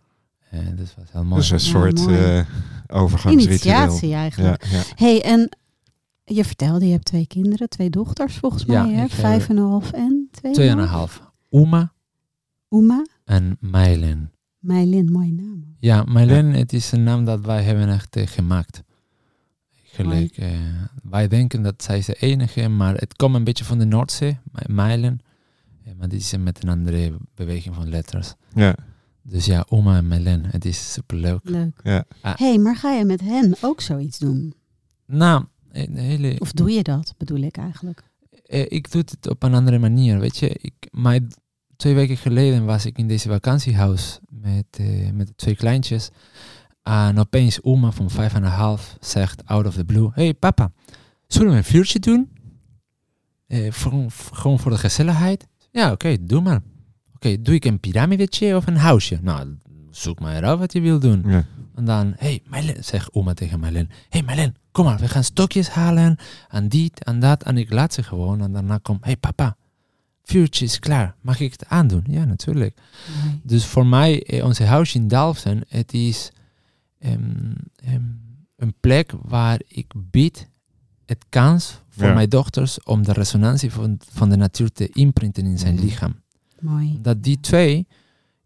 En 0.50 0.76
dat 0.76 0.94
was 0.98 1.12
heel 1.12 1.24
mooi. 1.24 1.42
Dus 1.42 1.50
een 1.50 1.58
Ja, 1.58 1.64
soort 1.64 2.06
mooi. 2.06 2.18
eh, 2.18 2.46
overgangsritueel. 2.88 3.76
Initiatie 3.76 4.14
eigenlijk. 4.14 4.66
Ja, 4.66 4.78
ja. 4.78 4.84
hey, 4.96 5.24
en 5.24 5.50
je 6.24 6.46
vertelde, 6.46 6.86
je 6.86 6.92
hebt 6.92 7.06
twee 7.06 7.28
kinderen, 7.28 7.70
twee 7.70 7.90
dochters 7.90 8.36
volgens 8.38 8.64
Ja, 8.68 8.84
mij, 8.84 8.94
hè? 8.94 9.08
Vijf 9.08 9.50
en 9.50 9.58
een 9.58 9.68
half 9.68 9.92
en 9.92 10.28
twee. 10.32 10.54
Tweeënhalf. 10.54 11.22
Uma 11.50 11.94
Uma, 12.70 13.06
en 13.26 13.58
Mylin. 13.60 14.30
Meilin, 14.60 15.12
mooie 15.12 15.32
naam. 15.34 15.76
Ja, 15.80 16.04
Mylin, 16.04 16.46
het 16.54 16.74
is 16.74 16.92
een 16.92 17.04
naam 17.04 17.26
dat 17.26 17.46
wij 17.46 17.64
hebben 17.64 17.90
echt 17.90 18.16
eh, 18.16 18.28
gemaakt. 18.28 18.82
Gelijk, 19.92 20.38
eh, 20.38 20.50
wij 21.04 21.28
denken 21.28 21.62
dat 21.62 21.84
zij 21.84 21.98
is 21.98 22.06
de 22.06 22.14
enige, 22.20 22.68
maar 22.68 22.96
het 22.96 23.16
komt 23.16 23.36
een 23.36 23.44
beetje 23.44 23.64
van 23.64 23.80
de 23.80 23.86
Noordzee. 23.86 24.40
Eh, 24.54 24.66
maar 25.96 26.10
die 26.10 26.20
is 26.20 26.38
met 26.38 26.64
een 26.64 26.70
andere 26.70 27.18
beweging 27.36 27.76
van 27.76 27.90
letters. 27.90 28.34
Ja, 28.56 28.76
Dus 29.22 29.46
ja, 29.46 29.66
Oma 29.70 29.98
en 29.98 30.08
Mylin, 30.08 30.44
het 30.46 30.66
is 30.66 30.94
superleuk. 30.94 31.40
Leuk. 31.44 31.80
ja. 31.84 32.04
Ah. 32.22 32.38
hey, 32.38 32.58
maar 32.58 32.76
ga 32.76 32.92
je 32.92 33.06
met 33.06 33.22
hen 33.22 33.56
ook 33.62 33.82
zoiets 33.82 34.20
doen? 34.20 34.54
Nou, 35.06 35.46
een 35.72 35.96
hele, 35.98 36.36
Of 36.40 36.52
doe 36.52 36.72
je 36.72 36.84
dat, 36.84 37.14
bedoel 37.18 37.40
ik 37.42 37.58
eigenlijk? 37.58 38.04
eh, 38.46 38.66
ik 38.68 38.92
doe 38.92 39.02
het 39.02 39.30
op 39.30 39.44
een 39.44 39.54
andere 39.54 39.80
manier, 39.80 40.20
weet 40.20 40.38
je. 40.38 40.50
Ik, 40.50 40.74
mijn, 40.92 41.28
twee 41.76 41.94
weken 41.94 42.18
geleden 42.18 42.66
was 42.66 42.86
ik 42.86 42.98
in 42.98 43.08
deze 43.08 43.30
vakantiehuis 43.30 44.20
met, 44.30 44.66
eh, 44.72 45.12
met 45.12 45.38
twee 45.38 45.56
kleintjes. 45.56 46.10
En 46.92 47.20
opeens 47.20 47.64
Oma 47.64 47.92
van 47.92 48.10
vijf 48.10 48.34
en 48.34 48.44
een 48.44 48.52
half 48.52 48.98
zegt 49.00 49.46
out 49.46 49.66
of 49.68 49.74
the 49.74 49.86
blue... 49.86 50.10
Hey 50.14 50.34
papa, 50.34 50.72
zullen 51.28 51.52
we 51.52 51.58
een 51.58 51.64
vuurtje 51.64 52.00
doen? 52.00 52.30
Eh, 53.48 53.72
voor, 53.72 54.12
voor- 54.12 54.38
gewoon 54.38 54.60
voor 54.60 54.72
de 54.72 54.78
gezelligheid? 54.78 55.48
Ja, 55.72 55.92
oké, 55.92 56.18
doe 56.22 56.42
maar. 56.42 56.62
Oké, 57.16 57.42
doe 57.42 57.56
ik 57.56 57.66
een 57.66 57.80
piramidetje 57.80 58.56
of 58.56 58.68
een 58.68 58.78
huisje? 58.78 59.20
Nou, 59.22 59.58
zoek 59.90 60.20
maar 60.20 60.44
uit 60.44 60.60
wat 60.60 60.74
je 60.74 60.82
wil 60.82 61.00
doen. 61.00 61.24
ja. 61.28 61.46
En 61.76 61.86
dan, 61.86 62.14
hey 62.18 62.42
Marlen, 62.50 62.84
zegt 62.84 63.14
oma 63.14 63.34
tegen 63.34 63.60
Marlen. 63.60 63.90
Hey 64.10 64.22
Marlen, 64.24 64.56
kom 64.72 64.86
maar, 64.86 65.00
we 65.00 65.08
gaan 65.08 65.24
stokjes 65.24 65.70
halen. 65.70 66.18
En 66.50 66.68
dit 66.68 67.04
en 67.04 67.20
dat. 67.20 67.44
En 67.44 67.58
ik 67.58 67.72
laat 67.72 67.94
ze 67.94 68.04
gewoon. 68.04 68.42
En 68.42 68.52
daarna 68.52 68.78
kom, 68.78 68.98
hey 69.02 69.18
papa, 69.18 69.56
vuurtje 70.24 70.66
is 70.66 70.80
klaar. 70.80 71.16
Mag 71.22 71.40
ik 71.40 71.52
het 71.52 71.68
aandoen? 71.68 72.04
Ja, 72.08 72.26
natuurlijk. 72.26 72.78
Dus 73.44 73.66
voor 73.66 73.86
mij, 73.86 74.24
eh, 74.24 74.46
onze 74.46 74.64
huis 74.64 74.96
in 74.96 75.08
Dalfsen, 75.08 75.62
het 75.68 75.94
is 75.94 76.32
ehm, 77.02 77.52
ehm, 77.76 78.04
een 78.56 78.74
plek 78.80 79.12
waar 79.22 79.62
ik 79.68 79.94
bied 79.96 80.50
het 81.06 81.26
kans 81.30 81.82
voor 81.90 82.06
Ja. 82.08 82.14
mijn 82.14 82.30
dochters 82.30 82.84
om 82.84 83.04
de 83.04 83.14
resonantie 83.14 83.72
van, 83.72 83.98
van 84.12 84.30
de 84.30 84.36
natuur 84.36 84.72
te 84.72 84.90
imprinten 84.90 85.46
in 85.46 85.58
zijn 85.60 85.76
Mhm. 85.76 85.84
lichaam. 85.84 86.22
Mooi. 86.60 86.98
Dat 87.02 87.24
die 87.24 87.40
twee 87.40 87.88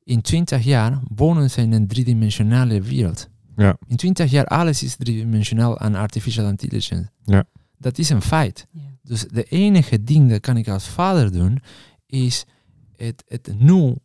in 0.04 0.22
20 0.22 0.64
jaar 0.64 1.00
wonen 1.16 1.50
ze 1.52 1.62
in 1.62 1.72
een 1.74 1.88
driedimensionale 1.88 2.82
wereld. 2.82 3.30
Ja. 3.56 3.78
In 3.88 3.96
20 3.96 4.32
jaar 4.32 4.46
alles 4.46 4.84
is 4.84 4.96
driedimensionaal 4.96 5.80
aan 5.80 5.96
artificial 5.96 6.48
intelligence. 6.50 7.10
Ja. 7.24 7.44
Dat 7.78 7.98
is 7.98 8.10
een 8.10 8.22
feit. 8.22 8.68
Ja. 8.72 8.82
Dus 9.02 9.26
de 9.28 9.44
enige 9.44 10.04
ding 10.04 10.30
dat 10.30 10.40
kan 10.40 10.58
ik 10.58 10.68
als 10.68 10.88
vader 10.88 11.32
doen, 11.32 11.62
is 12.06 12.46
het, 12.96 13.24
het 13.28 13.54
nu 13.60 13.96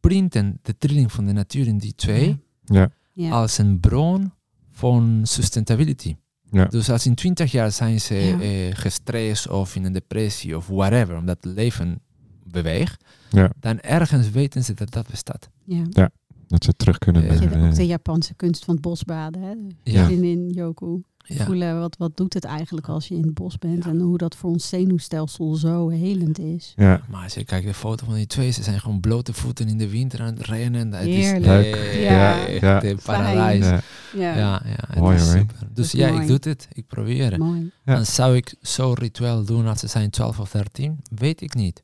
printen, 0.00 0.58
de 0.62 0.78
trilling 0.78 1.12
van 1.12 1.26
de 1.26 1.32
natuur 1.32 1.66
in 1.66 1.78
die 1.78 1.94
twee, 1.94 2.38
Ja. 2.64 2.90
Ja. 3.12 3.30
als 3.30 3.58
een 3.58 3.80
bron 3.80 4.32
van 4.70 5.20
sustainability. 5.22 6.16
Ja. 6.50 6.64
Dus 6.64 6.90
als 6.90 7.06
in 7.06 7.14
20 7.14 7.52
jaar 7.52 7.72
zijn 7.72 8.00
ze 8.00 8.14
Ja. 8.14 8.40
eh, 8.40 8.74
gestrest 8.74 9.48
of 9.48 9.76
in 9.76 9.84
een 9.84 9.92
depressie 9.92 10.56
of 10.56 10.66
whatever, 10.66 11.16
omdat 11.16 11.38
het 11.40 11.54
leven 11.54 12.00
beweegt, 12.44 13.04
Ja. 13.30 13.50
dan 13.60 13.80
ergens 13.80 14.30
weten 14.30 14.64
ze 14.64 14.74
dat 14.74 14.90
dat 14.90 15.08
bestaat. 15.10 15.48
Ja. 15.64 16.10
Dat 16.46 16.64
ze 16.64 16.72
terug 16.72 16.98
kunnen 16.98 17.22
hebt 17.22 17.56
ook 17.56 17.74
de 17.74 17.86
Japanse 17.86 18.34
kunst 18.34 18.64
van 18.64 18.74
het 18.74 18.82
bosbaden. 18.82 19.42
Hè? 19.42 19.54
Ja. 19.92 20.08
In, 20.08 20.24
in 20.24 20.48
Yoku. 20.50 21.00
Ja. 21.24 21.44
Voelen 21.44 21.78
wat, 21.80 21.96
wat 21.98 22.16
doet 22.16 22.34
het 22.34 22.44
eigenlijk 22.44 22.88
als 22.88 23.08
je 23.08 23.14
in 23.14 23.22
het 23.22 23.34
bos 23.34 23.58
bent. 23.58 23.86
En 23.86 24.00
hoe 24.00 24.18
dat 24.18 24.36
voor 24.36 24.50
ons 24.50 24.68
zenuwstelsel 24.68 25.54
zo 25.54 25.88
helend 25.88 26.38
is. 26.38 26.72
ja. 26.76 27.00
Maar 27.10 27.22
als 27.22 27.34
je 27.34 27.44
kijkt 27.44 27.66
de 27.66 27.74
foto 27.74 28.04
van 28.04 28.14
die 28.14 28.26
twee, 28.26 28.50
ze 28.50 28.62
zijn 28.62 28.80
gewoon 28.80 29.00
blote 29.00 29.32
voeten 29.32 29.68
in 29.68 29.78
de 29.78 29.88
winter 29.88 30.20
aan 30.20 30.26
het 30.34 30.46
rennen. 30.46 30.90
Dat 30.90 31.00
Heerlijk. 31.00 31.40
is 31.40 31.46
Leuk. 31.46 31.92
Ja. 32.02 32.46
Ja. 32.46 32.82
een 32.84 32.98
paradijs. 33.04 33.64
Ja, 33.66 33.80
Ja. 34.16 34.36
Ja, 34.36 34.62
ja, 34.64 34.74
het 34.86 34.98
Mooi, 34.98 35.18
super. 35.18 35.56
Dus 35.74 35.92
ja, 35.92 36.08
mooi. 36.08 36.20
ik 36.20 36.26
doe 36.26 36.38
het. 36.52 36.68
Ik 36.72 36.86
probeer 36.86 37.30
het. 37.30 37.38
mooi. 37.38 37.70
Ja. 37.84 37.94
Dan 37.94 38.06
zou 38.06 38.36
ik 38.36 38.54
zo'n 38.60 38.94
ritueel 38.94 39.44
doen 39.44 39.66
als 39.66 39.80
ze 39.80 39.86
zijn 39.86 40.10
12 40.10 40.40
of 40.40 40.50
13? 40.50 40.98
Weet 41.14 41.40
ik 41.40 41.54
niet. 41.54 41.82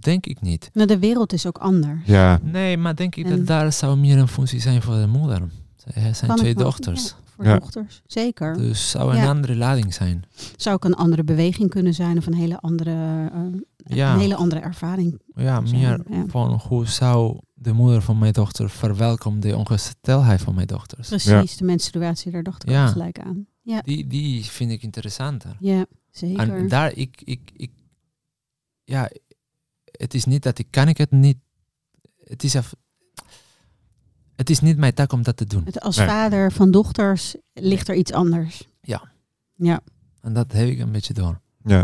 Denk 0.00 0.26
ik 0.26 0.40
niet. 0.40 0.70
Nou, 0.72 0.86
de 0.86 0.98
wereld 0.98 1.32
is 1.32 1.46
ook 1.46 1.58
anders. 1.58 2.00
ja. 2.04 2.40
Nee, 2.42 2.76
maar 2.76 2.96
denk 2.96 3.16
ik 3.16 3.24
En- 3.24 3.30
dat 3.36 3.46
daar 3.46 3.72
zou 3.72 3.96
meer 3.98 4.18
een 4.18 4.28
functie 4.28 4.60
zijn 4.60 4.82
voor 4.82 4.94
de 4.94 5.06
moeder. 5.06 5.42
Ze 5.76 5.90
zijn 6.12 6.14
Kan 6.30 6.36
twee 6.36 6.54
dochters. 6.54 7.14
Voor 7.38 7.46
Ja. 7.52 7.58
dochters, 7.58 8.02
zeker. 8.06 8.56
Dus 8.56 8.90
zou 8.90 9.10
een 9.10 9.16
Ja. 9.16 9.28
andere 9.28 9.56
lading 9.56 9.94
zijn. 9.94 10.24
Zou 10.56 10.74
ook 10.74 10.84
een 10.84 10.94
andere 10.94 11.24
beweging 11.24 11.70
kunnen 11.70 11.94
zijn 11.94 12.18
of 12.18 12.26
een 12.26 12.34
hele 12.34 12.60
andere, 12.60 12.90
eh, 13.32 13.96
Ja. 13.96 14.12
een 14.14 14.20
hele 14.20 14.34
andere 14.36 14.60
ervaring. 14.60 15.20
Ja, 15.34 15.66
zijn, 15.66 15.80
meer 15.80 16.02
ja. 16.18 16.24
van 16.26 16.60
hoe 16.68 16.86
zou 16.86 17.38
de 17.54 17.72
moeder 17.72 18.02
van 18.02 18.18
mijn 18.18 18.32
dochter 18.32 18.70
verwelkomen 18.70 19.40
de 19.40 19.56
ongesteldheid 19.56 20.40
van 20.40 20.54
mijn 20.54 20.66
dochters. 20.66 21.08
Precies, 21.08 21.56
de 21.56 21.64
menstruatie, 21.64 22.30
daar 22.32 22.42
dacht 22.42 22.62
ik 22.62 22.70
Ja. 22.70 22.84
ook 22.86 22.92
gelijk 22.92 23.18
aan. 23.18 23.46
Ja, 23.62 23.80
Die, 23.80 24.06
die 24.06 24.44
vind 24.44 24.70
ik 24.70 24.82
interessanter. 24.82 25.56
ja 25.60 25.86
zeker. 26.10 26.54
En 26.56 26.68
daar, 26.68 26.92
ik, 26.92 27.20
ik, 27.24 27.50
ik, 27.56 27.70
ja, 28.84 29.10
het 29.84 30.14
is 30.14 30.24
niet 30.24 30.42
dat 30.42 30.58
ik 30.58 30.66
kan 30.70 30.88
ik 30.88 30.98
het 30.98 31.10
niet. 31.10 31.38
Het 32.24 32.42
is 32.44 32.56
af, 32.56 32.74
het 34.38 34.50
is 34.50 34.60
niet 34.60 34.76
mijn 34.76 34.94
taak 34.94 35.12
om 35.12 35.22
dat 35.22 35.36
te 35.36 35.44
doen. 35.44 35.64
Het 35.64 35.80
als 35.80 35.96
Nee. 35.96 36.06
vader 36.06 36.52
van 36.52 36.70
dochters 36.70 37.36
ligt 37.52 37.88
er 37.88 37.94
iets 37.94 38.12
anders. 38.12 38.68
Ja. 38.80 39.10
Ja, 39.54 39.80
En 40.20 40.32
dat 40.32 40.52
heb 40.52 40.68
ik 40.68 40.78
een 40.78 40.92
beetje 40.92 41.14
door. 41.14 41.40
Ja. 41.64 41.82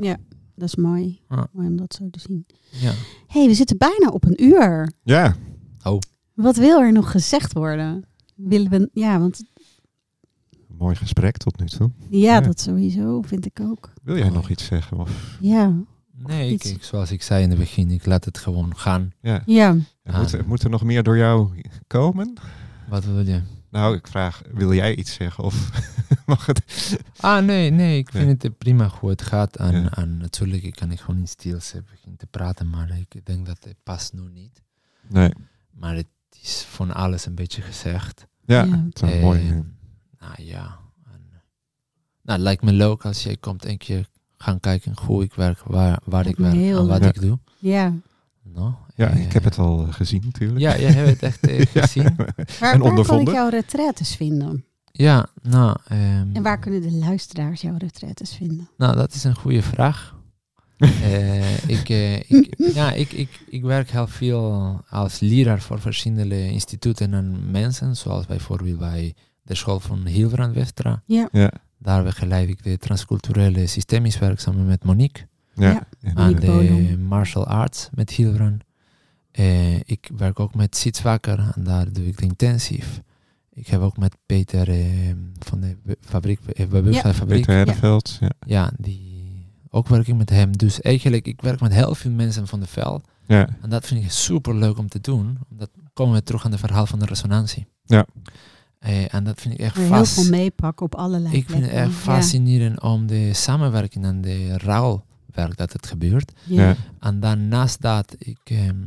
dat 0.55 0.69
is 0.69 0.77
mooi. 0.77 1.21
Ja. 1.29 1.47
Mooi 1.53 1.67
om 1.69 1.77
dat 1.77 1.95
zo 1.95 2.11
te 2.11 2.21
zien. 2.21 2.47
Ja. 2.71 2.93
hey, 3.27 3.47
we 3.47 3.55
zitten 3.55 3.79
bijna 3.79 4.09
op 4.09 4.25
een 4.25 4.43
uur. 4.45 4.93
ja. 5.03 5.37
Wat 6.35 6.57
wil 6.57 6.81
er 6.81 6.93
nog 6.93 7.11
gezegd 7.11 7.53
worden? 7.53 8.05
Willen 8.35 8.71
we, 8.71 8.89
ja, 8.93 9.19
want 9.19 9.43
Mooi 10.69 10.95
gesprek 10.97 11.37
tot 11.37 11.59
nu 11.61 11.67
toe. 11.67 11.91
ja, 12.11 12.19
Ja. 12.35 12.41
dat 12.41 12.61
sowieso 12.61 13.23
vind 13.23 13.47
ik 13.47 13.61
ook. 13.61 13.93
Wil 14.03 14.17
jij 14.17 14.29
nog 14.31 14.49
iets 14.51 14.65
zeggen? 14.65 14.99
Of, 14.99 15.37
Ja, 15.41 15.75
Nee, 16.17 16.59
kijk, 16.59 16.85
zoals 16.85 17.11
ik 17.11 17.23
zei 17.23 17.43
in 17.43 17.51
het 17.51 17.59
begin, 17.59 17.91
ik 17.91 18.07
laat 18.07 18.25
het 18.25 18.39
gewoon 18.39 18.77
gaan. 18.77 19.13
ja. 19.21 19.43
ja. 19.47 19.77
Ja, 20.03 20.19
Moet, 20.19 20.33
er- 20.33 20.47
moet 20.47 20.63
er 20.63 20.71
nog 20.71 20.83
meer 20.85 21.03
door 21.03 21.17
jou 21.17 21.63
komen? 21.87 22.35
Wat 22.89 23.05
wil 23.05 23.27
je? 23.27 23.41
Nou, 23.71 23.97
ik 23.97 24.07
vraag, 24.09 24.43
wil 24.53 24.75
jij 24.75 24.95
iets 24.97 25.15
zeggen? 25.15 25.45
Of 25.45 25.71
mag 26.27 26.47
het? 26.47 26.63
Ah, 27.21 27.45
nee, 27.45 27.71
nee, 27.71 27.99
ik 27.99 28.11
vind 28.11 28.25
Nee. 28.27 28.37
het 28.39 28.59
prima 28.59 28.89
hoe 29.01 29.11
het 29.11 29.23
gaat. 29.23 29.57
En, 29.57 29.83
Ja. 29.83 29.91
en 29.97 30.17
natuurlijk 30.17 30.63
ik 30.63 30.75
kan 30.75 30.91
ik 30.91 31.01
gewoon 31.01 31.21
in 31.21 31.29
stilte 31.29 31.83
beginnen 31.91 32.19
te 32.19 32.27
praten, 32.27 32.71
maar 32.71 32.99
ik 32.99 33.27
denk 33.27 33.47
dat 33.47 33.65
het 33.65 33.77
past 33.83 34.13
nu 34.13 34.21
niet. 34.33 34.63
Nee. 35.09 35.31
Maar 35.71 35.95
het 35.97 36.07
is 36.43 36.65
van 36.69 36.95
alles 36.95 37.27
een 37.27 37.35
beetje 37.35 37.63
gezegd. 37.63 38.27
Ja, 38.45 38.63
Ja. 38.63 38.85
het 38.85 39.03
is 39.03 39.11
Eh, 39.11 39.21
mooi. 39.23 39.43
Nou 40.19 40.35
ja. 40.43 40.79
En, 41.07 41.21
nou, 42.23 42.39
het 42.39 42.41
lijkt 42.41 42.63
me 42.63 42.73
leuk 42.73 43.05
als 43.05 43.23
jij 43.23 43.37
komt 43.37 43.65
een 43.65 43.79
keer 43.79 44.09
gaan 44.45 44.61
kijken 44.61 44.93
hoe 45.03 45.23
ik 45.23 45.35
werk, 45.35 45.59
waar, 45.67 45.99
waar 46.05 46.27
ik 46.27 46.37
werk 46.37 46.55
heel 46.55 46.79
en 46.81 46.87
wat 46.87 47.01
leuk. 47.01 47.15
ik 47.15 47.21
doe. 47.21 47.39
Ja. 47.59 47.93
No? 48.43 48.79
Ja, 48.95 49.11
Eh, 49.11 49.25
ik 49.25 49.33
heb 49.33 49.45
het 49.45 49.59
al 49.59 49.87
eh, 49.87 49.93
gezien 49.93 50.23
natuurlijk. 50.25 50.61
Ja, 50.61 50.79
jij 50.79 50.93
hebt 50.93 51.09
het 51.09 51.23
echt 51.23 51.47
eh, 51.47 51.59
Ja. 51.75 51.81
gezien. 51.81 52.15
Waar, 52.61 52.73
En 52.75 52.81
waar 52.81 53.05
kan 53.05 53.21
ik 53.21 53.29
jouw 53.31 53.49
retraites 53.49 54.17
vinden? 54.17 54.65
Ja, 54.93 55.27
nou... 55.43 55.77
ehm, 55.89 56.29
En 56.33 56.43
waar 56.43 56.59
kunnen 56.59 56.83
de 56.83 56.93
luisteraars 56.93 57.61
jouw 57.61 57.77
retraites 57.79 58.35
vinden? 58.35 58.69
Nou, 58.77 58.97
dat 58.97 59.15
is 59.15 59.25
een 59.25 59.35
goede 59.37 59.63
vraag. 59.63 60.13
Eh, 61.03 61.69
ik, 61.69 61.89
ik, 62.29 62.55
ja, 62.75 62.93
ik, 62.93 63.13
ik, 63.13 63.41
ik 63.49 63.63
werk 63.63 63.91
heel 63.91 64.07
veel 64.07 64.81
als 64.89 65.21
leraar 65.21 65.61
voor 65.61 65.81
verschillende 65.81 66.51
instituten 66.51 67.15
en 67.15 67.51
mensen, 67.51 67.97
zoals 67.97 68.27
bijvoorbeeld 68.27 68.79
bij 68.79 69.15
de 69.43 69.55
school 69.55 69.81
van 69.81 70.07
Hilbrand 70.07 70.55
Westra. 70.55 71.03
Ja. 71.07 71.29
Ja, 71.33 71.51
Daar 71.85 72.03
begeleid 72.03 72.49
ik 72.49 72.63
de 72.63 72.79
transculturele 72.79 73.67
systemisch 73.67 74.19
werk 74.19 74.41
samen 74.41 74.67
met 74.67 74.85
Monique. 74.85 75.27
ja. 75.55 75.71
Ja. 75.71 75.87
En, 76.01 76.17
aan 76.17 76.35
de 76.35 76.97
martial 76.99 77.47
arts 77.47 77.89
met 77.93 78.11
Hilbrand. 78.11 78.63
Eh, 79.31 79.77
ik 79.77 80.11
werk 80.17 80.41
ook 80.41 80.55
met 80.55 80.77
Sietswakker 80.77 81.53
en 81.55 81.65
daar 81.65 81.93
doe 81.93 82.07
ik 82.07 82.17
de 82.17 82.25
intensief. 82.25 83.01
Ik 83.51 83.67
heb 83.67 83.81
ook 83.81 83.97
met 83.97 84.17
Peter 84.27 84.71
eh, 84.71 85.15
van 85.39 85.61
de 85.61 85.77
fabriek, 86.01 86.41
eh, 86.41 86.67
bewustzijnfabriek. 86.67 87.47
Peter 87.47 87.55
Herdeveld. 87.55 88.17
Ja. 88.21 88.31
Ja, 88.47 88.73
die 88.79 89.53
ook 89.69 89.89
werk 89.89 90.09
ik 90.09 90.15
met 90.15 90.31
hem. 90.31 90.57
Dus 90.57 90.81
eigenlijk, 90.81 91.27
ik 91.27 91.41
werk 91.41 91.61
met 91.61 91.73
heel 91.73 91.95
veel 91.95 92.11
mensen 92.11 92.47
van 92.47 92.61
de 92.61 92.67
veld. 92.67 93.05
Ja. 93.27 93.49
En 93.63 93.71
dat 93.71 93.87
vind 93.87 94.05
ik 94.05 94.11
super 94.11 94.55
leuk 94.55 94.79
om 94.79 94.89
te 94.89 95.01
doen. 95.01 95.39
Omdat 95.51 95.71
komen 95.93 96.15
we 96.15 96.23
terug 96.23 96.45
aan 96.45 96.51
het 96.51 96.61
verhaal 96.61 96.87
van 96.87 96.99
de 96.99 97.07
resonantie. 97.07 97.67
Ja. 97.85 98.07
Eh, 98.85 99.15
en 99.15 99.25
dat 99.25 99.41
vind 99.41 99.55
ik 99.55 99.61
echt 99.61 99.77
Waar 99.77 99.97
heel 99.99 100.05
veel 100.05 100.29
meepakken 100.31 100.87
op 100.87 100.95
allerlei 100.95 101.35
Ik 101.35 101.49
vind 101.49 101.63
het 101.63 101.73
echt 101.73 101.93
fascinerend 101.93 102.81
om 102.81 103.07
de 103.07 103.33
samenwerking 103.33 104.05
en 104.05 104.21
de 104.21 104.59
rouwwerk 104.59 105.57
dat 105.57 105.73
het 105.73 105.87
gebeurt. 105.87 106.33
Ja. 106.45 106.63
Ja. 106.63 106.69
Ja. 106.69 106.77
En 107.01 107.21
dan 107.21 107.49
naast 107.49 107.81
dat, 107.81 108.15
ik, 108.19 108.39
ehm, 108.45 108.83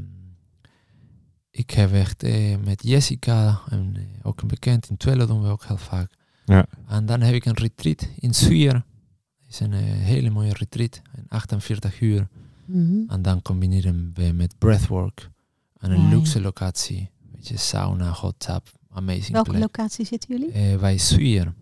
ik 1.52 1.72
heb 1.72 1.94
echt 1.94 2.24
eh, 2.24 2.58
met 2.64 2.84
Jessica, 2.84 3.62
en, 3.70 3.94
eh, 3.96 4.04
ook 4.24 4.42
een 4.42 4.48
bekend 4.48 4.90
in 4.90 4.98
Twello 4.98 5.26
doen 5.26 5.42
we 5.42 5.48
ook 5.48 5.66
heel 5.66 5.78
vaak. 5.78 6.12
Ja. 6.46 6.66
En 6.88 7.06
dan 7.06 7.22
heb 7.22 7.34
ik 7.34 7.46
een 7.46 7.58
retreat 7.58 8.08
in 8.20 8.34
Zuur. 8.34 8.72
Dat 8.72 9.50
is 9.50 9.60
een 9.60 9.74
eh, 9.74 9.80
hele 9.84 10.30
mooie 10.30 10.54
retreat, 10.54 11.02
in 11.16 11.26
48 11.28 12.02
uur. 12.02 12.28
Mhm. 12.66 13.00
En 13.08 13.22
dan 13.22 13.42
combineren 13.42 14.12
we 14.14 14.32
met 14.34 14.54
breathwork. 14.58 15.30
En 15.78 15.92
een 15.92 16.10
luxe 16.10 16.42
locatie. 16.42 17.10
Weet 17.34 17.48
je, 17.48 17.58
sauna, 17.58 18.12
hot 18.12 18.36
tub, 18.38 18.77
amazing 18.98 19.32
Welke 19.32 19.50
plek. 19.50 19.62
locatie 19.62 20.06
zitten 20.06 20.38
jullie? 20.38 20.52
Eh, 20.74 20.80
bij 20.80 20.98
Zuur, 20.98 21.54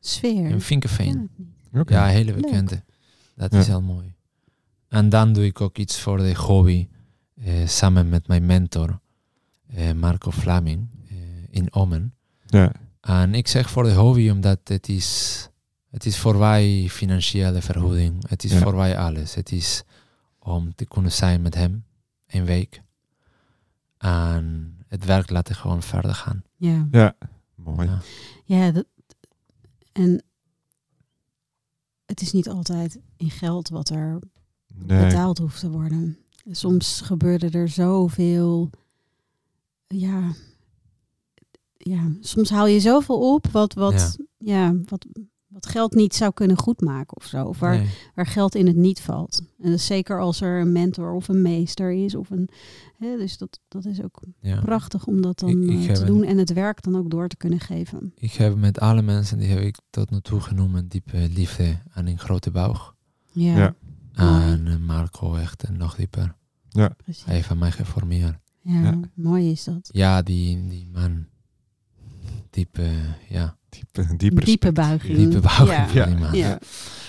Sfeer. 0.00 0.46
in 0.48 0.60
Vinkenveen. 0.60 1.30
Oké. 1.72 1.92
Ja, 1.94 2.06
hele 2.06 2.32
Leuk. 2.32 2.40
bekende. 2.42 2.82
Dat 3.36 3.52
Ja. 3.52 3.58
is 3.58 3.66
heel 3.66 3.82
mooi. 3.82 4.14
En 4.88 5.08
dan 5.08 5.32
doe 5.32 5.44
ik 5.44 5.60
ook 5.60 5.78
iets 5.78 6.00
voor 6.00 6.18
de 6.18 6.34
hobby. 6.34 6.88
eh, 7.44 7.66
samen 7.66 8.08
met 8.08 8.28
mijn 8.28 8.46
mentor, 8.46 9.00
eh, 9.66 9.92
Marco 9.92 10.30
Flaming, 10.30 10.88
eh, 11.08 11.16
in 11.50 11.72
Omen. 11.72 12.14
Ja. 12.46 12.72
En 13.00 13.34
ik 13.34 13.48
zeg 13.48 13.70
voor 13.70 13.82
de 13.82 13.94
hobby 13.94 14.30
omdat 14.30 14.58
het 14.64 14.88
is, 14.88 15.48
het 15.90 16.06
is 16.06 16.18
voor 16.18 16.38
wij 16.38 16.86
financiële 16.90 17.62
vergoeding. 17.62 18.28
Het 18.28 18.44
is 18.44 18.52
Ja. 18.52 18.58
voor 18.58 18.76
wij 18.76 18.98
alles. 18.98 19.34
Het 19.34 19.52
is 19.52 19.82
om 20.38 20.74
te 20.74 20.84
kunnen 20.84 21.12
zijn 21.12 21.42
met 21.42 21.54
hem 21.54 21.84
een 22.26 22.44
week. 22.44 22.82
En 23.98 24.76
het 24.88 25.04
werk 25.04 25.30
laten 25.30 25.54
gewoon 25.54 25.82
verder 25.82 26.14
gaan. 26.14 26.42
Ja. 26.60 26.88
ja, 26.90 27.16
mooi. 27.54 27.88
Ja. 27.88 28.00
Ja, 28.44 28.70
dat, 28.70 28.86
en 29.92 30.24
het 32.06 32.20
is 32.20 32.32
niet 32.32 32.48
altijd 32.48 33.00
in 33.16 33.30
geld 33.30 33.68
wat 33.68 33.88
er 33.88 34.18
Nee. 34.74 35.04
betaald 35.06 35.38
hoeft 35.38 35.60
te 35.60 35.70
worden. 35.70 36.18
Soms 36.50 37.00
gebeurde 37.00 37.50
er 37.50 37.68
zoveel. 37.68 38.70
Ja, 39.86 40.34
ja, 41.76 42.10
soms 42.20 42.50
haal 42.50 42.66
je 42.66 42.80
zoveel 42.80 43.34
op 43.34 43.46
wat, 43.46 43.74
wat, 43.74 44.16
ja. 44.38 44.74
wat, 44.84 45.06
wat 45.50 45.66
geld 45.66 45.94
niet 45.94 46.14
zou 46.14 46.32
kunnen 46.32 46.58
goedmaken 46.58 47.16
of 47.16 47.24
zo. 47.24 47.44
Of 47.44 47.58
waar, 47.58 47.76
Nee. 47.78 47.88
waar 48.14 48.26
geld 48.26 48.54
in 48.54 48.66
het 48.66 48.76
niet 48.76 49.00
valt. 49.00 49.38
En 49.58 49.70
dat 49.70 49.78
is 49.78 49.86
zeker 49.86 50.20
als 50.20 50.40
er 50.40 50.60
een 50.60 50.72
mentor 50.72 51.12
of 51.14 51.28
een 51.28 51.42
meester 51.42 51.92
is. 51.92 52.14
Of 52.14 52.30
een, 52.30 52.48
hè, 52.98 53.16
dus 53.16 53.38
dat, 53.38 53.60
dat 53.68 53.84
is 53.84 54.02
ook 54.02 54.22
Ja. 54.40 54.60
prachtig 54.60 55.06
om 55.06 55.20
dat 55.22 55.38
dan 55.38 55.48
Ik- 55.62 55.70
ik 55.82 55.88
eh, 55.88 55.94
te 55.94 56.00
een- 56.00 56.06
doen 56.06 56.22
en 56.24 56.38
het 56.38 56.52
werk 56.52 56.82
dan 56.82 56.96
ook 56.96 57.10
door 57.10 57.28
te 57.28 57.36
kunnen 57.36 57.60
geven. 57.60 58.12
Ik 58.16 58.32
heb 58.32 58.56
met 58.56 58.80
alle 58.80 59.02
mensen 59.02 59.38
die 59.38 59.48
heb 59.48 59.60
ik 59.60 59.76
tot 59.90 60.10
nu 60.10 60.20
toe 60.20 60.40
genomen 60.40 60.88
diepe 60.88 61.28
liefde 61.34 61.78
en 61.94 62.06
een 62.06 62.18
grote 62.18 62.50
boog. 62.50 62.94
Ja, 63.32 63.56
Ja. 63.56 63.74
En 64.12 64.66
eh, 64.66 64.76
Marco 64.76 65.34
echt 65.34 65.62
eh, 65.64 65.70
nog 65.70 65.94
dieper. 65.96 66.34
precies. 66.96 67.24
Hij 67.24 67.34
heeft 67.34 67.54
mij 67.54 67.72
geformeerd. 67.72 68.36
Ja, 68.62 68.80
Ja. 68.82 69.00
mooi 69.14 69.50
is 69.50 69.64
dat. 69.64 69.88
Ja, 69.92 70.22
die, 70.22 70.66
die 70.68 70.88
man. 70.92 71.26
Diepe, 72.50 72.90
ja, 73.28 73.56
Diepe, 73.70 74.16
diepe, 74.16 74.16
Diepe 74.16 74.40
respect. 74.44 74.74
buiging. 74.74 75.16
diepe 75.16 75.40
boog 75.40 75.92
Ja. 76.32 76.58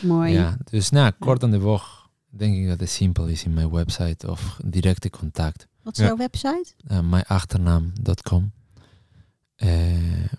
mooi. 0.01 0.31
Ja, 0.33 0.57
dus 0.69 0.89
nou, 0.89 1.11
kort 1.19 1.43
aan 1.43 1.51
de 1.51 1.59
bocht 1.59 1.99
denk 2.29 2.55
ik 2.55 2.67
dat 2.67 2.79
het 2.79 2.89
simpel 2.89 3.27
is 3.27 3.43
in 3.43 3.53
mijn 3.53 3.69
website 3.71 4.29
of 4.29 4.57
directe 4.65 5.09
contact. 5.09 5.67
Wat 5.83 5.93
is 5.93 5.99
Ja. 5.99 6.05
jouw 6.05 6.17
website? 6.17 6.73
Uh, 6.91 6.99
mijnachternaam.com. 6.99 8.51
Eh, 9.55 9.69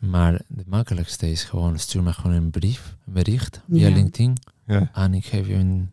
maar 0.01 0.33
het 0.57 0.67
makkelijkste 0.67 1.31
is 1.31 1.45
gewoon 1.45 1.79
stuur 1.79 2.03
me 2.03 2.13
gewoon 2.13 2.37
een 2.37 2.51
brief, 2.51 2.97
een 3.07 3.13
bericht 3.13 3.61
via 3.71 3.89
Ja. 3.89 3.95
LinkedIn. 3.95 4.37
Ja. 4.67 4.91
En 4.93 5.15
ik 5.15 5.25
geef 5.25 5.47
je 5.47 5.53
in 5.55 5.91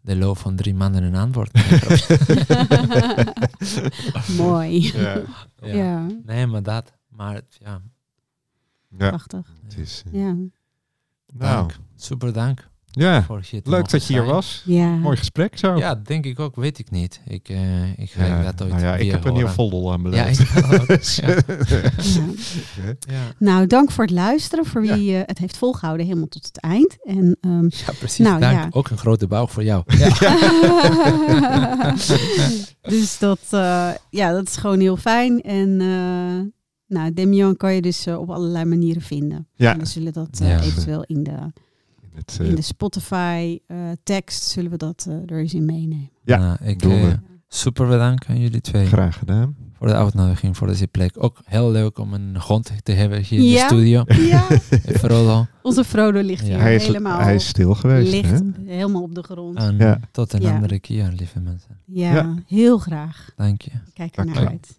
de 0.00 0.16
loop 0.16 0.38
van 0.38 0.56
drie 0.56 0.74
maanden 0.74 1.02
een 1.02 1.14
antwoord. 1.16 1.50
mooi. 4.36 4.92
Ja. 4.94 5.20
ja. 5.62 5.74
Ja, 5.74 6.06
Nee, 6.24 6.46
maar 6.46 6.62
dat. 6.62 6.92
Maar 7.08 7.40
ja, 7.58 7.80
ja, 8.98 9.08
prachtig. 9.08 9.52
het 9.64 9.76
is... 9.78 10.02
eh, 10.12 10.20
Ja. 10.20 10.32
nou, 10.34 10.48
dank. 11.38 11.76
Super 11.96 12.32
dank 12.32 12.68
ja, 12.98 13.26
leuk 13.64 13.88
dat 13.90 14.06
je 14.06 14.12
hier 14.12 14.22
zijn. 14.22 14.34
was. 14.34 14.62
Ja. 14.64 14.86
Mooi 14.86 15.16
gesprek 15.16 15.58
zo. 15.58 15.76
Ja, 15.76 15.94
denk 15.94 16.24
ik 16.24 16.40
ook. 16.40 16.56
Weet 16.56 16.78
ik 16.78 16.90
niet. 16.90 17.20
Ik, 17.26 17.48
eh, 17.48 17.98
ik 17.98 18.10
ga 18.10 18.24
Ja, 18.26 18.42
dat 18.42 18.62
ooit 18.62 18.70
nou 18.70 18.84
ja, 18.84 18.96
ik 18.96 19.10
heb 19.10 19.24
een 19.24 19.32
nieuw 19.32 19.46
voldel 19.46 19.92
aan 19.92 20.10
Ja, 20.10 20.28
ook. 20.28 20.86
Dus, 20.96 21.16
Ja. 21.16 21.26
Ja. 21.26 22.94
Ja. 22.98 23.22
Nou, 23.38 23.66
dank 23.66 23.90
voor 23.90 24.04
het 24.04 24.12
luisteren. 24.12 24.64
Voor 24.66 24.80
wie 24.80 25.16
eh, 25.16 25.22
het 25.26 25.38
heeft 25.38 25.56
volgehouden 25.56 26.06
helemaal 26.06 26.28
tot 26.28 26.44
het 26.46 26.60
eind. 26.60 26.96
En, 27.04 27.36
ehm, 27.40 27.62
Ja, 27.64 27.92
precies. 27.98 28.26
Nou, 28.26 28.40
dank. 28.40 28.54
ja. 28.58 28.68
Ook 28.70 28.88
een 28.88 28.98
grote 28.98 29.26
bouw 29.26 29.46
voor 29.46 29.64
jou. 29.64 29.82
Ja. 29.98 31.94
dus 32.82 33.18
dat, 33.18 33.40
eh, 33.50 33.90
ja, 34.10 34.32
dat 34.32 34.46
is 34.48 34.56
gewoon 34.56 34.80
heel 34.80 34.96
fijn. 34.96 35.40
En 35.40 35.80
eh 35.80 36.54
nou, 36.86 37.12
Demian 37.12 37.56
kan 37.56 37.74
je 37.74 37.82
dus 37.82 38.06
eh, 38.06 38.18
op 38.18 38.30
allerlei 38.30 38.64
manieren 38.64 39.02
vinden. 39.02 39.46
Ja. 39.54 39.72
En 39.72 39.78
we 39.78 39.86
zullen 39.86 40.12
dat 40.12 40.38
eh, 40.42 40.48
Ja. 40.48 40.60
eventueel 40.60 41.02
in 41.04 41.22
de, 41.22 41.36
Het, 42.14 42.38
eh, 42.40 42.48
in 42.48 42.54
de 42.54 42.62
Spotify 42.62 43.58
eh, 43.66 43.76
tekst 44.02 44.42
zullen 44.42 44.70
we 44.70 44.76
dat 44.76 45.06
eh, 45.08 45.14
er 45.34 45.38
eens 45.40 45.54
in 45.54 45.64
meenemen. 45.64 46.10
Ja, 46.24 46.38
Nou, 46.38 46.56
ik 46.64 46.82
eh, 46.84 47.12
super 47.48 47.86
bedankt 47.88 48.26
aan 48.26 48.40
jullie 48.40 48.60
twee 48.60 48.86
graag 48.86 49.18
gedaan. 49.18 49.56
voor 49.78 49.86
de 49.86 49.94
uitnodiging 49.94 50.56
voor 50.56 50.66
deze 50.66 50.86
plek. 50.86 51.14
Ook 51.18 51.40
heel 51.44 51.70
leuk 51.70 51.98
om 51.98 52.12
een 52.14 52.40
grond 52.40 52.70
te 52.82 52.92
hebben 52.92 53.22
hier 53.22 53.38
in 53.38 53.44
Ja. 53.44 53.68
de 53.68 53.74
studio. 53.74 54.04
Ja, 54.32 54.48
In 54.84 54.94
Frodo. 54.98 55.46
onze 55.62 55.84
Frodo 55.84 56.20
ligt 56.20 56.40
Ja. 56.46 56.46
hier 56.52 56.60
Hij 56.60 56.74
is, 56.74 56.86
helemaal 56.86 57.20
hij 57.20 57.34
is 57.34 57.46
stil 57.48 57.74
geweest. 57.74 58.10
ligt 58.10 58.30
Hè? 58.30 58.38
helemaal 58.64 59.02
op 59.02 59.14
de 59.14 59.22
grond. 59.22 59.56
En 59.58 59.76
Ja. 59.78 60.00
tot 60.10 60.32
een 60.32 60.40
Ja. 60.40 60.54
andere 60.54 60.78
keer, 60.80 61.12
lieve 61.16 61.40
mensen. 61.40 61.78
Ja, 61.84 62.14
Ja. 62.14 62.34
heel 62.46 62.78
graag. 62.78 63.30
Dank 63.36 63.60
je. 63.62 63.70
Kijk 63.92 64.16
er 64.16 64.24
naar 64.24 64.34
Dank 64.34 64.46
je. 64.46 64.52
uit. 64.52 64.78